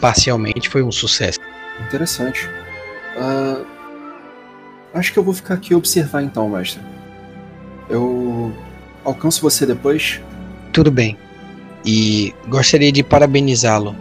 [0.00, 1.40] parcialmente, foi um sucesso.
[1.84, 2.48] Interessante.
[3.16, 3.66] Uh,
[4.94, 6.80] acho que eu vou ficar aqui observar então, mestre.
[7.88, 8.54] Eu
[9.04, 10.20] alcanço você depois?
[10.72, 11.18] Tudo bem.
[11.84, 13.96] E gostaria de parabenizá-lo.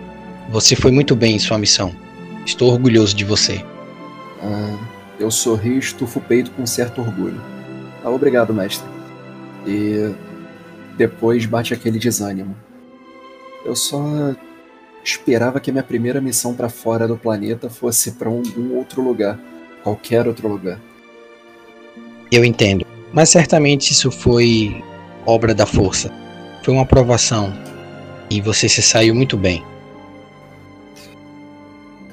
[0.51, 1.91] Você foi muito bem em sua missão.
[2.45, 3.65] Estou orgulhoso de você.
[4.43, 7.41] Uh, eu sorri e estufo o peito com certo orgulho.
[8.03, 8.87] Ah, obrigado, mestre.
[9.67, 10.13] E
[10.97, 12.55] depois bate aquele desânimo.
[13.65, 14.01] Eu só
[15.03, 19.37] esperava que a minha primeira missão para fora do planeta fosse para algum outro lugar,
[19.83, 20.79] qualquer outro lugar.
[22.31, 24.83] Eu entendo, mas certamente isso foi
[25.25, 26.11] obra da força.
[26.63, 27.53] Foi uma aprovação
[28.29, 29.63] e você se saiu muito bem.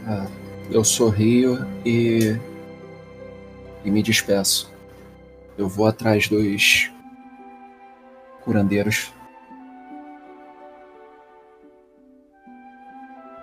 [0.07, 0.27] Ah,
[0.71, 2.37] eu sorrio e
[3.87, 4.71] e me despeço.
[5.57, 6.93] Eu vou atrás dos
[8.45, 9.15] curandeiros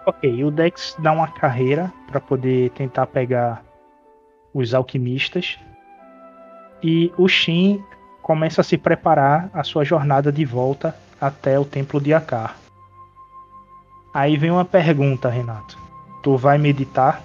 [0.06, 3.64] Ok, o Dex dá uma carreira para poder tentar pegar
[4.54, 5.58] os alquimistas.
[6.84, 7.82] E o Shin
[8.22, 12.58] começa a se preparar a sua jornada de volta até o templo de Akar.
[14.14, 15.78] Aí vem uma pergunta, Renato.
[16.22, 17.24] Tu vai meditar?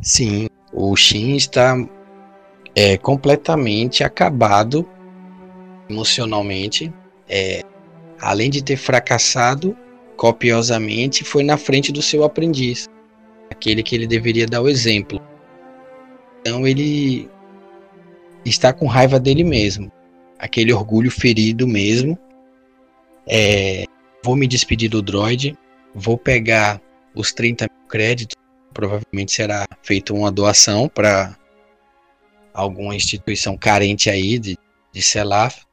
[0.00, 1.76] Sim, o Shin está
[2.74, 4.88] é, completamente acabado
[5.88, 6.92] emocionalmente.
[7.28, 7.62] É,
[8.20, 9.76] além de ter fracassado
[10.16, 12.88] copiosamente foi na frente do seu aprendiz,
[13.50, 15.20] aquele que ele deveria dar o exemplo.
[16.40, 17.28] Então ele
[18.44, 19.90] está com raiva dele mesmo,
[20.38, 22.18] aquele orgulho ferido mesmo.
[23.26, 23.84] É,
[24.24, 25.56] vou me despedir do droid,
[25.94, 26.80] vou pegar
[27.14, 28.36] os 30 mil créditos,
[28.78, 31.36] provavelmente será feita uma doação para
[32.54, 34.56] alguma instituição carente aí de,
[34.92, 35.64] de Selaf,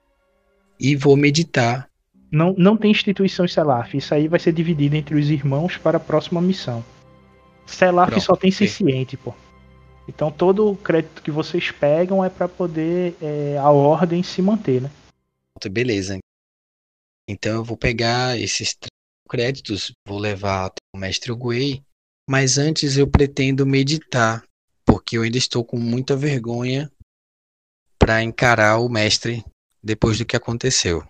[0.79, 1.87] e vou meditar
[2.31, 3.95] não, não tem instituição Selaf.
[3.95, 6.83] Isso aí vai ser dividido entre os irmãos para a próxima missão.
[7.67, 8.67] Selaf Pronto, só tem okay.
[8.67, 9.33] ciente, pô.
[10.07, 14.81] Então todo o crédito que vocês pegam é para poder é, a ordem se manter,
[14.81, 14.91] né?
[15.69, 16.17] Beleza.
[17.29, 18.75] Então eu vou pegar esses
[19.29, 21.84] créditos, vou levar até o mestre Uguay,
[22.27, 24.43] mas antes eu pretendo meditar,
[24.85, 26.91] porque eu ainda estou com muita vergonha
[27.99, 29.43] para encarar o mestre
[29.81, 31.03] depois do que aconteceu.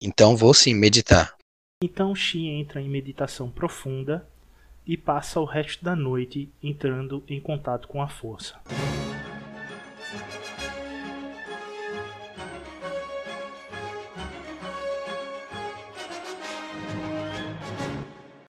[0.00, 1.36] Então vou sim meditar.
[1.82, 4.28] Então Xi entra em meditação profunda
[4.86, 8.58] e passa o resto da noite entrando em contato com a força.